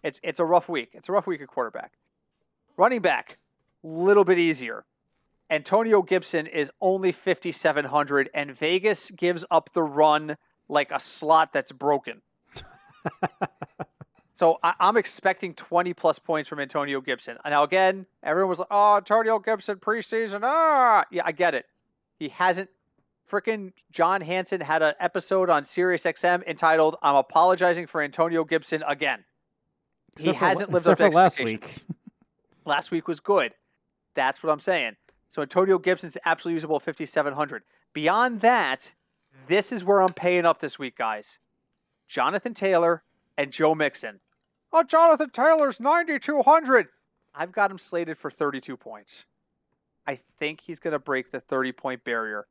It's 0.03 0.21
it's 0.23 0.41
a 0.41 0.45
rough 0.45 0.69
week. 0.69 0.91
It's 0.93 1.09
a 1.09 1.13
rough 1.13 1.27
week 1.27 1.41
at 1.41 1.49
quarterback. 1.49 1.93
Running 2.77 3.01
back, 3.01 3.39
little 3.83 4.25
bit 4.25 4.39
easier. 4.39 4.85
Antonio 5.51 6.03
Gibson 6.03 6.47
is 6.47 6.71
only 6.81 7.11
5,700, 7.11 8.29
and 8.35 8.55
Vegas 8.55 9.11
gives 9.11 9.45
up 9.51 9.73
the 9.73 9.83
run 9.83 10.37
like 10.69 10.93
a 10.93 11.01
slot 11.01 11.53
that's 11.53 11.73
broken. 11.73 12.21
so 14.33 14.59
I, 14.63 14.75
I'm 14.79 14.99
expecting 14.99 15.55
20 15.55 15.95
plus 15.95 16.19
points 16.19 16.49
from 16.49 16.61
Antonio 16.61 17.01
Gibson. 17.01 17.39
Now, 17.47 17.63
again, 17.63 18.05
everyone 18.23 18.51
was 18.51 18.59
like, 18.59 18.69
oh, 18.71 18.97
Antonio 18.99 19.39
Gibson 19.39 19.77
preseason. 19.77 20.41
Ah, 20.43 21.05
yeah, 21.11 21.23
I 21.25 21.33
get 21.33 21.55
it. 21.55 21.65
He 22.19 22.29
hasn't. 22.29 22.69
Freaking 23.29 23.73
John 23.91 24.21
Hansen 24.21 24.61
had 24.61 24.83
an 24.83 24.95
episode 25.01 25.51
on 25.51 25.63
SiriusXM 25.63 26.47
entitled 26.47 26.97
"I'm 27.03 27.17
apologizing 27.17 27.87
for 27.87 28.01
Antonio 28.03 28.45
Gibson 28.45 28.83
again." 28.87 29.25
he 30.19 30.33
for- 30.33 30.39
hasn't 30.39 30.73
lived 30.73 30.89
up 30.89 30.99
to 30.99 31.09
last 31.09 31.43
week. 31.43 31.83
Last 32.65 32.91
week 32.91 33.09
was 33.09 33.19
good. 33.19 33.55
That's 34.13 34.43
what 34.43 34.53
I'm 34.53 34.59
saying. 34.59 34.97
So 35.29 35.41
Antonio 35.41 35.79
Gibson's 35.79 36.19
absolutely 36.27 36.57
usable 36.57 36.79
5,700. 36.79 37.63
Beyond 37.95 38.43
that, 38.43 38.95
this 39.47 39.73
is 39.73 39.85
where 39.85 40.03
I'm 40.03 40.13
paying 40.13 40.45
up 40.45 40.59
this 40.59 40.79
week, 40.79 40.95
guys. 40.95 41.39
Jonathan 42.07 42.53
Taylor 42.53 43.05
and 43.39 43.51
Joe 43.51 43.75
Mixon. 43.75 44.21
Oh, 44.71 44.83
Jonathan 44.83 45.31
Taylor's 45.31 45.81
9,200. 45.81 46.89
I've 47.35 47.53
got 47.53 47.71
him 47.71 47.79
slated 47.79 48.19
for 48.19 48.31
32 48.31 48.77
points. 48.77 49.27
I 50.07 50.17
think 50.39 50.61
he's 50.61 50.79
going 50.79 50.93
to 50.93 50.99
break 50.99 51.31
the 51.31 51.41
30 51.41 51.73
point 51.73 52.05
barrier. 52.05 52.47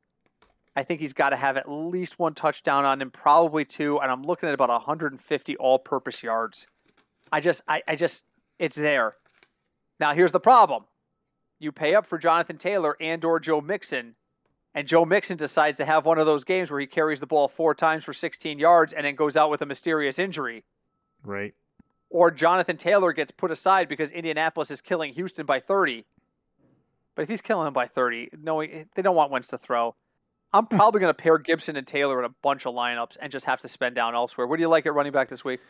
I 0.76 0.82
think 0.82 1.00
he's 1.00 1.12
got 1.12 1.30
to 1.30 1.36
have 1.36 1.56
at 1.56 1.70
least 1.70 2.18
one 2.18 2.34
touchdown 2.34 2.84
on 2.84 3.00
him, 3.00 3.10
probably 3.10 3.64
two, 3.64 3.98
and 4.00 4.10
I'm 4.10 4.22
looking 4.22 4.48
at 4.48 4.54
about 4.54 4.68
150 4.68 5.56
all 5.56 5.78
purpose 5.78 6.22
yards. 6.22 6.66
I 7.32 7.40
just, 7.40 7.62
I, 7.68 7.82
I 7.86 7.96
just, 7.96 8.26
it's 8.58 8.76
there. 8.76 9.14
Now 10.00 10.14
here's 10.14 10.32
the 10.32 10.40
problem. 10.40 10.84
You 11.58 11.72
pay 11.72 11.94
up 11.94 12.06
for 12.06 12.18
Jonathan 12.18 12.56
Taylor 12.56 12.96
and 13.00 13.24
or 13.24 13.40
Joe 13.40 13.60
Mixon, 13.60 14.14
and 14.74 14.86
Joe 14.86 15.04
Mixon 15.04 15.36
decides 15.36 15.76
to 15.78 15.84
have 15.84 16.06
one 16.06 16.18
of 16.18 16.26
those 16.26 16.44
games 16.44 16.70
where 16.70 16.78
he 16.78 16.86
carries 16.86 17.20
the 17.20 17.26
ball 17.26 17.48
four 17.48 17.74
times 17.74 18.04
for 18.04 18.12
16 18.12 18.58
yards 18.58 18.92
and 18.92 19.04
then 19.04 19.16
goes 19.16 19.36
out 19.36 19.50
with 19.50 19.62
a 19.62 19.66
mysterious 19.66 20.18
injury. 20.18 20.64
Right. 21.24 21.54
Or 22.10 22.30
Jonathan 22.30 22.76
Taylor 22.76 23.12
gets 23.12 23.32
put 23.32 23.50
aside 23.50 23.88
because 23.88 24.12
Indianapolis 24.12 24.70
is 24.70 24.80
killing 24.80 25.12
Houston 25.14 25.46
by 25.46 25.58
30. 25.58 26.04
But 27.14 27.22
if 27.22 27.28
he's 27.28 27.42
killing 27.42 27.66
him 27.66 27.72
by 27.72 27.86
30, 27.86 28.30
no, 28.40 28.62
they 28.62 29.02
don't 29.02 29.16
want 29.16 29.32
Wentz 29.32 29.48
to 29.48 29.58
throw. 29.58 29.96
I'm 30.52 30.66
probably 30.66 31.00
going 31.00 31.10
to 31.10 31.14
pair 31.14 31.38
Gibson 31.38 31.76
and 31.76 31.86
Taylor 31.86 32.18
in 32.18 32.24
a 32.24 32.34
bunch 32.42 32.66
of 32.66 32.74
lineups 32.74 33.16
and 33.20 33.30
just 33.30 33.46
have 33.46 33.60
to 33.60 33.68
spend 33.68 33.94
down 33.94 34.14
elsewhere. 34.14 34.46
What 34.46 34.56
do 34.56 34.62
you 34.62 34.68
like 34.68 34.86
at 34.86 34.94
running 34.94 35.12
back 35.12 35.28
this 35.28 35.44
week? 35.44 35.60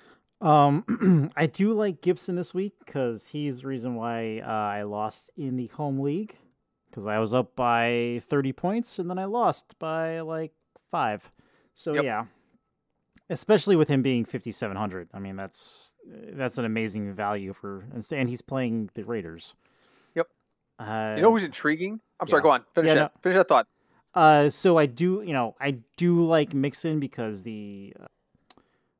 Um, 0.40 1.30
I 1.36 1.46
do 1.46 1.72
like 1.72 2.00
Gibson 2.00 2.36
this 2.36 2.54
week 2.54 2.74
because 2.84 3.26
he's 3.28 3.62
the 3.62 3.68
reason 3.68 3.96
why 3.96 4.40
uh, 4.44 4.48
I 4.48 4.82
lost 4.82 5.30
in 5.36 5.56
the 5.56 5.66
home 5.66 5.98
league 5.98 6.36
because 6.90 7.06
I 7.08 7.18
was 7.18 7.34
up 7.34 7.56
by 7.56 8.20
30 8.22 8.52
points 8.52 8.98
and 9.00 9.10
then 9.10 9.18
I 9.18 9.24
lost 9.24 9.76
by 9.80 10.20
like 10.20 10.52
five. 10.92 11.30
So 11.74 11.94
Yep. 11.94 12.04
yeah, 12.04 12.24
especially 13.30 13.74
with 13.74 13.88
him 13.88 14.02
being 14.02 14.24
5,700. 14.24 15.08
I 15.12 15.18
mean, 15.18 15.34
that's 15.36 15.96
that's 16.06 16.58
an 16.58 16.64
amazing 16.64 17.12
value 17.14 17.52
for, 17.52 17.84
and 17.92 18.28
he's 18.28 18.42
playing 18.42 18.90
the 18.94 19.02
Raiders. 19.04 19.54
Yep. 20.14 20.28
Uh, 20.78 21.14
You 21.16 21.22
know 21.22 21.30
who's 21.32 21.44
intriguing? 21.44 22.00
I'm 22.20 22.26
sorry, 22.28 22.42
go 22.42 22.50
on. 22.50 22.64
Finish 22.74 22.88
Yeah, 22.88 22.94
that. 22.94 23.22
Finish 23.22 23.36
that 23.36 23.48
thought. 23.48 23.66
Uh, 24.18 24.50
so 24.50 24.76
I 24.78 24.86
do, 24.86 25.22
you 25.24 25.32
know, 25.32 25.54
I 25.60 25.76
do 25.96 26.26
like 26.26 26.52
Mixon 26.52 26.98
because 26.98 27.44
the 27.44 27.94
uh, 28.00 28.06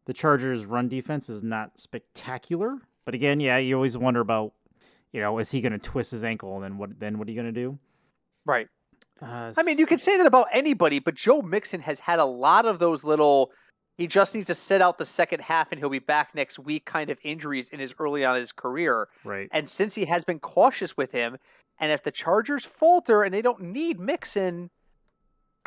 the 0.05 0.13
Chargers' 0.13 0.65
run 0.65 0.89
defense 0.89 1.29
is 1.29 1.43
not 1.43 1.81
spectacular. 1.81 2.79
But 3.05 3.17
again, 3.17 3.41
yeah, 3.41 3.59
you 3.59 3.75
always 3.75 3.99
wonder 3.99 4.21
about, 4.21 4.53
you 5.11 5.21
know, 5.21 5.41
is 5.41 5.51
he 5.51 5.61
going 5.61 5.73
to 5.73 5.79
twist 5.81 6.13
his 6.13 6.23
ankle 6.23 6.55
and 6.55 6.63
then 6.63 6.79
what? 6.79 7.01
Then 7.01 7.19
what 7.19 7.27
are 7.27 7.33
you 7.33 7.35
going 7.35 7.53
to 7.53 7.61
do? 7.61 7.81
Right. 8.47 8.69
Uh, 9.21 9.53
I 9.59 9.65
mean, 9.65 9.77
you 9.79 9.87
can 9.87 9.99
say 9.99 10.17
that 10.19 10.27
about 10.27 10.47
anybody, 10.53 11.01
but 11.01 11.17
Joe 11.17 11.43
Mixon 11.43 11.81
has 11.81 11.99
had 11.99 12.21
a 12.21 12.25
lot 12.25 12.65
of 12.65 12.79
those 12.79 13.03
little. 13.03 13.51
He 13.97 14.07
just 14.07 14.37
needs 14.37 14.47
to 14.47 14.55
sit 14.55 14.81
out 14.81 14.99
the 14.99 15.07
second 15.07 15.41
half, 15.41 15.73
and 15.73 15.81
he'll 15.81 15.89
be 15.89 15.99
back 15.99 16.33
next 16.33 16.61
week. 16.61 16.85
Kind 16.85 17.11
of 17.11 17.19
injuries 17.25 17.71
in 17.71 17.81
his 17.81 17.93
early 17.99 18.25
on 18.25 18.37
in 18.37 18.41
his 18.41 18.53
career, 18.53 19.09
right. 19.25 19.49
and 19.51 19.69
since 19.69 19.97
he 19.97 20.05
has 20.05 20.25
been 20.25 20.39
cautious 20.39 20.97
with 20.97 21.11
him, 21.11 21.39
and 21.81 21.91
if 21.91 22.05
the 22.05 22.13
Chargers 22.13 22.65
falter 22.65 23.25
and 23.25 23.35
they 23.35 23.43
don't 23.43 23.61
need 23.61 23.99
Mixon, 23.99 24.71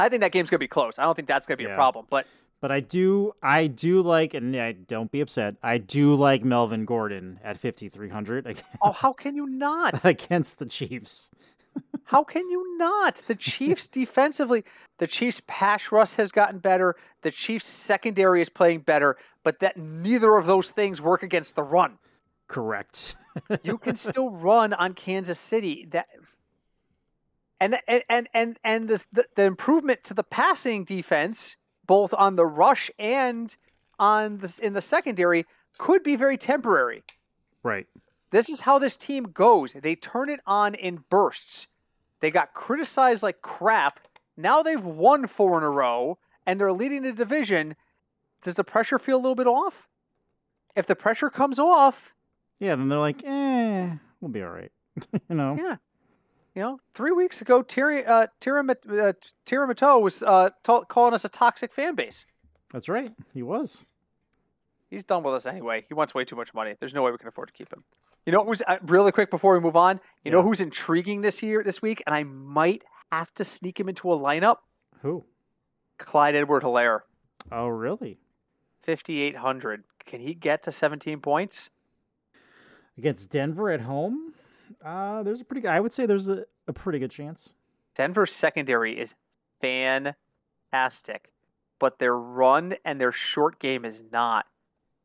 I 0.01 0.09
think 0.09 0.21
that 0.21 0.31
game's 0.31 0.49
gonna 0.49 0.59
be 0.59 0.67
close. 0.67 0.97
I 0.99 1.03
don't 1.03 1.15
think 1.15 1.27
that's 1.27 1.45
gonna 1.45 1.57
be 1.57 1.63
Yeah. 1.65 1.71
a 1.73 1.75
problem. 1.75 2.05
But 2.09 2.25
But 2.59 2.71
I 2.71 2.79
do, 2.79 3.33
I 3.41 3.65
do 3.67 4.01
like, 4.01 4.33
and 4.35 4.53
yeah, 4.53 4.71
don't 4.87 5.11
be 5.11 5.19
upset. 5.21 5.55
I 5.63 5.79
do 5.79 6.13
like 6.13 6.43
Melvin 6.43 6.85
Gordon 6.85 7.39
at 7.43 7.57
5,300 7.57 8.55
oh, 8.83 8.91
how 8.91 9.13
can 9.13 9.35
you 9.35 9.47
not? 9.47 10.05
against 10.05 10.59
the 10.59 10.65
Chiefs. 10.67 11.31
How 12.05 12.25
can 12.25 12.49
you 12.49 12.77
not? 12.77 13.21
The 13.27 13.35
Chiefs 13.35 13.87
defensively, 13.87 14.65
the 14.97 15.07
Chiefs 15.07 15.41
pass 15.47 15.89
rush 15.93 16.15
has 16.15 16.29
gotten 16.33 16.59
better. 16.59 16.97
The 17.21 17.31
Chiefs 17.31 17.65
secondary 17.65 18.41
is 18.41 18.49
playing 18.49 18.81
better, 18.81 19.15
but 19.43 19.59
that 19.59 19.77
neither 19.77 20.35
of 20.35 20.45
those 20.45 20.71
things 20.71 21.01
work 21.01 21.23
against 21.23 21.55
the 21.55 21.63
run. 21.63 21.97
Correct. 22.47 23.15
You 23.63 23.77
can 23.77 23.95
still 23.95 24.29
run 24.29 24.73
on 24.73 24.93
Kansas 24.93 25.39
City. 25.39 25.87
That 25.91 26.07
and 27.61 27.77
and 27.87 28.03
and 28.09 28.27
and, 28.33 28.59
and 28.63 28.89
this, 28.89 29.05
the, 29.05 29.25
the 29.35 29.43
improvement 29.43 30.03
to 30.05 30.13
the 30.13 30.23
passing 30.23 30.83
defense, 30.83 31.55
both 31.87 32.13
on 32.13 32.35
the 32.35 32.45
rush 32.45 32.91
and 32.99 33.55
on 33.99 34.39
this 34.39 34.59
in 34.59 34.73
the 34.73 34.81
secondary, 34.81 35.45
could 35.77 36.03
be 36.03 36.15
very 36.17 36.35
temporary. 36.37 37.03
right. 37.63 37.87
This 38.31 38.49
is 38.49 38.61
how 38.61 38.79
this 38.79 38.95
team 38.95 39.23
goes. 39.23 39.73
They 39.73 39.93
turn 39.95 40.29
it 40.29 40.39
on 40.45 40.73
in 40.73 41.03
bursts. 41.09 41.67
They 42.21 42.31
got 42.31 42.53
criticized 42.53 43.23
like 43.23 43.41
crap. 43.41 43.99
Now 44.37 44.63
they've 44.63 44.83
won 44.83 45.27
four 45.27 45.57
in 45.57 45.63
a 45.65 45.69
row 45.69 46.17
and 46.45 46.57
they're 46.57 46.71
leading 46.71 47.01
the 47.01 47.11
division. 47.11 47.75
Does 48.41 48.55
the 48.55 48.63
pressure 48.63 48.97
feel 48.97 49.17
a 49.17 49.21
little 49.21 49.35
bit 49.35 49.47
off? 49.47 49.89
If 50.77 50.85
the 50.87 50.95
pressure 50.95 51.29
comes 51.29 51.59
off, 51.59 52.15
Yeah. 52.59 52.75
Then 52.77 52.87
they're 52.87 52.99
like, 52.99 53.21
eh, 53.25 53.95
we'll 54.21 54.31
be 54.31 54.41
all 54.43 54.51
right. 54.51 54.71
you 55.29 55.35
know. 55.35 55.57
yeah. 55.59 55.75
You 56.55 56.61
know, 56.61 56.79
three 56.93 57.11
weeks 57.11 57.41
ago, 57.41 57.63
Tyrann, 57.63 58.07
uh, 58.07 58.27
Tyrann, 58.41 58.69
uh, 58.69 59.13
Mathieu 59.67 59.99
was 59.99 60.21
uh, 60.21 60.49
calling 60.89 61.13
us 61.13 61.23
a 61.23 61.29
toxic 61.29 61.71
fan 61.71 61.95
base. 61.95 62.25
That's 62.73 62.89
right. 62.89 63.11
He 63.33 63.41
was. 63.41 63.85
He's 64.89 65.05
done 65.05 65.23
with 65.23 65.33
us 65.33 65.45
anyway. 65.45 65.85
He 65.87 65.93
wants 65.93 66.13
way 66.13 66.25
too 66.25 66.35
much 66.35 66.53
money. 66.53 66.75
There's 66.79 66.93
no 66.93 67.03
way 67.03 67.11
we 67.11 67.17
can 67.17 67.29
afford 67.29 67.47
to 67.47 67.53
keep 67.53 67.71
him. 67.71 67.83
You 68.25 68.33
know 68.33 68.43
was 68.43 68.61
uh, 68.67 68.77
really 68.83 69.11
quick 69.11 69.29
before 69.31 69.53
we 69.53 69.61
move 69.61 69.77
on? 69.77 69.99
You 70.23 70.31
know 70.31 70.41
who's 70.43 70.61
intriguing 70.61 71.21
this 71.21 71.41
year, 71.41 71.63
this 71.63 71.81
week, 71.81 72.03
and 72.05 72.13
I 72.13 72.23
might 72.23 72.83
have 73.11 73.33
to 73.35 73.43
sneak 73.43 73.79
him 73.79 73.87
into 73.89 74.11
a 74.11 74.17
lineup? 74.19 74.57
Who? 75.01 75.23
Clyde 75.97 76.35
Edward 76.35 76.63
Helaire, 76.63 77.01
Oh, 77.51 77.67
really? 77.67 78.19
5,800. 78.81 79.83
Can 80.05 80.19
he 80.19 80.33
get 80.33 80.63
to 80.63 80.71
17 80.71 81.19
points? 81.21 81.69
Against 82.97 83.31
Denver 83.31 83.69
at 83.69 83.81
home? 83.81 84.33
Uh, 84.83 85.23
there's 85.23 85.41
a 85.41 85.45
pretty 85.45 85.61
good, 85.61 85.71
I 85.71 85.79
would 85.79 85.93
say 85.93 86.05
there's 86.05 86.29
a, 86.29 86.45
a 86.67 86.73
pretty 86.73 86.99
good 86.99 87.11
chance. 87.11 87.53
Denver's 87.95 88.31
secondary 88.31 88.99
is 88.99 89.15
fantastic, 89.61 91.29
but 91.79 91.99
their 91.99 92.17
run 92.17 92.75
and 92.85 92.99
their 92.99 93.11
short 93.11 93.59
game 93.59 93.85
is 93.85 94.03
not. 94.11 94.45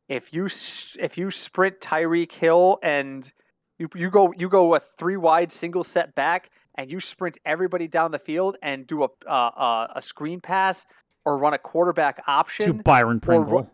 If 0.07 0.33
you 0.33 0.45
if 0.45 1.17
you 1.17 1.31
sprint 1.31 1.81
Tyreek 1.81 2.31
Hill 2.31 2.79
and 2.81 3.29
you 3.77 3.89
you 3.93 4.09
go 4.09 4.33
you 4.37 4.47
go 4.47 4.73
a 4.73 4.79
three 4.79 5.17
wide 5.17 5.51
single 5.51 5.83
set 5.83 6.15
back 6.15 6.49
and 6.75 6.89
you 6.89 7.01
sprint 7.01 7.37
everybody 7.45 7.89
down 7.89 8.11
the 8.11 8.19
field 8.19 8.55
and 8.61 8.87
do 8.87 9.03
a 9.03 9.09
uh, 9.27 9.29
uh, 9.29 9.87
a 9.95 10.01
screen 10.01 10.39
pass 10.39 10.85
or 11.25 11.37
run 11.37 11.53
a 11.53 11.57
quarterback 11.57 12.23
option 12.25 12.77
To. 12.77 12.83
Byron 12.83 13.19
Pringle. 13.19 13.69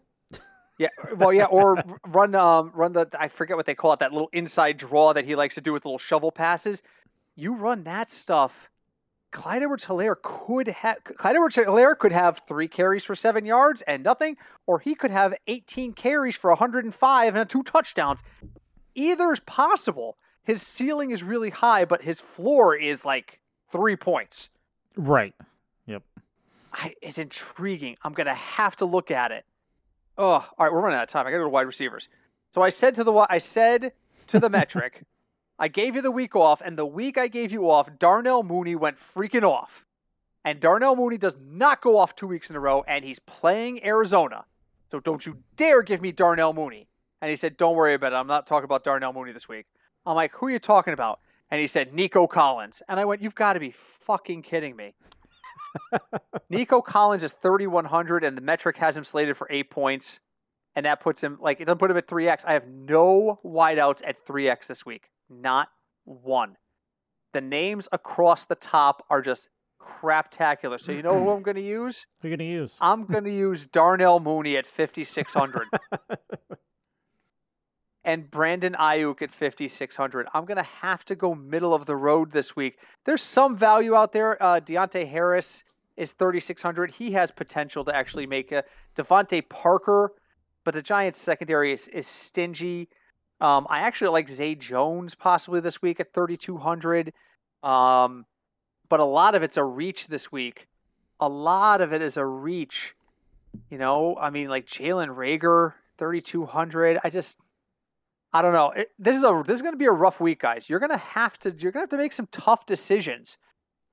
Yeah, 0.79 0.87
well, 1.17 1.31
yeah, 1.31 1.45
or 1.45 1.83
run 2.07 2.33
um 2.33 2.71
run 2.73 2.93
the 2.93 3.07
I 3.19 3.27
forget 3.27 3.57
what 3.57 3.65
they 3.65 3.75
call 3.75 3.93
it 3.93 3.99
that 3.99 4.11
little 4.11 4.29
inside 4.33 4.77
draw 4.77 5.13
that 5.13 5.25
he 5.25 5.35
likes 5.35 5.55
to 5.55 5.61
do 5.61 5.71
with 5.73 5.85
little 5.85 5.99
shovel 5.99 6.31
passes. 6.31 6.81
You 7.35 7.53
run 7.53 7.83
that 7.83 8.09
stuff, 8.09 8.71
Clyde 9.33 9.63
Edwards 9.63 9.85
Helaire 9.85 10.15
could 10.21 10.67
have 10.67 11.03
Clyde 11.03 11.35
Edwards 11.35 11.55
Helaire 11.57 11.97
could 11.97 12.11
have 12.11 12.43
three 12.47 12.67
carries 12.67 13.03
for 13.03 13.15
seven 13.15 13.45
yards 13.45 13.81
and 13.81 14.03
nothing, 14.03 14.37
or 14.67 14.79
he 14.79 14.95
could 14.95 15.11
have 15.11 15.33
18 15.47 15.93
carries 15.93 16.37
for 16.37 16.51
105 16.51 17.35
and 17.35 17.49
two 17.49 17.63
touchdowns. 17.63 18.23
Either 18.95 19.33
is 19.33 19.39
possible. 19.41 20.17
His 20.43 20.61
ceiling 20.61 21.09
is 21.09 21.23
really 21.23 21.49
high, 21.49 21.83
but 21.83 22.03
his 22.03 22.21
floor 22.21 22.75
is 22.75 23.03
like 23.03 23.39
three 23.69 23.95
points. 23.95 24.49
Right. 24.95 25.33
Yep. 25.87 26.03
I, 26.71 26.93
it's 27.01 27.17
intriguing. 27.17 27.97
I'm 28.03 28.13
gonna 28.13 28.35
have 28.35 28.75
to 28.77 28.85
look 28.85 29.09
at 29.09 29.31
it. 29.31 29.45
Oh, 30.17 30.25
all 30.25 30.53
right, 30.59 30.71
we're 30.71 30.81
running 30.81 30.97
out 30.97 31.03
of 31.03 31.09
time. 31.09 31.25
I 31.25 31.31
gotta 31.31 31.39
go 31.39 31.45
to 31.45 31.49
wide 31.49 31.65
receivers. 31.65 32.09
So 32.51 32.61
I 32.61 32.69
said 32.69 32.95
to 32.95 33.03
the 33.03 33.13
I 33.29 33.39
said 33.39 33.93
to 34.27 34.39
the 34.39 34.49
metric, 34.49 35.03
I 35.59 35.67
gave 35.67 35.95
you 35.95 36.01
the 36.01 36.11
week 36.11 36.35
off, 36.35 36.61
and 36.61 36.77
the 36.77 36.85
week 36.85 37.17
I 37.17 37.27
gave 37.27 37.51
you 37.51 37.69
off, 37.69 37.97
Darnell 37.99 38.43
Mooney 38.43 38.75
went 38.75 38.97
freaking 38.97 39.43
off. 39.43 39.85
And 40.45 40.59
Darnell 40.59 40.95
Mooney 40.95 41.17
does 41.17 41.37
not 41.39 41.81
go 41.81 41.97
off 41.97 42.15
two 42.15 42.27
weeks 42.27 42.49
in 42.49 42.55
a 42.55 42.59
row, 42.59 42.83
and 42.87 43.05
he's 43.05 43.19
playing 43.19 43.83
Arizona. 43.85 44.45
So 44.91 44.99
don't 44.99 45.25
you 45.25 45.37
dare 45.55 45.81
give 45.81 46.01
me 46.01 46.11
Darnell 46.11 46.53
Mooney. 46.53 46.87
And 47.21 47.29
he 47.29 47.35
said, 47.35 47.57
Don't 47.57 47.75
worry 47.75 47.93
about 47.93 48.13
it. 48.13 48.15
I'm 48.17 48.27
not 48.27 48.45
talking 48.45 48.65
about 48.65 48.83
Darnell 48.83 49.13
Mooney 49.13 49.31
this 49.31 49.47
week. 49.47 49.65
I'm 50.05 50.15
like, 50.15 50.33
Who 50.33 50.47
are 50.47 50.51
you 50.51 50.59
talking 50.59 50.93
about? 50.93 51.19
And 51.49 51.61
he 51.61 51.67
said, 51.67 51.93
Nico 51.93 52.27
Collins. 52.27 52.83
And 52.89 52.99
I 52.99 53.05
went, 53.05 53.21
You've 53.21 53.35
got 53.35 53.53
to 53.53 53.59
be 53.59 53.71
fucking 53.71 54.41
kidding 54.41 54.75
me. 54.75 54.93
Nico 56.49 56.81
Collins 56.81 57.23
is 57.23 57.31
3,100, 57.31 58.23
and 58.23 58.37
the 58.37 58.41
metric 58.41 58.77
has 58.77 58.97
him 58.97 59.03
slated 59.03 59.37
for 59.37 59.47
eight 59.49 59.69
points. 59.69 60.19
And 60.75 60.85
that 60.85 60.99
puts 60.99 61.23
him, 61.23 61.37
like, 61.39 61.61
it 61.61 61.65
doesn't 61.65 61.77
put 61.77 61.91
him 61.91 61.97
at 61.97 62.07
3x. 62.07 62.45
I 62.47 62.53
have 62.53 62.67
no 62.67 63.39
wideouts 63.45 64.01
at 64.05 64.17
3x 64.17 64.67
this 64.67 64.85
week. 64.85 65.11
Not 65.29 65.69
one. 66.05 66.57
The 67.31 67.41
names 67.41 67.87
across 67.91 68.45
the 68.45 68.55
top 68.55 69.05
are 69.09 69.21
just 69.21 69.49
craptacular. 69.79 70.79
So, 70.79 70.91
you 70.91 71.03
know 71.03 71.21
who 71.21 71.29
I'm 71.29 71.43
going 71.43 71.55
to 71.55 71.61
use? 71.61 72.07
Who 72.21 72.27
are 72.27 72.31
you 72.31 72.37
going 72.37 72.47
to 72.47 72.53
use? 72.53 72.77
I'm 72.81 73.05
going 73.05 73.25
to 73.25 73.31
use 73.31 73.65
Darnell 73.65 74.19
Mooney 74.19 74.57
at 74.57 74.65
5,600. 74.65 75.67
and 78.05 78.29
Brandon 78.29 78.75
Aiyuk 78.79 79.21
at 79.21 79.31
5,600. 79.31 80.27
I'm 80.33 80.45
going 80.45 80.57
to 80.57 80.63
have 80.63 81.05
to 81.05 81.15
go 81.15 81.33
middle 81.33 81.73
of 81.73 81.85
the 81.85 81.95
road 81.95 82.31
this 82.31 82.55
week. 82.55 82.79
There's 83.05 83.21
some 83.21 83.57
value 83.57 83.95
out 83.95 84.11
there. 84.11 84.41
Uh, 84.41 84.59
Deonte 84.59 85.07
Harris 85.07 85.63
is 85.95 86.13
3,600. 86.13 86.91
He 86.91 87.11
has 87.11 87.31
potential 87.31 87.85
to 87.85 87.95
actually 87.95 88.27
make 88.27 88.51
a 88.51 88.63
DeVante 88.95 89.47
Parker, 89.47 90.11
but 90.63 90.73
the 90.73 90.81
Giants' 90.81 91.21
secondary 91.21 91.71
is, 91.71 91.87
is 91.89 92.07
stingy. 92.07 92.89
Um, 93.39 93.67
I 93.69 93.79
actually 93.79 94.09
like 94.09 94.29
Zay 94.29 94.55
Jones 94.55 95.15
possibly 95.15 95.59
this 95.59 95.81
week 95.81 95.99
at 95.99 96.13
3,200. 96.13 97.13
Um, 97.61 98.25
but 98.89 98.99
a 98.99 99.05
lot 99.05 99.35
of 99.35 99.43
it's 99.43 99.57
a 99.57 99.63
reach 99.63 100.07
this 100.07 100.31
week. 100.31 100.67
A 101.19 101.29
lot 101.29 101.81
of 101.81 101.93
it 101.93 102.01
is 102.01 102.17
a 102.17 102.25
reach. 102.25 102.95
You 103.69 103.77
know, 103.77 104.17
I 104.19 104.29
mean, 104.29 104.49
like 104.49 104.65
Jalen 104.65 105.15
Reagor, 105.15 105.73
3,200. 105.97 106.99
I 107.03 107.09
just, 107.09 107.41
I 108.33 108.41
don't 108.41 108.53
know. 108.53 108.71
It, 108.71 108.89
this 108.97 109.15
is 109.15 109.23
a 109.23 109.43
this 109.45 109.55
is 109.55 109.61
going 109.61 109.73
to 109.73 109.77
be 109.79 109.85
a 109.85 109.91
rough 109.91 110.19
week, 110.19 110.39
guys. 110.41 110.69
You're 110.69 110.79
going 110.79 110.91
to 110.91 110.97
have 110.97 111.37
to 111.39 111.49
you're 111.51 111.71
going 111.71 111.81
to 111.81 111.83
have 111.85 111.89
to 111.89 111.97
make 111.97 112.13
some 112.13 112.27
tough 112.31 112.65
decisions. 112.65 113.37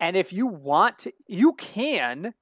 And 0.01 0.17
if 0.17 0.33
you 0.33 0.47
want 0.47 0.99
to, 1.01 1.13
you 1.27 1.53
can 1.55 2.33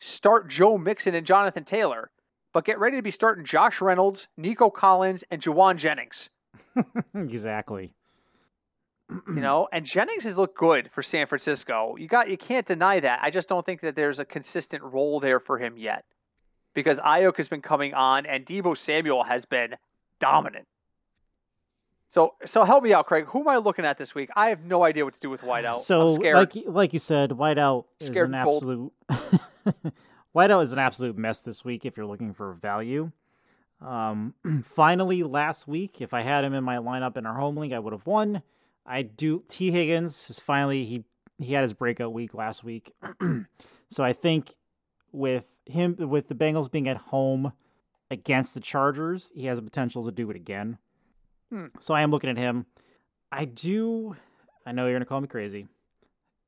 start 0.00 0.48
Joe 0.48 0.76
Mixon 0.76 1.14
and 1.14 1.24
Jonathan 1.24 1.62
Taylor, 1.62 2.10
but 2.52 2.64
get 2.64 2.80
ready 2.80 2.96
to 2.96 3.02
be 3.02 3.12
starting 3.12 3.44
Josh 3.44 3.80
Reynolds, 3.80 4.26
Nico 4.36 4.68
Collins, 4.68 5.22
and 5.30 5.40
Jauan 5.40 5.76
Jennings. 5.76 6.30
exactly. 7.14 7.92
You 9.10 9.40
know, 9.40 9.68
and 9.70 9.84
Jennings 9.84 10.24
has 10.24 10.36
looked 10.36 10.56
good 10.56 10.90
for 10.90 11.02
San 11.02 11.26
Francisco. 11.26 11.94
You 11.96 12.08
got 12.08 12.28
you 12.28 12.36
can't 12.36 12.66
deny 12.66 12.98
that. 12.98 13.20
I 13.22 13.30
just 13.30 13.48
don't 13.48 13.64
think 13.64 13.80
that 13.82 13.94
there's 13.94 14.18
a 14.18 14.24
consistent 14.24 14.82
role 14.82 15.20
there 15.20 15.38
for 15.38 15.58
him 15.58 15.76
yet. 15.76 16.04
Because 16.74 16.98
Aiyuk 16.98 17.36
has 17.36 17.48
been 17.48 17.62
coming 17.62 17.94
on 17.94 18.26
and 18.26 18.44
Deebo 18.44 18.76
Samuel 18.76 19.22
has 19.22 19.44
been 19.44 19.76
dominant. 20.18 20.66
So, 22.14 22.34
so 22.44 22.62
help 22.62 22.84
me 22.84 22.94
out, 22.94 23.06
Craig. 23.06 23.24
Who 23.26 23.40
am 23.40 23.48
I 23.48 23.56
looking 23.56 23.84
at 23.84 23.98
this 23.98 24.14
week? 24.14 24.30
I 24.36 24.50
have 24.50 24.64
no 24.64 24.84
idea 24.84 25.04
what 25.04 25.14
to 25.14 25.20
do 25.20 25.28
with 25.28 25.40
Wideout. 25.40 25.78
So, 25.78 26.06
like 26.06 26.52
like 26.64 26.92
you 26.92 27.00
said, 27.00 27.30
Wideout 27.30 27.86
is 27.98 28.06
Scared 28.06 28.28
an 28.28 28.36
absolute 28.36 28.92
Wideout 30.36 30.62
is 30.62 30.72
an 30.72 30.78
absolute 30.78 31.18
mess 31.18 31.40
this 31.40 31.64
week 31.64 31.84
if 31.84 31.96
you're 31.96 32.06
looking 32.06 32.32
for 32.32 32.52
value. 32.52 33.10
Um, 33.80 34.34
finally, 34.62 35.24
last 35.24 35.66
week, 35.66 36.00
if 36.00 36.14
I 36.14 36.20
had 36.20 36.44
him 36.44 36.54
in 36.54 36.62
my 36.62 36.76
lineup 36.76 37.16
in 37.16 37.26
our 37.26 37.34
home 37.34 37.56
league, 37.56 37.72
I 37.72 37.80
would 37.80 37.92
have 37.92 38.06
won. 38.06 38.42
I 38.86 39.02
do. 39.02 39.42
Tee 39.48 39.72
Higgins 39.72 40.30
is 40.30 40.38
finally 40.38 40.84
he 40.84 41.02
he 41.38 41.54
had 41.54 41.62
his 41.62 41.72
breakout 41.72 42.12
week 42.12 42.32
last 42.32 42.62
week, 42.62 42.92
so 43.90 44.04
I 44.04 44.12
think 44.12 44.54
with 45.10 45.56
him 45.66 45.96
with 45.98 46.28
the 46.28 46.36
Bengals 46.36 46.70
being 46.70 46.86
at 46.86 46.96
home 46.96 47.54
against 48.08 48.54
the 48.54 48.60
Chargers, 48.60 49.32
he 49.34 49.46
has 49.46 49.58
the 49.58 49.64
potential 49.64 50.04
to 50.04 50.12
do 50.12 50.30
it 50.30 50.36
again. 50.36 50.78
Hmm. 51.54 51.66
So 51.78 51.94
I 51.94 52.02
am 52.02 52.10
looking 52.10 52.30
at 52.30 52.36
him. 52.36 52.66
I 53.30 53.44
do. 53.44 54.16
I 54.66 54.72
know 54.72 54.86
you're 54.86 54.96
gonna 54.96 55.04
call 55.04 55.20
me 55.20 55.28
crazy. 55.28 55.68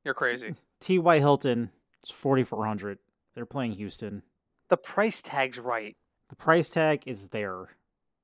You're 0.03 0.13
crazy. 0.13 0.53
T. 0.81 0.99
Y. 0.99 1.19
Hilton 1.19 1.71
is 2.03 2.11
4,400. 2.11 2.99
They're 3.33 3.45
playing 3.45 3.71
Houston. 3.73 4.23
The 4.67 4.75
price 4.75 5.21
tag's 5.21 5.59
right. 5.59 5.95
The 6.27 6.35
price 6.35 6.69
tag 6.69 7.03
is 7.05 7.29
there. 7.29 7.69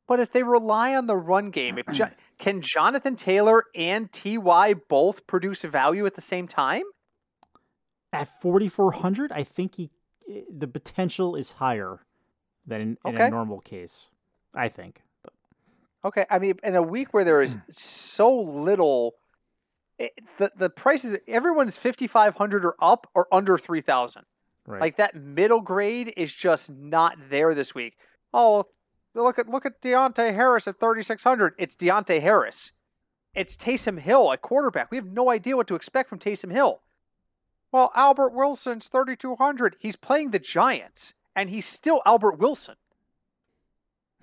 But 0.08 0.20
if 0.20 0.32
they 0.32 0.44
rely 0.44 0.94
on 0.94 1.08
the 1.08 1.16
run 1.16 1.52
game, 1.52 1.78
if 1.78 1.86
jo- 1.94 2.10
can 2.38 2.62
Jonathan 2.62 3.16
Taylor 3.16 3.64
and 3.74 4.12
Ty 4.12 4.74
both 4.90 5.26
produce 5.26 5.62
value 5.62 6.06
at 6.06 6.16
the 6.16 6.22
same 6.22 6.48
time? 6.48 6.84
At 8.12 8.28
4,400, 8.28 9.32
I 9.32 9.44
think 9.44 9.76
he 9.76 9.90
the 10.50 10.68
potential 10.68 11.36
is 11.36 11.54
higher 11.54 12.02
than 12.66 12.82
in, 12.82 12.98
in 13.06 13.22
a 13.22 13.30
normal 13.30 13.62
case. 13.62 14.12
I 14.54 14.68
think. 14.68 15.02
Okay, 16.06 16.26
I 16.30 16.39
mean, 16.39 16.56
in 16.64 16.76
a 16.76 16.82
week 16.82 17.14
where 17.14 17.24
there 17.24 17.41
is 17.41 17.54
hmm. 17.54 17.60
so 17.70 18.41
little, 18.41 19.16
it, 19.97 20.12
the 20.38 20.51
the 20.56 20.70
prices 20.70 21.16
everyone's 21.28 21.78
fifty 21.78 22.08
five 22.08 22.36
hundred 22.36 22.66
or 22.66 22.76
up 22.82 23.10
or 23.14 23.28
under 23.32 23.58
three 23.58 23.82
thousand. 23.82 24.26
right. 24.66 24.82
Like 24.82 24.97
that 24.97 25.16
middle 25.16 25.62
grade 25.62 26.14
is 26.18 26.34
just 26.34 26.70
not 26.70 27.18
there 27.30 27.54
this 27.54 27.74
week. 27.74 27.97
Oh, 28.34 28.66
look 29.14 29.39
at 29.39 29.47
look 29.47 29.66
at 29.66 29.82
Deonte 29.82 30.34
Harris 30.34 30.68
at 30.68 30.78
thirty 30.78 31.04
six 31.04 31.24
hundred. 31.24 31.54
It's 31.58 31.76
Deonte 31.76 32.22
Harris. 32.22 32.74
It's 33.34 33.58
Taysom 33.58 33.99
Hill 33.99 34.32
at 34.32 34.41
quarterback. 34.41 34.91
We 34.91 34.97
have 34.97 35.12
no 35.12 35.30
idea 35.30 35.56
what 35.56 35.68
to 35.68 35.76
expect 35.76 36.10
from 36.10 36.20
Taysom 36.20 36.51
Hill. 36.51 36.82
Well, 37.72 37.91
Albert 37.95 38.34
Wilson's 38.34 38.89
thirty 38.89 39.16
two 39.16 39.36
hundred. 39.36 39.78
He's 39.80 39.95
playing 39.95 40.32
the 40.32 40.39
Giants, 40.39 41.14
and 41.36 41.49
he's 41.49 41.66
still 41.66 42.01
Albert 42.06 42.39
Wilson. 42.39 42.76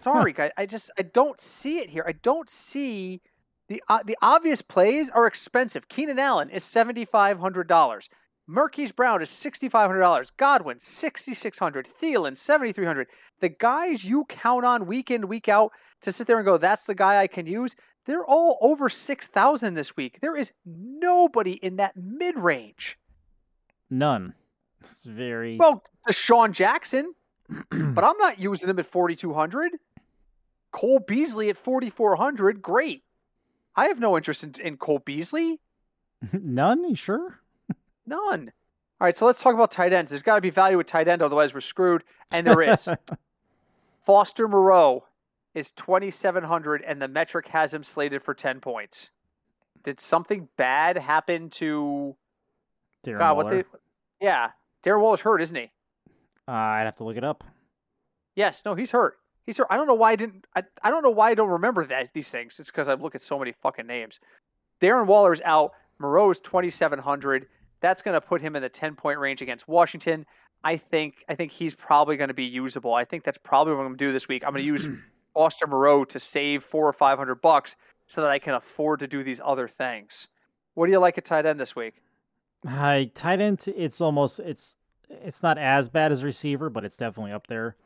Sorry, 0.01 0.32
guys. 0.32 0.51
I 0.57 0.66
just 0.66 0.90
I 0.98 1.03
don't 1.03 1.40
see 1.40 1.78
it 1.78 1.90
here. 1.90 2.05
I 2.07 2.12
don't 2.12 2.48
see 2.48 3.20
the 3.68 3.82
uh, 3.88 4.03
the 4.05 4.16
obvious 4.22 4.62
plays 4.62 5.11
are 5.11 5.26
expensive. 5.26 5.88
Keenan 5.88 6.18
Allen 6.18 6.48
is 6.51 6.64
seventy 6.64 7.05
five 7.05 7.38
hundred 7.38 7.68
dollars. 7.68 8.09
Marquise 8.46 8.92
Brown 8.92 9.20
is 9.20 9.30
sixty 9.30 9.68
five 9.68 9.88
hundred 9.88 10.01
dollars. 10.01 10.30
Godwin 10.30 10.80
sixty 10.80 11.34
six 11.34 11.59
hundred. 11.59 11.86
Thielen 11.86 12.36
seventy 12.36 12.72
three 12.72 12.86
hundred. 12.86 13.09
The 13.40 13.51
guys 13.51 14.05
you 14.05 14.24
count 14.24 14.64
on 14.64 14.86
week 14.86 15.11
in 15.11 15.28
week 15.28 15.48
out 15.48 15.72
to 16.01 16.11
sit 16.11 16.26
there 16.26 16.38
and 16.38 16.46
go, 16.46 16.57
that's 16.57 16.86
the 16.86 16.94
guy 16.94 17.18
I 17.18 17.26
can 17.26 17.46
use. 17.46 17.76
They're 18.07 18.24
all 18.24 18.57
over 18.62 18.88
six 18.88 19.28
thousand 19.28 19.74
this 19.74 19.96
week. 19.96 20.20
There 20.20 20.36
is 20.36 20.53
nobody 20.64 21.53
in 21.53 21.76
that 21.76 21.94
mid 21.96 22.38
range. 22.38 22.98
None. 23.90 24.34
It's 24.80 25.05
very 25.05 25.59
Well, 25.59 25.84
DeSean 26.09 26.53
Jackson, 26.53 27.12
but 27.70 28.05
I'm 28.05 28.16
not 28.16 28.38
using 28.38 28.70
him 28.70 28.78
at 28.78 28.86
4,200. 28.86 29.72
Cole 30.73 31.01
Beasley 31.01 31.49
at 31.49 31.57
4,400, 31.57 32.62
great. 32.62 33.03
I 33.77 33.87
have 33.87 34.01
no 34.01 34.16
interest 34.16 34.45
in, 34.45 34.53
in 34.62 34.77
Cole 34.77 34.99
Beasley. 35.01 35.61
none. 36.33 36.89
You 36.89 36.95
sure? 36.95 37.41
None. 38.07 38.53
All 39.01 39.07
right, 39.07 39.16
so 39.16 39.25
let's 39.25 39.43
talk 39.43 39.55
about 39.55 39.71
tight 39.71 39.93
ends. 39.93 40.11
There's 40.11 40.23
got 40.23 40.35
to 40.35 40.41
be 40.41 40.51
value 40.51 40.79
at 40.79 40.87
tight 40.87 41.09
end, 41.09 41.23
otherwise 41.23 41.55
we're 41.55 41.61
screwed. 41.61 42.05
And 42.31 42.47
there 42.47 42.61
is. 42.61 42.89
Foster 44.03 44.47
Moreau 44.47 45.05
is 45.55 45.73
2,700, 45.73 46.83
and 46.83 47.01
the 47.01 47.09
metric 47.09 47.49
has 47.49 47.73
him 47.73 47.83
slated 47.83 48.23
for 48.23 48.35
10 48.35 48.61
points. 48.61 49.11
Did 49.83 50.01
something 50.01 50.49
bad 50.57 50.99
happen 50.99 51.49
to 51.51 52.16
Darren 53.05 53.18
God? 53.18 53.37
What 53.37 53.47
Waller. 53.47 53.62
they? 53.62 54.27
Yeah, 54.27 54.51
Darren 54.83 55.01
Waller's 55.01 55.23
hurt, 55.23 55.41
isn't 55.41 55.57
he? 55.57 55.71
Uh, 56.47 56.53
I'd 56.53 56.85
have 56.85 56.97
to 56.97 57.05
look 57.05 57.16
it 57.16 57.25
up. 57.25 57.45
Yes, 58.35 58.64
no, 58.64 58.75
he's 58.75 58.91
hurt. 58.91 59.20
Hurt. 59.59 59.68
I 59.70 59.76
don't 59.76 59.86
know 59.86 59.94
why 59.94 60.12
I 60.12 60.16
didn't. 60.16 60.46
I, 60.55 60.62
I 60.82 60.90
don't 60.90 61.03
know 61.03 61.11
why 61.11 61.30
I 61.30 61.34
don't 61.34 61.51
remember 61.51 61.84
that 61.86 62.12
these 62.12 62.30
things. 62.30 62.59
It's 62.59 62.70
because 62.70 62.88
I 62.88 62.94
look 62.94 63.14
at 63.14 63.20
so 63.20 63.38
many 63.38 63.53
fucking 63.53 63.86
names. 63.86 64.20
Darren 64.80 65.07
Waller 65.07 65.32
is 65.32 65.42
out. 65.44 65.72
Twenty 66.42 66.70
seven 66.70 66.98
hundred. 66.98 67.46
That's 67.80 68.03
going 68.03 68.14
to 68.14 68.20
put 68.20 68.40
him 68.40 68.57
in 68.57 68.62
the 68.62 68.68
ten 68.68 68.94
point 68.94 69.18
range 69.18 69.42
against 69.42 69.68
Washington. 69.68 70.26
I 70.64 70.76
think. 70.76 71.24
I 71.28 71.34
think 71.34 71.53
he's 71.53 71.74
probably 71.74 72.16
going 72.16 72.28
to 72.28 72.34
be 72.34 72.44
usable. 72.44 72.94
I 72.94 73.05
think 73.05 73.24
that's 73.24 73.38
probably 73.38 73.74
what 73.74 73.80
I'm 73.80 73.88
going 73.88 73.98
to 73.98 74.05
do 74.07 74.12
this 74.12 74.28
week. 74.28 74.44
I'm 74.44 74.53
going 74.53 74.62
to 74.62 74.66
use 74.66 74.88
Foster 75.34 75.66
Moreau 75.66 76.05
to 76.07 76.18
save 76.18 76.62
four 76.62 76.88
or 76.88 76.92
five 76.92 77.18
hundred 77.18 77.36
bucks 77.36 77.76
so 78.07 78.22
that 78.22 78.30
I 78.30 78.38
can 78.38 78.55
afford 78.55 79.01
to 79.01 79.07
do 79.07 79.22
these 79.22 79.40
other 79.44 79.68
things. 79.68 80.28
What 80.74 80.86
do 80.86 80.92
you 80.92 80.98
like 80.98 81.18
at 81.18 81.24
tight 81.24 81.46
end 81.46 81.61
this 81.61 81.76
week? 81.76 81.94
Hi, 82.66 83.11
tight 83.14 83.40
end. 83.40 83.64
It's 83.76 84.01
almost 84.01 84.40
it's 84.40 84.76
it's 85.09 85.42
not 85.42 85.59
as 85.59 85.88
bad 85.88 86.12
as 86.12 86.24
receiver, 86.24 86.70
but 86.70 86.84
it's 86.84 86.96
definitely 86.96 87.32
up 87.32 87.46
there. 87.46 87.76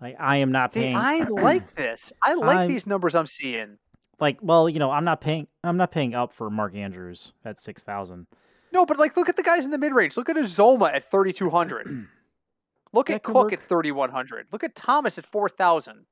Like 0.00 0.16
I 0.18 0.36
am 0.38 0.52
not 0.52 0.72
See, 0.72 0.80
paying. 0.82 0.96
I 0.96 1.20
like 1.28 1.70
this. 1.74 2.12
I 2.22 2.34
like 2.34 2.58
I'm- 2.58 2.68
these 2.68 2.86
numbers 2.86 3.14
I'm 3.14 3.26
seeing. 3.26 3.78
like 4.20 4.38
well, 4.42 4.68
you 4.68 4.78
know, 4.78 4.90
I'm 4.90 5.04
not 5.04 5.20
paying. 5.20 5.46
I'm 5.64 5.76
not 5.76 5.90
paying 5.90 6.14
up 6.14 6.32
for 6.32 6.50
Mark 6.50 6.74
Andrews 6.74 7.32
at 7.44 7.58
six 7.58 7.82
thousand. 7.84 8.26
No, 8.72 8.84
but 8.84 8.98
like, 8.98 9.16
look 9.16 9.28
at 9.28 9.36
the 9.36 9.42
guys 9.42 9.64
in 9.64 9.70
the 9.70 9.78
mid 9.78 9.92
range. 9.94 10.16
Look 10.16 10.28
at 10.28 10.36
Uzomah 10.36 10.92
at 10.92 11.02
3,200. 11.10 11.86
look 12.92 13.06
That 13.06 13.14
at 13.14 13.22
Cook 13.22 13.34
work. 13.34 13.52
at 13.54 13.60
3,100. 13.60 14.48
Look 14.52 14.64
at 14.64 14.74
Thomas 14.74 15.16
at 15.18 15.24
4,000. 15.24 16.04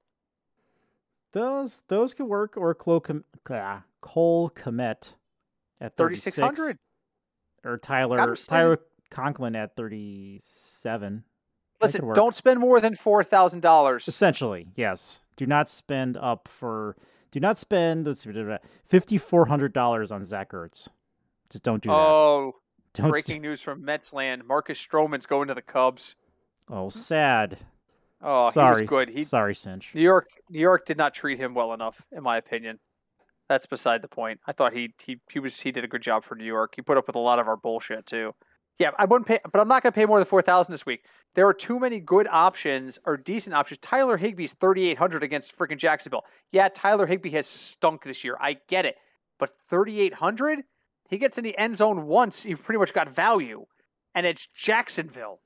Those 1.32 1.82
those 1.88 2.14
could 2.14 2.26
work. 2.26 2.56
Or 2.56 2.74
Cole, 2.74 3.04
ah, 3.50 3.82
Cole 4.00 4.50
Kmet 4.50 5.14
at 5.80 5.96
thirty 5.96 6.14
six 6.14 6.36
3,600. 6.36 6.78
or 7.64 7.76
Tyler 7.76 8.34
Tyler 8.36 8.78
Conklin 9.10 9.56
at 9.56 9.74
thirty 9.76 10.38
seven. 10.40 11.24
Listen, 11.84 12.12
don't 12.14 12.34
spend 12.34 12.60
more 12.60 12.80
than 12.80 12.94
$4,000. 12.94 14.08
Essentially, 14.08 14.68
yes. 14.74 15.22
Do 15.36 15.46
not 15.46 15.68
spend 15.68 16.16
up 16.16 16.48
for. 16.48 16.96
Do 17.30 17.40
not 17.40 17.58
spend. 17.58 18.06
Let's 18.06 18.20
see, 18.22 18.32
fifty 18.84 19.18
four 19.18 19.46
hundred 19.46 19.72
dollars 19.72 20.12
on 20.12 20.22
Zach 20.24 20.52
Ertz. 20.52 20.88
Just 21.50 21.64
don't 21.64 21.82
do 21.82 21.88
that. 21.88 21.96
Oh, 21.96 22.52
Don't. 22.94 23.10
breaking 23.10 23.42
news 23.42 23.60
from 23.60 23.82
Metsland. 23.82 24.44
Marcus 24.46 24.84
Stroman's 24.84 25.26
going 25.26 25.48
to 25.48 25.54
the 25.54 25.62
Cubs. 25.62 26.14
Oh, 26.70 26.90
sad. 26.90 27.58
Oh, 28.22 28.50
Sorry. 28.50 28.76
he 28.76 28.82
was 28.82 28.88
good. 28.88 29.08
He 29.10 29.24
Sorry, 29.24 29.54
Cinch. 29.54 29.94
New 29.94 30.00
York 30.02 30.28
New 30.48 30.60
York 30.60 30.86
did 30.86 30.96
not 30.96 31.12
treat 31.12 31.38
him 31.38 31.54
well 31.54 31.72
enough, 31.72 32.06
in 32.12 32.22
my 32.22 32.36
opinion. 32.36 32.78
That's 33.48 33.66
beside 33.66 34.00
the 34.00 34.08
point. 34.08 34.40
I 34.46 34.52
thought 34.52 34.72
he 34.72 34.94
he 35.04 35.18
he 35.30 35.40
was 35.40 35.60
he 35.60 35.72
did 35.72 35.82
a 35.84 35.88
good 35.88 36.02
job 36.02 36.22
for 36.24 36.36
New 36.36 36.44
York. 36.44 36.74
He 36.76 36.82
put 36.82 36.96
up 36.96 37.08
with 37.08 37.16
a 37.16 37.20
lot 37.20 37.40
of 37.40 37.48
our 37.48 37.56
bullshit 37.56 38.06
too. 38.06 38.34
Yeah, 38.78 38.90
I 38.98 39.04
wouldn't 39.04 39.28
pay, 39.28 39.38
but 39.52 39.60
I'm 39.60 39.68
not 39.68 39.82
going 39.84 39.92
to 39.92 39.96
pay 39.96 40.04
more 40.04 40.18
than 40.18 40.26
four 40.26 40.42
thousand 40.42 40.72
this 40.72 40.84
week. 40.84 41.04
There 41.34 41.46
are 41.46 41.54
too 41.54 41.78
many 41.78 42.00
good 42.00 42.26
options 42.28 42.98
or 43.06 43.16
decent 43.16 43.54
options. 43.54 43.78
Tyler 43.78 44.18
Higbee's 44.18 44.52
3,800 44.54 45.22
against 45.22 45.56
freaking 45.56 45.78
Jacksonville. 45.78 46.24
Yeah, 46.50 46.68
Tyler 46.72 47.06
Higbee 47.06 47.30
has 47.30 47.46
stunk 47.46 48.02
this 48.04 48.24
year. 48.24 48.36
I 48.40 48.58
get 48.68 48.84
it, 48.84 48.96
but 49.38 49.50
3,800, 49.68 50.60
he 51.08 51.18
gets 51.18 51.38
in 51.38 51.44
the 51.44 51.56
end 51.56 51.76
zone 51.76 52.06
once. 52.06 52.44
You've 52.46 52.62
pretty 52.64 52.78
much 52.78 52.92
got 52.92 53.08
value, 53.08 53.66
and 54.14 54.26
it's 54.26 54.46
Jacksonville. 54.46 55.40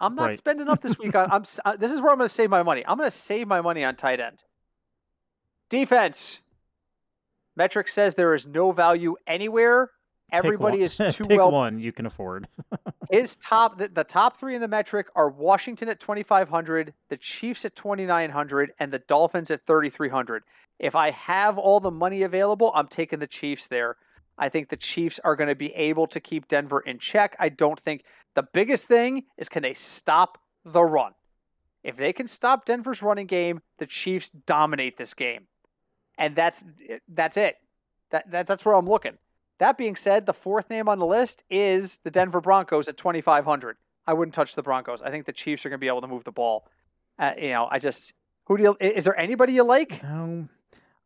I'm 0.00 0.14
not 0.14 0.26
Right. 0.26 0.36
spending 0.36 0.68
up 0.68 0.80
this 0.80 0.98
week 0.98 1.14
on. 1.16 1.30
I'm. 1.30 1.42
Uh, 1.64 1.76
this 1.76 1.92
is 1.92 2.00
where 2.00 2.10
I'm 2.12 2.18
going 2.18 2.26
to 2.28 2.32
save 2.34 2.50
my 2.50 2.62
money. 2.62 2.84
I'm 2.86 2.96
going 2.98 3.08
to 3.08 3.16
save 3.16 3.46
my 3.48 3.60
money 3.60 3.84
on 3.84 3.96
tight 3.96 4.20
end. 4.20 4.42
Defense. 5.68 6.40
Metric 7.56 7.88
says 7.88 8.14
there 8.14 8.34
is 8.34 8.46
no 8.46 8.70
value 8.72 9.16
anywhere. 9.26 9.90
Everybody 10.30 10.82
is 10.82 10.96
too 11.10 11.24
pick 11.24 11.38
well. 11.38 11.50
one 11.50 11.78
you 11.78 11.92
can 11.92 12.06
afford. 12.06 12.48
His 13.10 13.36
top, 13.36 13.78
the, 13.78 13.88
the 13.88 14.04
top 14.04 14.36
three 14.36 14.54
in 14.54 14.60
the 14.60 14.68
metric 14.68 15.08
are 15.14 15.30
Washington 15.30 15.88
at 15.88 15.98
2,500, 16.00 16.92
the 17.08 17.16
Chiefs 17.16 17.64
at 17.64 17.74
2,900, 17.74 18.72
and 18.78 18.92
the 18.92 18.98
Dolphins 18.98 19.50
at 19.50 19.62
3,300. 19.62 20.42
If 20.78 20.94
I 20.94 21.10
have 21.10 21.56
all 21.56 21.80
the 21.80 21.90
money 21.90 22.22
available, 22.22 22.70
I'm 22.74 22.86
taking 22.86 23.18
the 23.18 23.26
Chiefs 23.26 23.66
there. 23.66 23.96
I 24.36 24.48
think 24.48 24.68
the 24.68 24.76
Chiefs 24.76 25.18
are 25.24 25.34
going 25.34 25.48
to 25.48 25.56
be 25.56 25.74
able 25.74 26.06
to 26.08 26.20
keep 26.20 26.48
Denver 26.48 26.80
in 26.80 26.98
check. 26.98 27.34
I 27.38 27.48
don't 27.48 27.80
think 27.80 28.04
the 28.34 28.44
biggest 28.44 28.86
thing 28.86 29.24
is 29.36 29.48
can 29.48 29.62
they 29.62 29.74
stop 29.74 30.38
the 30.64 30.84
run? 30.84 31.12
If 31.82 31.96
they 31.96 32.12
can 32.12 32.26
stop 32.26 32.64
Denver's 32.64 33.02
running 33.02 33.26
game, 33.26 33.60
the 33.78 33.86
Chiefs 33.86 34.30
dominate 34.30 34.96
this 34.96 35.14
game. 35.14 35.46
And 36.18 36.36
that's 36.36 36.64
that's 37.08 37.36
it. 37.36 37.56
That, 38.10 38.30
that 38.30 38.46
that's 38.46 38.64
where 38.64 38.74
I'm 38.74 38.86
looking. 38.86 39.18
That 39.58 39.76
being 39.76 39.96
said, 39.96 40.26
the 40.26 40.32
fourth 40.32 40.70
name 40.70 40.88
on 40.88 40.98
the 40.98 41.06
list 41.06 41.44
is 41.50 41.98
the 41.98 42.10
Denver 42.10 42.40
Broncos 42.40 42.88
at 42.88 42.96
2,500. 42.96 43.76
I 44.06 44.12
wouldn't 44.14 44.34
touch 44.34 44.54
the 44.54 44.62
Broncos. 44.62 45.02
I 45.02 45.10
think 45.10 45.26
the 45.26 45.32
Chiefs 45.32 45.66
are 45.66 45.68
going 45.68 45.78
to 45.78 45.80
be 45.80 45.88
able 45.88 46.00
to 46.00 46.06
move 46.06 46.24
the 46.24 46.32
ball. 46.32 46.66
Uh, 47.18 47.32
you 47.36 47.50
know, 47.50 47.68
I 47.70 47.78
just 47.78 48.14
who 48.46 48.56
do 48.56 48.62
you? 48.62 48.76
Is 48.80 49.04
there 49.04 49.18
anybody 49.18 49.52
you 49.52 49.64
like? 49.64 50.02
Um, 50.02 50.48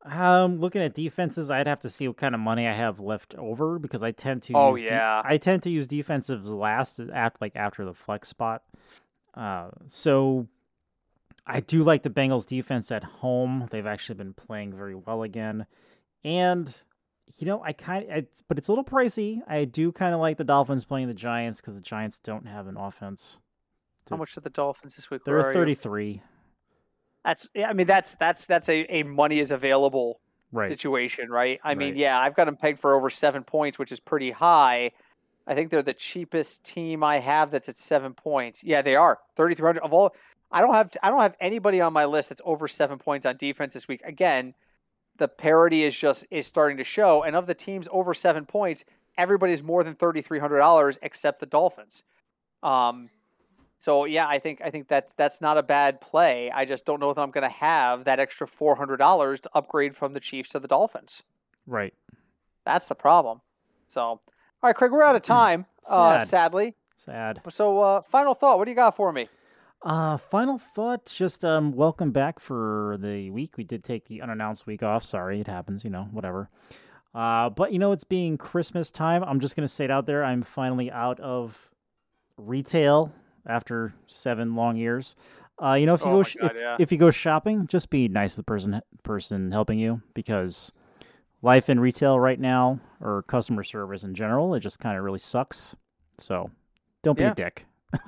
um, 0.05 0.61
looking 0.61 0.83
at 0.83 0.95
defenses, 0.95 1.51
I'd 1.51 1.67
have 1.67 1.81
to 1.81 1.91
see 1.91 2.07
what 2.07 2.17
kind 2.17 2.35
of 2.35 2.41
money 2.41 2.67
I 2.69 2.73
have 2.73 3.01
left 3.01 3.35
over 3.37 3.79
because 3.79 4.03
I 4.03 4.13
tend 4.13 4.43
to. 4.45 4.55
Oh, 4.55 4.71
use 4.77 4.89
de- 4.89 4.95
yeah. 4.95 5.21
I 5.25 5.39
tend 5.39 5.63
to 5.65 5.71
use 5.71 5.89
defensives 5.89 6.47
last 6.47 7.01
after 7.13 7.39
like 7.41 7.57
after 7.57 7.85
the 7.85 7.95
flex 7.95 8.29
spot. 8.29 8.63
Uh, 9.35 9.71
so 9.87 10.47
I 11.47 11.61
do 11.61 11.83
like 11.83 12.03
the 12.03 12.11
Bengals 12.11 12.47
defense 12.47 12.93
at 12.93 13.03
home. 13.03 13.67
They've 13.71 13.87
actually 13.87 14.17
been 14.17 14.35
playing 14.35 14.75
very 14.75 14.95
well 14.95 15.23
again, 15.23 15.67
and 16.25 16.83
you 17.39 17.47
know 17.47 17.63
I 17.63 17.73
kind 17.73 18.11
of, 18.11 18.27
but 18.49 18.59
it's 18.59 18.69
a 18.69 18.73
little 18.73 18.85
pricey. 18.85 19.41
I 19.47 19.65
do 19.65 19.93
kind 19.93 20.15
of 20.15 20.21
like 20.21 20.37
the 20.37 20.45
Dolphins 20.45 20.85
playing 20.85 21.09
the 21.09 21.15
Giants 21.15 21.61
because 21.61 21.77
the 21.77 21.83
Giants 21.83 22.19
don't 22.19 22.47
have 22.47 22.67
an 22.67 22.77
offense. 22.77 23.41
How 24.11 24.17
much 24.17 24.37
are 24.37 24.41
the 24.41 24.51
Dolphins 24.51 24.97
this 24.97 25.11
week? 25.11 25.25
They're 25.25 25.37
Where 25.37 25.47
are 25.47 25.51
a 25.51 25.55
33, 25.55 26.21
That's 27.25 27.51
yeah. 27.55 27.71
I 27.71 27.73
mean, 27.73 27.87
that's 27.87 28.17
that's 28.17 28.47
that's 28.47 28.69
a, 28.69 28.85
a 28.95 29.05
money 29.05 29.39
is 29.39 29.51
available 29.51 30.21
right? 30.53 30.69
situation, 30.69 31.31
right? 31.31 31.61
I 31.65 31.75
mean, 31.75 31.97
yeah, 31.97 32.19
I've 32.21 32.35
got 32.35 32.45
them 32.45 32.57
pegged 32.57 32.79
for 32.79 32.95
over 32.95 33.11
seven 33.11 33.43
points, 33.45 33.79
which 33.79 33.93
is 33.93 34.01
pretty 34.01 34.31
high. 34.31 34.93
I 35.47 35.55
think 35.55 35.71
they're 35.71 35.83
the 35.83 35.95
cheapest 35.95 36.65
team 36.65 37.03
I 37.03 37.19
have 37.19 37.51
that's 37.51 37.69
at 37.69 37.77
seven 37.77 38.15
points. 38.15 38.63
Yeah, 38.63 38.83
they 38.83 38.97
are 38.97 39.19
thirty 39.37 39.55
three 39.55 39.67
hundred 39.67 39.83
of 39.83 39.93
all. 39.93 40.15
I 40.51 40.61
don't 40.61 40.75
have 40.75 40.93
I 41.03 41.11
don't 41.11 41.23
have 41.23 41.37
anybody 41.41 41.81
on 41.81 41.93
my 41.93 42.05
list 42.05 42.29
that's 42.29 42.43
over 42.45 42.69
seven 42.69 42.99
points 42.99 43.25
on 43.25 43.37
defense 43.37 43.75
this 43.75 43.89
week. 43.89 44.03
Again, 44.05 44.55
the 45.23 45.29
parity 45.29 45.85
is 45.85 45.97
just 45.97 46.27
is 46.33 46.49
starting 46.49 46.79
to 46.79 46.85
show, 46.85 47.23
and 47.23 47.37
of 47.37 47.47
the 47.47 47.55
teams 47.55 47.87
over 47.93 48.13
seven 48.13 48.45
points, 48.45 48.85
everybody's 49.17 49.63
more 49.63 49.85
than 49.85 49.95
thirty 49.95 50.21
three 50.21 50.41
hundred 50.41 50.59
dollars 50.59 50.99
except 51.01 51.39
the 51.39 51.47
Dolphins. 51.47 52.03
Um, 52.65 53.09
so 53.79 54.05
yeah, 54.05 54.27
I 54.27 54.41
think 54.41 54.61
I 54.65 54.71
think 54.71 54.89
that 54.89 55.11
that's 55.17 55.41
not 55.41 55.59
a 55.59 55.63
bad 55.63 56.01
play. 56.01 56.51
I 56.51 56.65
just 56.65 56.85
don't 56.85 56.99
know 56.99 57.11
if 57.11 57.19
I'm 57.19 57.31
going 57.31 57.49
to 57.49 57.55
have 57.55 58.03
that 58.05 58.19
extra 58.19 58.49
four 58.49 58.75
hundred 58.75 58.97
dollars 58.97 59.39
to 59.43 59.51
upgrade 59.55 59.95
from 59.95 60.13
the 60.13 60.19
Chiefs 60.19 60.51
to 60.51 60.59
the 60.59 60.67
Dolphins. 60.67 61.23
Right. 61.69 61.95
That's 62.67 62.89
the 62.89 62.97
problem. 62.97 63.43
So, 63.87 64.03
all 64.03 64.21
right, 64.65 64.75
Craig, 64.75 64.91
we're 64.91 65.05
out 65.05 65.15
of 65.15 65.23
time. 65.23 65.67
Uh, 65.89 66.19
sadly. 66.19 66.75
Sad. 66.97 67.43
So, 67.49 67.81
uh, 67.81 68.01
final 68.01 68.35
thought. 68.35 68.59
What 68.59 68.65
do 68.65 68.73
you 68.73 68.77
got 68.77 68.97
for 68.97 69.13
me? 69.13 69.29
Uh, 69.85 70.17
final 70.17 70.59
thought. 70.59 71.07
Just 71.07 71.45
um, 71.45 71.73
welcome 71.73 72.13
back 72.13 72.39
for 72.39 72.97
the 73.01 73.31
week. 73.31 73.57
We 73.57 73.65
did 73.65 73.83
take 73.83 74.05
the 74.05 74.23
unannounced 74.23 74.67
week 74.67 74.83
off. 74.83 75.03
Sorry, 75.03 75.41
it 75.41 75.47
happens. 75.49 75.83
You 75.85 75.91
know, 75.91 76.05
whatever. 76.13 76.49
Uh, 77.15 77.51
but 77.51 77.73
you 77.73 77.79
know, 77.79 77.93
it's 77.93 78.05
being 78.05 78.39
Christmas 78.39 78.91
time. 78.91 79.23
I'm 79.25 79.41
just 79.41 79.57
gonna 79.57 79.69
say 79.69 79.85
it 79.85 79.91
out 79.91 80.07
there. 80.07 80.25
I'm 80.25 80.43
finally 80.43 80.91
out 80.91 81.19
of 81.21 81.71
retail 82.37 83.13
after 83.47 83.93
seven 84.07 84.55
long 84.55 84.77
years. 84.77 85.17
Uh, 85.63 85.75
you 85.75 85.85
know, 85.87 85.95
if 85.95 86.01
you 86.01 86.07
Oh 86.07 86.13
go 86.19 86.23
sh- 86.23 86.37
God, 86.41 86.53
if, 86.55 86.61
yeah. 86.61 86.77
if 86.79 86.93
you 86.93 86.99
go 86.99 87.11
shopping, 87.11 87.67
just 87.67 87.91
be 87.91 88.09
nice 88.09 88.33
to 88.33 88.37
the 88.39 88.45
person 88.45 88.81
person 89.03 89.51
helping 89.53 89.79
you 89.79 90.01
because 90.15 90.73
life 91.43 91.69
in 91.69 91.81
retail 91.81 92.19
right 92.21 92.39
now 92.41 92.81
or 93.01 93.23
customer 93.25 93.65
service 93.65 94.05
in 94.05 94.15
general, 94.15 94.55
it 94.55 94.61
just 94.61 94.79
kind 94.79 94.97
of 94.97 95.05
really 95.05 95.19
sucks. 95.19 95.75
So 96.19 96.51
don't 97.03 97.19
be 97.19 97.25
Yeah. 97.25 97.33
a 97.33 97.35
dick. 97.35 97.67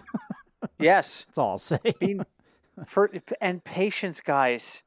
Yes. 0.85 1.24
That's 1.26 1.39
all 1.39 1.51
I'll 1.53 1.59
say. 1.59 1.78
Being 1.99 2.24
for 2.87 3.11
and 3.41 3.64
patience, 3.64 4.20
guys. 4.20 4.82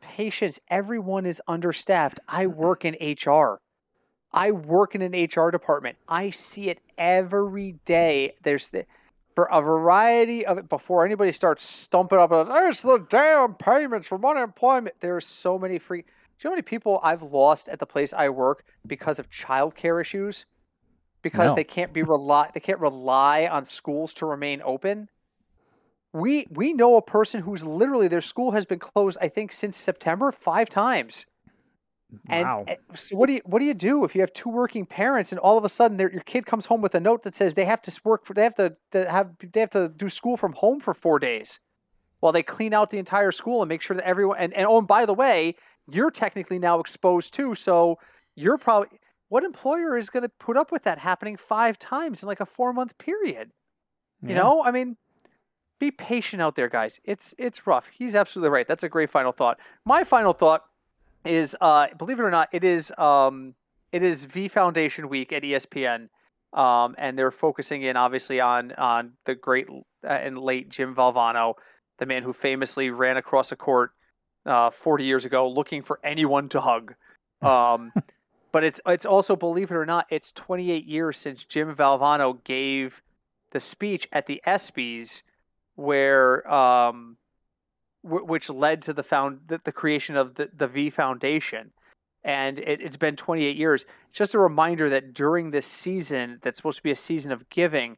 Patience. 0.00 0.60
Everyone 0.68 1.26
is 1.26 1.40
understaffed. 1.46 2.20
I 2.28 2.46
work 2.46 2.84
in 2.84 2.94
HR. 3.00 3.60
I 4.32 4.50
work 4.50 4.94
in 4.94 5.02
an 5.02 5.12
HR 5.12 5.50
department. 5.50 5.98
I 6.08 6.30
see 6.30 6.70
it 6.70 6.80
every 6.96 7.72
day. 7.84 8.34
There's 8.42 8.68
the 8.70 8.86
for 9.34 9.48
a 9.50 9.62
variety 9.62 10.44
of 10.44 10.58
it 10.58 10.68
before 10.68 11.06
anybody 11.06 11.32
starts 11.32 11.62
stumping 11.62 12.18
up. 12.18 12.32
Oh, 12.32 12.44
There's 12.44 12.82
the 12.82 13.04
damn 13.08 13.54
payments 13.54 14.06
from 14.08 14.24
unemployment. 14.24 14.96
There's 15.00 15.26
so 15.26 15.58
many 15.58 15.78
free. 15.78 16.02
Do 16.02 16.06
you 16.08 16.48
know 16.48 16.50
how 16.50 16.54
many 16.56 16.62
people 16.62 17.00
I've 17.02 17.22
lost 17.22 17.68
at 17.68 17.78
the 17.78 17.86
place 17.86 18.12
I 18.12 18.28
work 18.30 18.64
because 18.86 19.18
of 19.18 19.30
childcare 19.30 20.00
issues? 20.00 20.46
Because 21.22 21.50
No. 21.50 21.54
they 21.54 21.64
can't 21.64 21.92
be 21.92 22.02
rely 22.02 22.50
they 22.52 22.60
can't 22.60 22.80
rely 22.80 23.46
on 23.46 23.64
schools 23.64 24.12
to 24.14 24.26
remain 24.26 24.60
open. 24.64 25.08
We 26.12 26.46
we 26.50 26.72
know 26.72 26.96
a 26.96 27.02
person 27.02 27.42
who's 27.42 27.64
literally 27.64 28.08
their 28.08 28.20
school 28.20 28.52
has 28.52 28.66
been 28.66 28.78
closed. 28.78 29.18
I 29.20 29.28
think 29.28 29.52
since 29.52 29.76
September 29.76 30.30
five 30.32 30.68
times. 30.68 31.26
And 32.28 32.44
wow. 32.44 32.64
uh, 32.68 32.74
so 32.94 33.16
what 33.16 33.26
do 33.28 33.34
you 33.34 33.40
what 33.46 33.60
do 33.60 33.64
you 33.64 33.74
do 33.74 34.04
if 34.04 34.14
you 34.14 34.20
have 34.20 34.32
two 34.32 34.50
working 34.50 34.84
parents 34.84 35.32
and 35.32 35.38
all 35.38 35.56
of 35.56 35.64
a 35.64 35.68
sudden 35.68 35.98
your 35.98 36.10
kid 36.20 36.44
comes 36.44 36.66
home 36.66 36.82
with 36.82 36.94
a 36.94 37.00
note 37.00 37.22
that 37.22 37.34
says 37.34 37.54
they 37.54 37.64
have 37.64 37.80
to 37.82 38.00
work 38.04 38.24
for 38.26 38.34
they 38.34 38.42
have 38.42 38.54
to, 38.56 38.74
to 38.90 39.10
have 39.10 39.30
they 39.52 39.60
have 39.60 39.70
to 39.70 39.88
do 39.88 40.08
school 40.10 40.36
from 40.36 40.52
home 40.52 40.78
for 40.78 40.92
four 40.92 41.18
days 41.18 41.58
while 42.20 42.32
they 42.32 42.42
clean 42.42 42.74
out 42.74 42.90
the 42.90 42.98
entire 42.98 43.32
school 43.32 43.62
and 43.62 43.68
make 43.68 43.80
sure 43.80 43.96
that 43.96 44.06
everyone 44.06 44.36
and, 44.38 44.52
and 44.52 44.66
oh 44.66 44.76
and 44.78 44.86
by 44.86 45.06
the 45.06 45.14
way 45.14 45.54
you're 45.90 46.10
technically 46.10 46.58
now 46.58 46.80
exposed 46.80 47.32
too 47.32 47.54
so 47.54 47.98
you're 48.36 48.58
probably 48.58 48.88
what 49.28 49.42
employer 49.42 49.96
is 49.96 50.10
going 50.10 50.22
to 50.22 50.28
put 50.38 50.58
up 50.58 50.70
with 50.70 50.84
that 50.84 50.98
happening 50.98 51.38
five 51.38 51.78
times 51.78 52.22
in 52.22 52.26
like 52.26 52.40
a 52.40 52.46
four 52.46 52.74
month 52.74 52.98
period 52.98 53.50
you 54.20 54.30
Yeah. 54.30 54.42
know 54.42 54.62
i 54.62 54.70
mean 54.70 54.98
be 55.82 55.90
patient 55.90 56.40
out 56.40 56.54
there 56.54 56.68
guys. 56.68 57.00
It's 57.04 57.34
it's 57.38 57.66
rough. 57.66 57.88
He's 57.88 58.14
absolutely 58.14 58.50
right. 58.50 58.68
That's 58.68 58.84
a 58.84 58.88
great 58.88 59.10
final 59.10 59.32
thought. 59.32 59.58
My 59.84 60.04
final 60.04 60.32
thought 60.32 60.64
is 61.24 61.56
uh 61.60 61.88
believe 61.98 62.20
it 62.20 62.22
or 62.22 62.30
not 62.30 62.48
it 62.52 62.62
is 62.62 62.92
um 62.98 63.54
it 63.90 64.02
is 64.02 64.24
v 64.24 64.48
foundation 64.48 65.08
week 65.08 65.32
at 65.32 65.42
espn 65.44 66.08
um, 66.52 66.96
and 66.98 67.16
they're 67.16 67.30
focusing 67.30 67.82
in 67.82 67.96
obviously 67.96 68.40
on 68.40 68.72
on 68.72 69.12
the 69.24 69.34
great 69.34 69.68
uh, 69.70 70.08
and 70.08 70.38
late 70.38 70.68
Jim 70.68 70.94
Valvano, 70.94 71.54
the 71.98 72.06
man 72.06 72.22
who 72.22 72.32
famously 72.32 72.90
ran 72.90 73.16
across 73.16 73.50
a 73.52 73.56
court 73.56 73.92
uh, 74.46 74.70
40 74.70 75.04
years 75.04 75.24
ago 75.24 75.48
looking 75.48 75.82
for 75.82 75.98
anyone 76.04 76.48
to 76.50 76.60
hug. 76.60 76.94
Um, 77.40 77.92
but 78.52 78.62
it's 78.62 78.80
it's 78.86 79.06
also 79.06 79.34
believe 79.34 79.70
it 79.72 79.76
or 79.76 79.86
not, 79.86 80.06
it's 80.10 80.30
28 80.30 80.84
years 80.84 81.16
since 81.16 81.42
Jim 81.42 81.74
Valvano 81.74 82.42
gave 82.44 83.02
the 83.50 83.60
speech 83.60 84.06
at 84.12 84.26
the 84.26 84.40
ESPYS 84.46 85.22
where 85.82 86.50
um, 86.52 87.16
w- 88.04 88.24
which 88.24 88.48
led 88.48 88.82
to 88.82 88.92
the 88.92 89.02
found 89.02 89.40
the, 89.46 89.58
the 89.64 89.72
creation 89.72 90.16
of 90.16 90.34
the, 90.34 90.50
the 90.54 90.68
V 90.68 90.90
Foundation. 90.90 91.72
And 92.24 92.60
it, 92.60 92.80
it's 92.80 92.96
been 92.96 93.16
28 93.16 93.56
years. 93.56 93.84
Just 94.12 94.34
a 94.34 94.38
reminder 94.38 94.88
that 94.88 95.12
during 95.12 95.50
this 95.50 95.66
season, 95.66 96.38
that's 96.40 96.56
supposed 96.56 96.78
to 96.78 96.82
be 96.82 96.92
a 96.92 96.96
season 96.96 97.32
of 97.32 97.48
giving, 97.48 97.96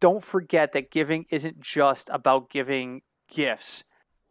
don't 0.00 0.24
forget 0.24 0.72
that 0.72 0.90
giving 0.90 1.26
isn't 1.30 1.60
just 1.60 2.08
about 2.10 2.50
giving 2.50 3.02
gifts. 3.28 3.84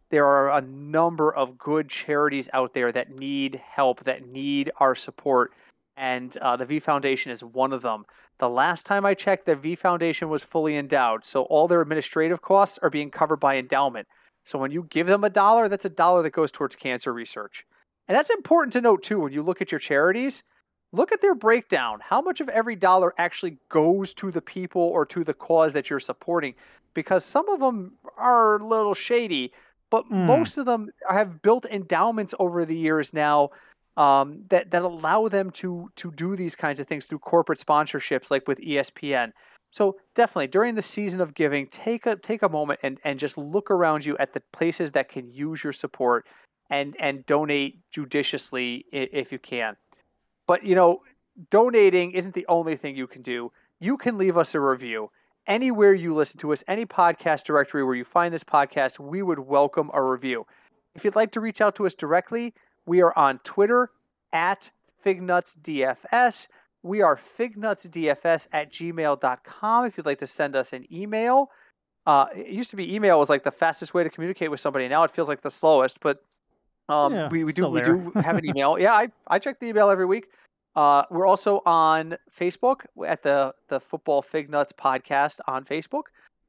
There 0.10 0.26
are 0.26 0.51
a 0.51 0.62
number 0.62 1.34
of 1.34 1.58
good 1.58 1.89
charities 1.89 2.49
out 2.53 2.74
there 2.74 2.91
that 2.91 3.12
need 3.12 3.56
help, 3.56 4.01
that 4.01 4.26
need 4.26 4.72
our 4.78 4.95
support. 4.95 5.51
And 5.98 6.36
uh, 6.38 6.58
the 6.58 6.66
V 6.66 6.80
Foundation 6.80 7.32
is 7.32 7.43
one 7.43 7.72
of 7.72 7.82
them. 7.82 8.06
The 8.38 8.50
last 8.50 8.86
time 8.86 9.06
I 9.06 9.14
checked, 9.14 9.46
the 9.46 9.56
V 9.56 9.76
Foundation 9.76 10.30
was 10.30 10.43
fully 10.43 10.76
endowed. 10.76 11.24
So 11.24 11.43
all 11.43 11.68
their 11.68 11.82
administrative 11.82 12.41
costs 12.41 12.78
are 12.80 12.89
being 12.89 13.10
covered 13.12 13.38
by 13.39 13.58
endowment. 13.58 14.08
So 14.43 14.60
when 14.60 14.72
you 14.72 14.84
give 14.89 15.08
them 15.08 15.24
a 15.24 15.30
dollar, 15.30 15.70
that's 15.70 15.86
a 15.86 15.89
dollar 15.89 16.22
that 16.24 16.32
goes 16.32 16.52
towards 16.52 16.76
cancer 16.76 17.14
research. 17.14 17.66
And 18.08 18.16
that's 18.16 18.30
important 18.30 18.74
to 18.74 18.82
note 18.82 19.04
too 19.04 19.22
when 19.22 19.34
you 19.34 19.41
look 19.41 19.62
at 19.62 19.72
your 19.72 19.80
charities. 19.80 20.43
Look 20.91 21.12
at 21.12 21.22
their 21.22 21.36
breakdown. 21.36 22.00
How 22.02 22.22
much 22.22 22.41
of 22.41 22.50
every 22.50 22.76
dollar 22.76 23.14
actually 23.18 23.58
goes 23.70 24.14
to 24.16 24.32
the 24.32 24.41
people 24.41 24.82
or 24.82 25.06
to 25.08 25.24
the 25.24 25.34
cause 25.34 25.74
that 25.74 25.89
you're 25.89 26.00
supporting? 26.00 26.54
Because 26.93 27.26
some 27.26 27.50
of 27.50 27.60
them 27.60 27.93
are 28.18 28.58
a 28.58 28.66
little 28.66 28.93
shady, 28.93 29.52
but 29.89 30.06
Mm. 30.06 30.26
most 30.26 30.58
of 30.58 30.66
them 30.66 30.89
have 31.10 31.41
built 31.41 31.66
endowments 31.66 32.34
over 32.39 32.66
the 32.66 32.78
years 32.78 33.14
now 33.14 33.50
um, 33.98 34.43
that 34.50 34.72
that 34.72 34.82
allow 34.82 35.28
them 35.28 35.52
to 35.52 35.89
to 35.96 36.12
do 36.12 36.36
these 36.36 36.56
kinds 36.56 36.80
of 36.80 36.88
things 36.88 37.06
through 37.06 37.20
corporate 37.20 37.60
sponsorships, 37.60 38.32
like 38.32 38.48
with 38.48 38.60
ESPN. 38.60 39.32
So 39.72 39.98
definitely 40.14 40.48
during 40.48 40.76
the 40.76 40.82
season 40.82 41.22
of 41.22 41.34
giving, 41.34 41.68
take 41.68 42.06
a 42.06 42.16
take 42.16 42.43
a 42.43 42.50
moment 42.50 42.80
and, 42.84 43.00
and 43.04 43.20
just 43.20 43.38
look 43.38 43.70
around 43.72 44.06
you 44.06 44.18
at 44.18 44.34
the 44.34 44.41
places 44.54 44.91
that 44.91 45.10
can 45.10 45.30
use 45.30 45.64
your 45.64 45.74
support 45.74 46.26
and 46.70 46.96
and 47.00 47.26
donate 47.26 47.80
judiciously 47.91 48.86
if 48.91 49.32
you 49.32 49.39
can. 49.39 49.76
But 50.48 50.64
you 50.64 50.76
know, 50.76 51.02
donating 51.50 52.12
isn't 52.12 52.36
the 52.36 52.46
only 52.48 52.76
thing 52.76 52.96
you 52.96 53.08
can 53.08 53.22
do. 53.22 53.52
You 53.80 53.98
can 53.98 54.18
leave 54.18 54.38
us 54.38 54.56
a 54.56 54.60
review 54.60 55.10
anywhere 55.48 55.93
you 55.93 56.14
listen 56.14 56.39
to 56.39 56.54
us, 56.54 56.64
any 56.68 56.86
podcast 56.86 57.43
directory 57.43 57.84
where 57.84 57.96
you 57.96 58.04
find 58.04 58.34
this 58.34 58.43
podcast. 58.43 59.00
We 59.00 59.22
would 59.22 59.39
welcome 59.39 59.91
a 59.93 60.02
review. 60.02 60.46
If 60.96 61.04
you'd 61.04 61.16
like 61.16 61.32
to 61.34 61.41
reach 61.41 61.62
out 61.62 61.76
to 61.76 61.86
us 61.86 61.96
directly, 61.96 62.54
we 62.86 63.02
are 63.02 63.18
on 63.18 63.40
Twitter 63.40 63.92
at 64.34 64.72
FignutsDFS. 65.04 66.48
We 66.84 67.02
are 67.02 67.16
fignutsdfs 67.16 68.48
at 68.54 68.72
gmail.com 68.72 69.86
if 69.86 69.98
you'd 69.98 70.06
like 70.06 70.20
to 70.20 70.28
send 70.28 70.56
us 70.56 70.74
an 70.74 70.86
email. 70.94 71.50
Uh, 72.06 72.28
it 72.36 72.48
used 72.48 72.70
to 72.70 72.76
be 72.76 72.94
email 72.94 73.18
was 73.18 73.30
like 73.30 73.42
the 73.42 73.52
fastest 73.52 73.94
way 73.96 74.04
to 74.04 74.10
communicate 74.10 74.52
with 74.52 74.60
somebody. 74.60 74.88
Now 74.88 75.04
it 75.04 75.10
feels 75.10 75.28
like 75.28 75.42
the 75.42 75.50
slowest, 75.50 76.00
but 76.00 76.24
um, 76.88 77.14
Yeah, 77.14 77.30
we, 77.30 77.44
we 77.44 77.52
do 77.54 77.68
we 77.68 77.82
do 77.82 78.12
have 78.16 78.38
an 78.38 78.46
email. 78.46 78.78
yeah, 78.78 78.94
I, 78.94 79.08
I 79.28 79.40
check 79.40 79.60
the 79.60 79.68
email 79.68 79.90
every 79.90 80.06
week. 80.06 80.28
Uh, 80.76 81.04
we're 81.10 81.26
also 81.26 81.62
on 81.66 82.18
Facebook 82.32 82.82
at 83.08 83.24
the 83.24 83.56
the 83.70 83.80
Football 83.80 84.22
Fig 84.22 84.50
Nuts 84.52 84.72
podcast 84.74 85.40
on 85.48 85.64
Facebook. 85.66 86.04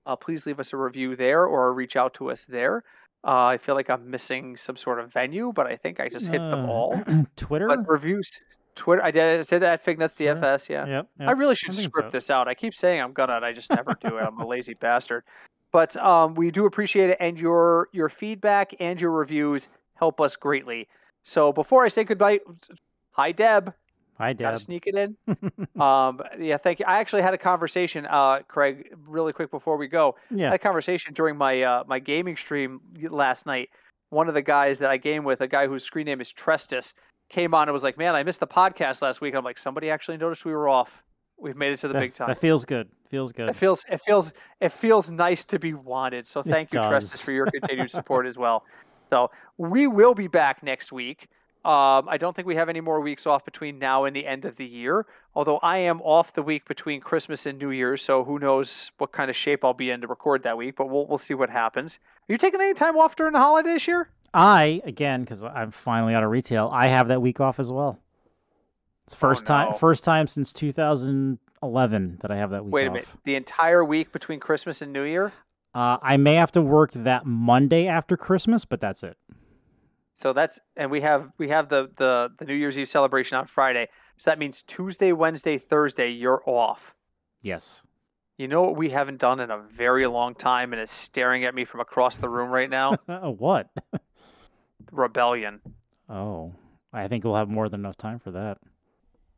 Uh, 0.04 0.14
please 0.16 0.44
leave 0.44 0.60
us 0.60 0.74
a 0.74 0.76
review 0.76 1.16
there 1.16 1.46
or 1.46 1.72
reach 1.72 1.96
out 1.96 2.12
to 2.14 2.30
us 2.30 2.44
there. 2.44 2.84
Uh, 3.26 3.46
I 3.46 3.56
feel 3.58 3.74
like 3.74 3.90
I'm 3.90 4.08
missing 4.08 4.56
some 4.56 4.76
sort 4.76 5.00
of 5.00 5.12
venue, 5.12 5.52
but 5.52 5.66
I 5.66 5.74
think 5.74 5.98
I 5.98 6.08
just 6.08 6.30
hit 6.30 6.38
them 6.38 6.64
Uh, 6.66 6.72
all. 6.72 7.02
Twitter. 7.36 7.66
But 7.66 7.88
reviews, 7.88 8.30
Twitter. 8.76 9.02
I 9.02 9.10
did 9.10 9.38
I 9.38 9.40
said 9.40 9.62
that 9.62 9.72
at 9.74 9.80
Fig 9.82 9.98
Nuts 9.98 10.14
Twitter. 10.14 10.34
DFS. 10.36 10.68
Yeah. 10.68 10.86
Yep, 10.86 11.08
I 11.20 11.32
really 11.32 11.56
should 11.56 11.72
think 11.74 11.88
script 11.90 12.12
so. 12.12 12.16
this 12.16 12.30
out. 12.30 12.46
I 12.46 12.54
keep 12.54 12.72
saying 12.72 13.00
I'm 13.00 13.12
gonna, 13.12 13.34
and 13.36 13.44
I 13.44 13.52
just 13.52 13.70
never 13.74 13.94
do 14.00 14.16
it. 14.18 14.22
I'm 14.22 14.38
a 14.38 14.46
lazy 14.54 14.74
bastard. 14.74 15.24
But 15.72 15.96
um, 15.96 16.34
we 16.34 16.50
do 16.52 16.66
appreciate 16.66 17.10
it, 17.10 17.16
and 17.18 17.38
your 17.40 17.88
your 17.92 18.08
feedback 18.08 18.74
and 18.78 19.00
your 19.00 19.10
reviews 19.10 19.68
help 19.94 20.20
us 20.20 20.36
greatly. 20.36 20.86
So 21.24 21.52
before 21.52 21.84
I 21.84 21.88
say 21.88 22.04
goodbye, 22.04 22.38
hi 23.10 23.32
Deb. 23.32 23.74
Hi, 24.18 24.32
Gotta 24.32 24.58
sneak 24.58 24.86
it 24.86 24.94
in. 24.94 25.16
um, 25.80 26.22
yeah, 26.38 26.56
thank 26.56 26.80
you. 26.80 26.86
I 26.86 26.98
actually 27.00 27.22
had 27.22 27.34
a 27.34 27.38
conversation, 27.38 28.06
uh, 28.08 28.40
Craig, 28.48 28.94
really 29.06 29.32
quick 29.32 29.50
before 29.50 29.76
we 29.76 29.88
go. 29.88 30.16
I 30.30 30.34
Yeah. 30.34 30.44
had 30.46 30.54
a 30.54 30.58
conversation 30.58 31.12
during 31.12 31.36
my 31.36 31.62
uh, 31.62 31.84
my 31.86 31.98
gaming 31.98 32.36
stream 32.36 32.80
last 33.10 33.44
night. 33.46 33.68
One 34.10 34.28
of 34.28 34.34
the 34.34 34.42
guys 34.42 34.78
that 34.78 34.90
I 34.90 34.96
game 34.96 35.24
with, 35.24 35.40
a 35.42 35.48
guy 35.48 35.66
whose 35.66 35.84
screen 35.84 36.06
name 36.06 36.20
is 36.20 36.32
Trestus, 36.32 36.94
came 37.28 37.52
on 37.54 37.68
and 37.68 37.72
was 37.74 37.84
like, 37.84 37.98
"Man, 37.98 38.14
I 38.14 38.22
missed 38.22 38.40
the 38.40 38.46
podcast 38.46 39.02
last 39.02 39.20
week." 39.20 39.34
I'm 39.34 39.44
like, 39.44 39.58
"Somebody 39.58 39.90
actually 39.90 40.16
noticed 40.16 40.44
we 40.46 40.52
were 40.52 40.68
off. 40.68 41.02
We've 41.38 41.56
made 41.56 41.72
it 41.72 41.78
to 41.78 41.88
the 41.88 41.94
that, 41.94 42.00
big 42.00 42.14
time." 42.14 42.28
that 42.28 42.38
feels 42.38 42.64
good. 42.64 42.88
Feels 43.10 43.32
good. 43.32 43.50
It 43.50 43.56
feels 43.56 43.84
it 43.90 44.00
feels 44.00 44.32
it 44.60 44.70
feels 44.72 45.10
nice 45.10 45.44
to 45.46 45.58
be 45.58 45.74
wanted. 45.74 46.26
So 46.26 46.40
It 46.40 46.46
thank 46.46 46.72
you, 46.72 46.80
Trestus, 46.80 47.12
does. 47.12 47.24
for 47.24 47.32
your 47.32 47.46
continued 47.46 47.90
support 47.92 48.26
as 48.26 48.38
well. 48.38 48.64
So 49.08 49.30
we 49.56 49.86
will 49.86 50.14
be 50.14 50.26
back 50.26 50.64
next 50.64 50.90
week. 50.90 51.28
Um, 51.66 52.08
I 52.08 52.16
don't 52.16 52.36
think 52.36 52.46
we 52.46 52.54
have 52.54 52.68
any 52.68 52.80
more 52.80 53.00
weeks 53.00 53.26
off 53.26 53.44
between 53.44 53.78
now 53.80 54.04
and 54.04 54.14
the 54.14 54.24
end 54.24 54.44
of 54.44 54.54
the 54.54 54.64
year. 54.64 55.04
Although 55.34 55.58
I 55.58 55.78
am 55.78 56.00
off 56.02 56.32
the 56.32 56.42
week 56.42 56.66
between 56.68 57.00
Christmas 57.00 57.44
and 57.44 57.58
New 57.58 57.70
Year's, 57.70 58.02
so 58.02 58.22
who 58.22 58.38
knows 58.38 58.92
what 58.98 59.10
kind 59.10 59.28
of 59.30 59.36
shape 59.36 59.64
I'll 59.64 59.74
be 59.74 59.90
in 59.90 60.00
to 60.02 60.06
record 60.06 60.44
that 60.44 60.56
week. 60.56 60.76
But 60.76 60.88
we'll 60.88 61.06
we'll 61.08 61.18
see 61.18 61.34
what 61.34 61.50
happens. 61.50 61.98
Are 62.28 62.32
you 62.32 62.38
taking 62.38 62.60
any 62.60 62.72
time 62.74 62.96
off 62.96 63.16
during 63.16 63.32
the 63.32 63.40
holiday 63.40 63.70
this 63.70 63.88
year? 63.88 64.10
I 64.32 64.80
again 64.84 65.22
because 65.22 65.42
I'm 65.42 65.72
finally 65.72 66.14
out 66.14 66.22
of 66.22 66.30
retail. 66.30 66.70
I 66.72 66.86
have 66.86 67.08
that 67.08 67.20
week 67.20 67.40
off 67.40 67.58
as 67.58 67.72
well. 67.72 67.98
It's 69.06 69.14
first 69.14 69.44
time, 69.46 69.68
Oh, 69.68 69.70
no. 69.72 69.76
first 69.76 70.04
time 70.04 70.26
since 70.28 70.52
2011 70.52 72.18
that 72.20 72.30
I 72.30 72.36
have 72.36 72.50
that 72.50 72.64
week 72.64 72.74
Wait 72.74 72.84
a 72.84 72.90
off. 72.90 72.92
minute. 72.94 73.08
The 73.24 73.34
entire 73.34 73.84
week 73.84 74.12
between 74.12 74.40
Christmas 74.40 74.82
and 74.82 74.92
New 74.92 75.04
Year. 75.04 75.32
Uh, 75.74 75.98
I 76.02 76.16
may 76.16 76.34
have 76.34 76.52
to 76.52 76.62
work 76.62 76.92
that 76.92 77.26
Monday 77.26 77.86
after 77.86 78.16
Christmas, 78.16 78.64
but 78.64 78.80
that's 78.80 79.02
it. 79.02 79.16
So 80.16 80.32
that's 80.32 80.58
and 80.76 80.90
we 80.90 81.02
have 81.02 81.30
we 81.36 81.50
have 81.50 81.68
the 81.68 81.90
the 81.96 82.30
the 82.38 82.46
New 82.46 82.54
Year's 82.54 82.78
Eve 82.78 82.88
celebration 82.88 83.36
on 83.36 83.46
Friday. 83.46 83.88
So 84.16 84.30
that 84.30 84.38
means 84.38 84.62
Tuesday, 84.62 85.12
Wednesday, 85.12 85.58
Thursday 85.58 86.10
you're 86.10 86.42
off. 86.46 86.94
Yes. 87.42 87.84
You 88.38 88.48
know 88.48 88.62
what 88.62 88.76
we 88.76 88.90
haven't 88.90 89.18
done 89.18 89.40
in 89.40 89.50
a 89.50 89.58
very 89.58 90.06
long 90.06 90.34
time 90.34 90.72
and 90.72 90.80
is 90.80 90.90
staring 90.90 91.44
at 91.44 91.54
me 91.54 91.64
from 91.64 91.80
across 91.80 92.16
the 92.16 92.28
room 92.28 92.50
right 92.50 92.68
now? 92.68 92.96
What? 93.38 93.70
Rebellion. 94.90 95.60
Oh, 96.08 96.54
I 96.92 97.08
think 97.08 97.24
we'll 97.24 97.34
have 97.34 97.48
more 97.48 97.68
than 97.68 97.80
enough 97.80 97.96
time 97.96 98.18
for 98.18 98.30
that. 98.32 98.58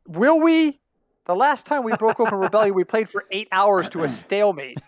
Will 0.07 0.39
we? 0.39 0.79
The 1.25 1.35
last 1.35 1.65
time 1.65 1.83
we 1.83 1.95
broke 1.95 2.19
open 2.19 2.39
Rebellion, 2.39 2.73
we 2.73 2.83
played 2.83 3.09
for 3.09 3.25
eight 3.31 3.47
hours 3.51 3.89
to 3.89 4.03
a 4.03 4.09
stalemate. 4.09 4.79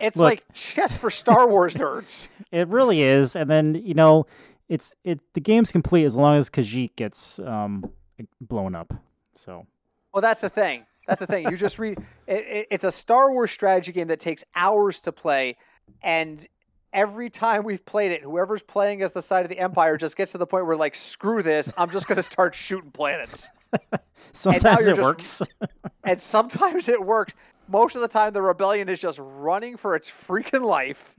It's 0.00 0.16
Look. 0.16 0.30
like 0.30 0.44
chess 0.54 0.96
for 0.96 1.10
Star 1.10 1.48
Wars 1.48 1.76
nerds. 1.76 2.28
It 2.50 2.68
really 2.68 3.02
is, 3.02 3.36
and 3.36 3.50
then 3.50 3.74
you 3.74 3.92
know, 3.92 4.24
it's 4.68 4.94
it. 5.04 5.20
The 5.34 5.40
game's 5.40 5.72
complete 5.72 6.04
as 6.04 6.16
long 6.16 6.36
as 6.36 6.50
Khajiit 6.50 6.96
gets 6.96 7.38
um 7.40 7.90
blown 8.40 8.74
up. 8.74 8.92
So 9.34 9.66
Well, 10.12 10.20
that's 10.20 10.40
the 10.40 10.50
thing. 10.50 10.84
That's 11.06 11.20
the 11.20 11.26
thing. 11.26 11.48
You 11.48 11.56
just 11.56 11.78
read. 11.78 11.98
It, 12.26 12.44
it, 12.46 12.66
it's 12.70 12.84
a 12.84 12.92
Star 12.92 13.32
Wars 13.32 13.50
strategy 13.50 13.90
game 13.90 14.08
that 14.08 14.20
takes 14.20 14.44
hours 14.54 15.00
to 15.00 15.12
play, 15.12 15.56
and 16.02 16.46
every 16.92 17.30
time 17.30 17.64
we've 17.64 17.84
played 17.86 18.12
it, 18.12 18.22
whoever's 18.22 18.62
playing 18.62 19.00
as 19.00 19.12
the 19.12 19.22
side 19.22 19.46
of 19.46 19.48
the 19.48 19.58
Empire 19.58 19.96
just 19.96 20.14
gets 20.14 20.32
to 20.32 20.38
the 20.38 20.46
point 20.46 20.66
where 20.66 20.76
like, 20.76 20.94
screw 20.94 21.42
this. 21.42 21.72
I'm 21.78 21.90
just 21.90 22.06
going 22.06 22.16
to 22.16 22.22
start 22.22 22.54
shooting 22.54 22.90
planets. 22.90 23.50
sometimes 24.32 24.88
it 24.88 24.96
just- 24.96 25.02
works. 25.02 25.42
and 26.04 26.20
sometimes 26.20 26.90
it 26.90 27.02
works. 27.02 27.34
Most 27.66 27.96
of 27.96 28.02
the 28.02 28.08
time, 28.08 28.34
the 28.34 28.42
rebellion 28.42 28.90
is 28.90 29.00
just 29.00 29.18
running 29.22 29.78
for 29.78 29.94
its 29.94 30.10
freaking 30.10 30.62
life 30.66 31.14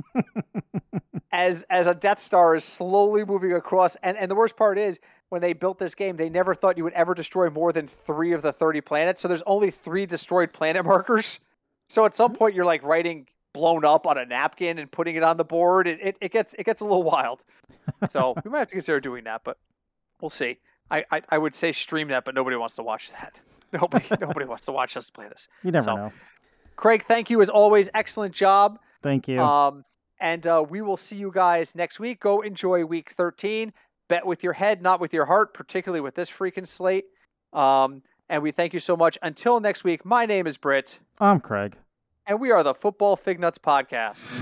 as 1.32 1.64
as 1.70 1.88
a 1.88 1.94
Death 1.96 2.20
Star 2.20 2.56
is 2.56 2.64
slowly 2.64 3.24
moving 3.26 3.54
across. 3.54 3.96
And 3.98 4.18
and 4.18 4.30
the 4.30 4.36
worst 4.36 4.56
part 4.58 4.78
is 4.78 5.00
when 5.30 5.42
they 5.42 5.54
built 5.54 5.78
this 5.78 5.96
game, 5.96 6.16
they 6.16 6.30
never 6.30 6.56
thought 6.56 6.78
you 6.78 6.84
would 6.84 6.94
ever 6.94 7.14
destroy 7.14 7.50
more 7.50 7.72
than 7.72 7.88
three 7.88 8.34
of 8.34 8.42
the 8.42 8.52
thirty 8.52 8.82
planets. 8.82 9.22
So 9.22 9.28
there's 9.28 9.44
only 9.44 9.72
three 9.72 10.06
destroyed 10.06 10.54
planet 10.54 10.86
markers. 10.94 11.40
So 11.88 12.06
at 12.06 12.14
some 12.16 12.34
point, 12.34 12.56
you're 12.56 12.66
like 12.66 12.84
writing 12.84 13.28
blown 13.54 13.84
up 13.84 14.06
on 14.06 14.18
a 14.18 14.26
napkin 14.26 14.78
and 14.78 14.92
putting 14.92 15.16
it 15.16 15.24
on 15.24 15.38
the 15.38 15.46
board. 15.46 15.88
It 15.88 16.00
it, 16.02 16.18
it 16.22 16.32
gets 16.32 16.54
it 16.56 16.66
gets 16.66 16.82
a 16.82 16.86
little 16.86 17.04
wild. 17.04 17.44
So 18.10 18.36
we 18.46 18.52
might 18.52 18.60
have 18.60 18.68
to 18.68 18.76
consider 18.76 19.00
doing 19.00 19.24
that, 19.24 19.42
but 19.44 19.58
we'll 20.22 20.30
see. 20.30 20.60
I, 20.92 21.04
I, 21.12 21.22
I 21.30 21.38
would 21.40 21.54
say 21.56 21.72
stream 21.72 22.08
that, 22.10 22.24
but 22.24 22.34
nobody 22.36 22.56
wants 22.56 22.76
to 22.76 22.84
watch 22.84 23.12
that. 23.12 23.42
Nobody 23.74 24.06
nobody 24.22 24.46
wants 24.46 24.66
to 24.68 24.72
watch 24.72 24.96
us 24.96 25.10
play 25.10 25.28
this. 25.28 25.48
you 25.64 25.72
never 25.72 25.84
so- 25.84 25.96
know. 25.96 26.12
Craig, 26.76 27.04
thank 27.04 27.30
you 27.30 27.42
as 27.42 27.50
always. 27.50 27.90
Excellent 27.94 28.34
job. 28.34 28.80
Thank 29.02 29.28
you. 29.28 29.40
Um, 29.42 29.84
and 30.20 30.46
uh, 30.46 30.66
we 30.68 30.82
will 30.82 30.98
see 30.98 31.16
you 31.16 31.32
guys 31.34 31.76
next 31.76 32.00
week. 32.00 32.20
Go 32.20 32.42
enjoy 32.42 32.86
week 32.86 33.12
13. 33.12 33.72
Bet 34.08 34.26
with 34.26 34.44
your 34.44 34.54
head, 34.54 34.82
not 34.82 35.00
with 35.00 35.14
your 35.14 35.26
heart, 35.26 35.54
particularly 35.54 36.02
with 36.02 36.16
this 36.16 36.30
freaking 36.30 36.68
slate. 36.68 37.06
Um, 37.54 38.02
and 38.28 38.44
we 38.44 38.52
thank 38.52 38.74
you 38.74 38.80
so 38.80 38.98
much. 38.98 39.18
Until 39.22 39.60
next 39.60 39.84
week, 39.84 40.06
my 40.06 40.26
name 40.26 40.48
is 40.48 40.58
Britt. 40.58 41.00
I'm 41.20 41.40
Craig. 41.40 41.78
And 42.28 42.40
we 42.40 42.52
are 42.52 42.64
the 42.64 42.74
Football 42.74 43.16
Fig 43.16 43.40
Nuts 43.40 43.58
Podcast. 43.58 44.36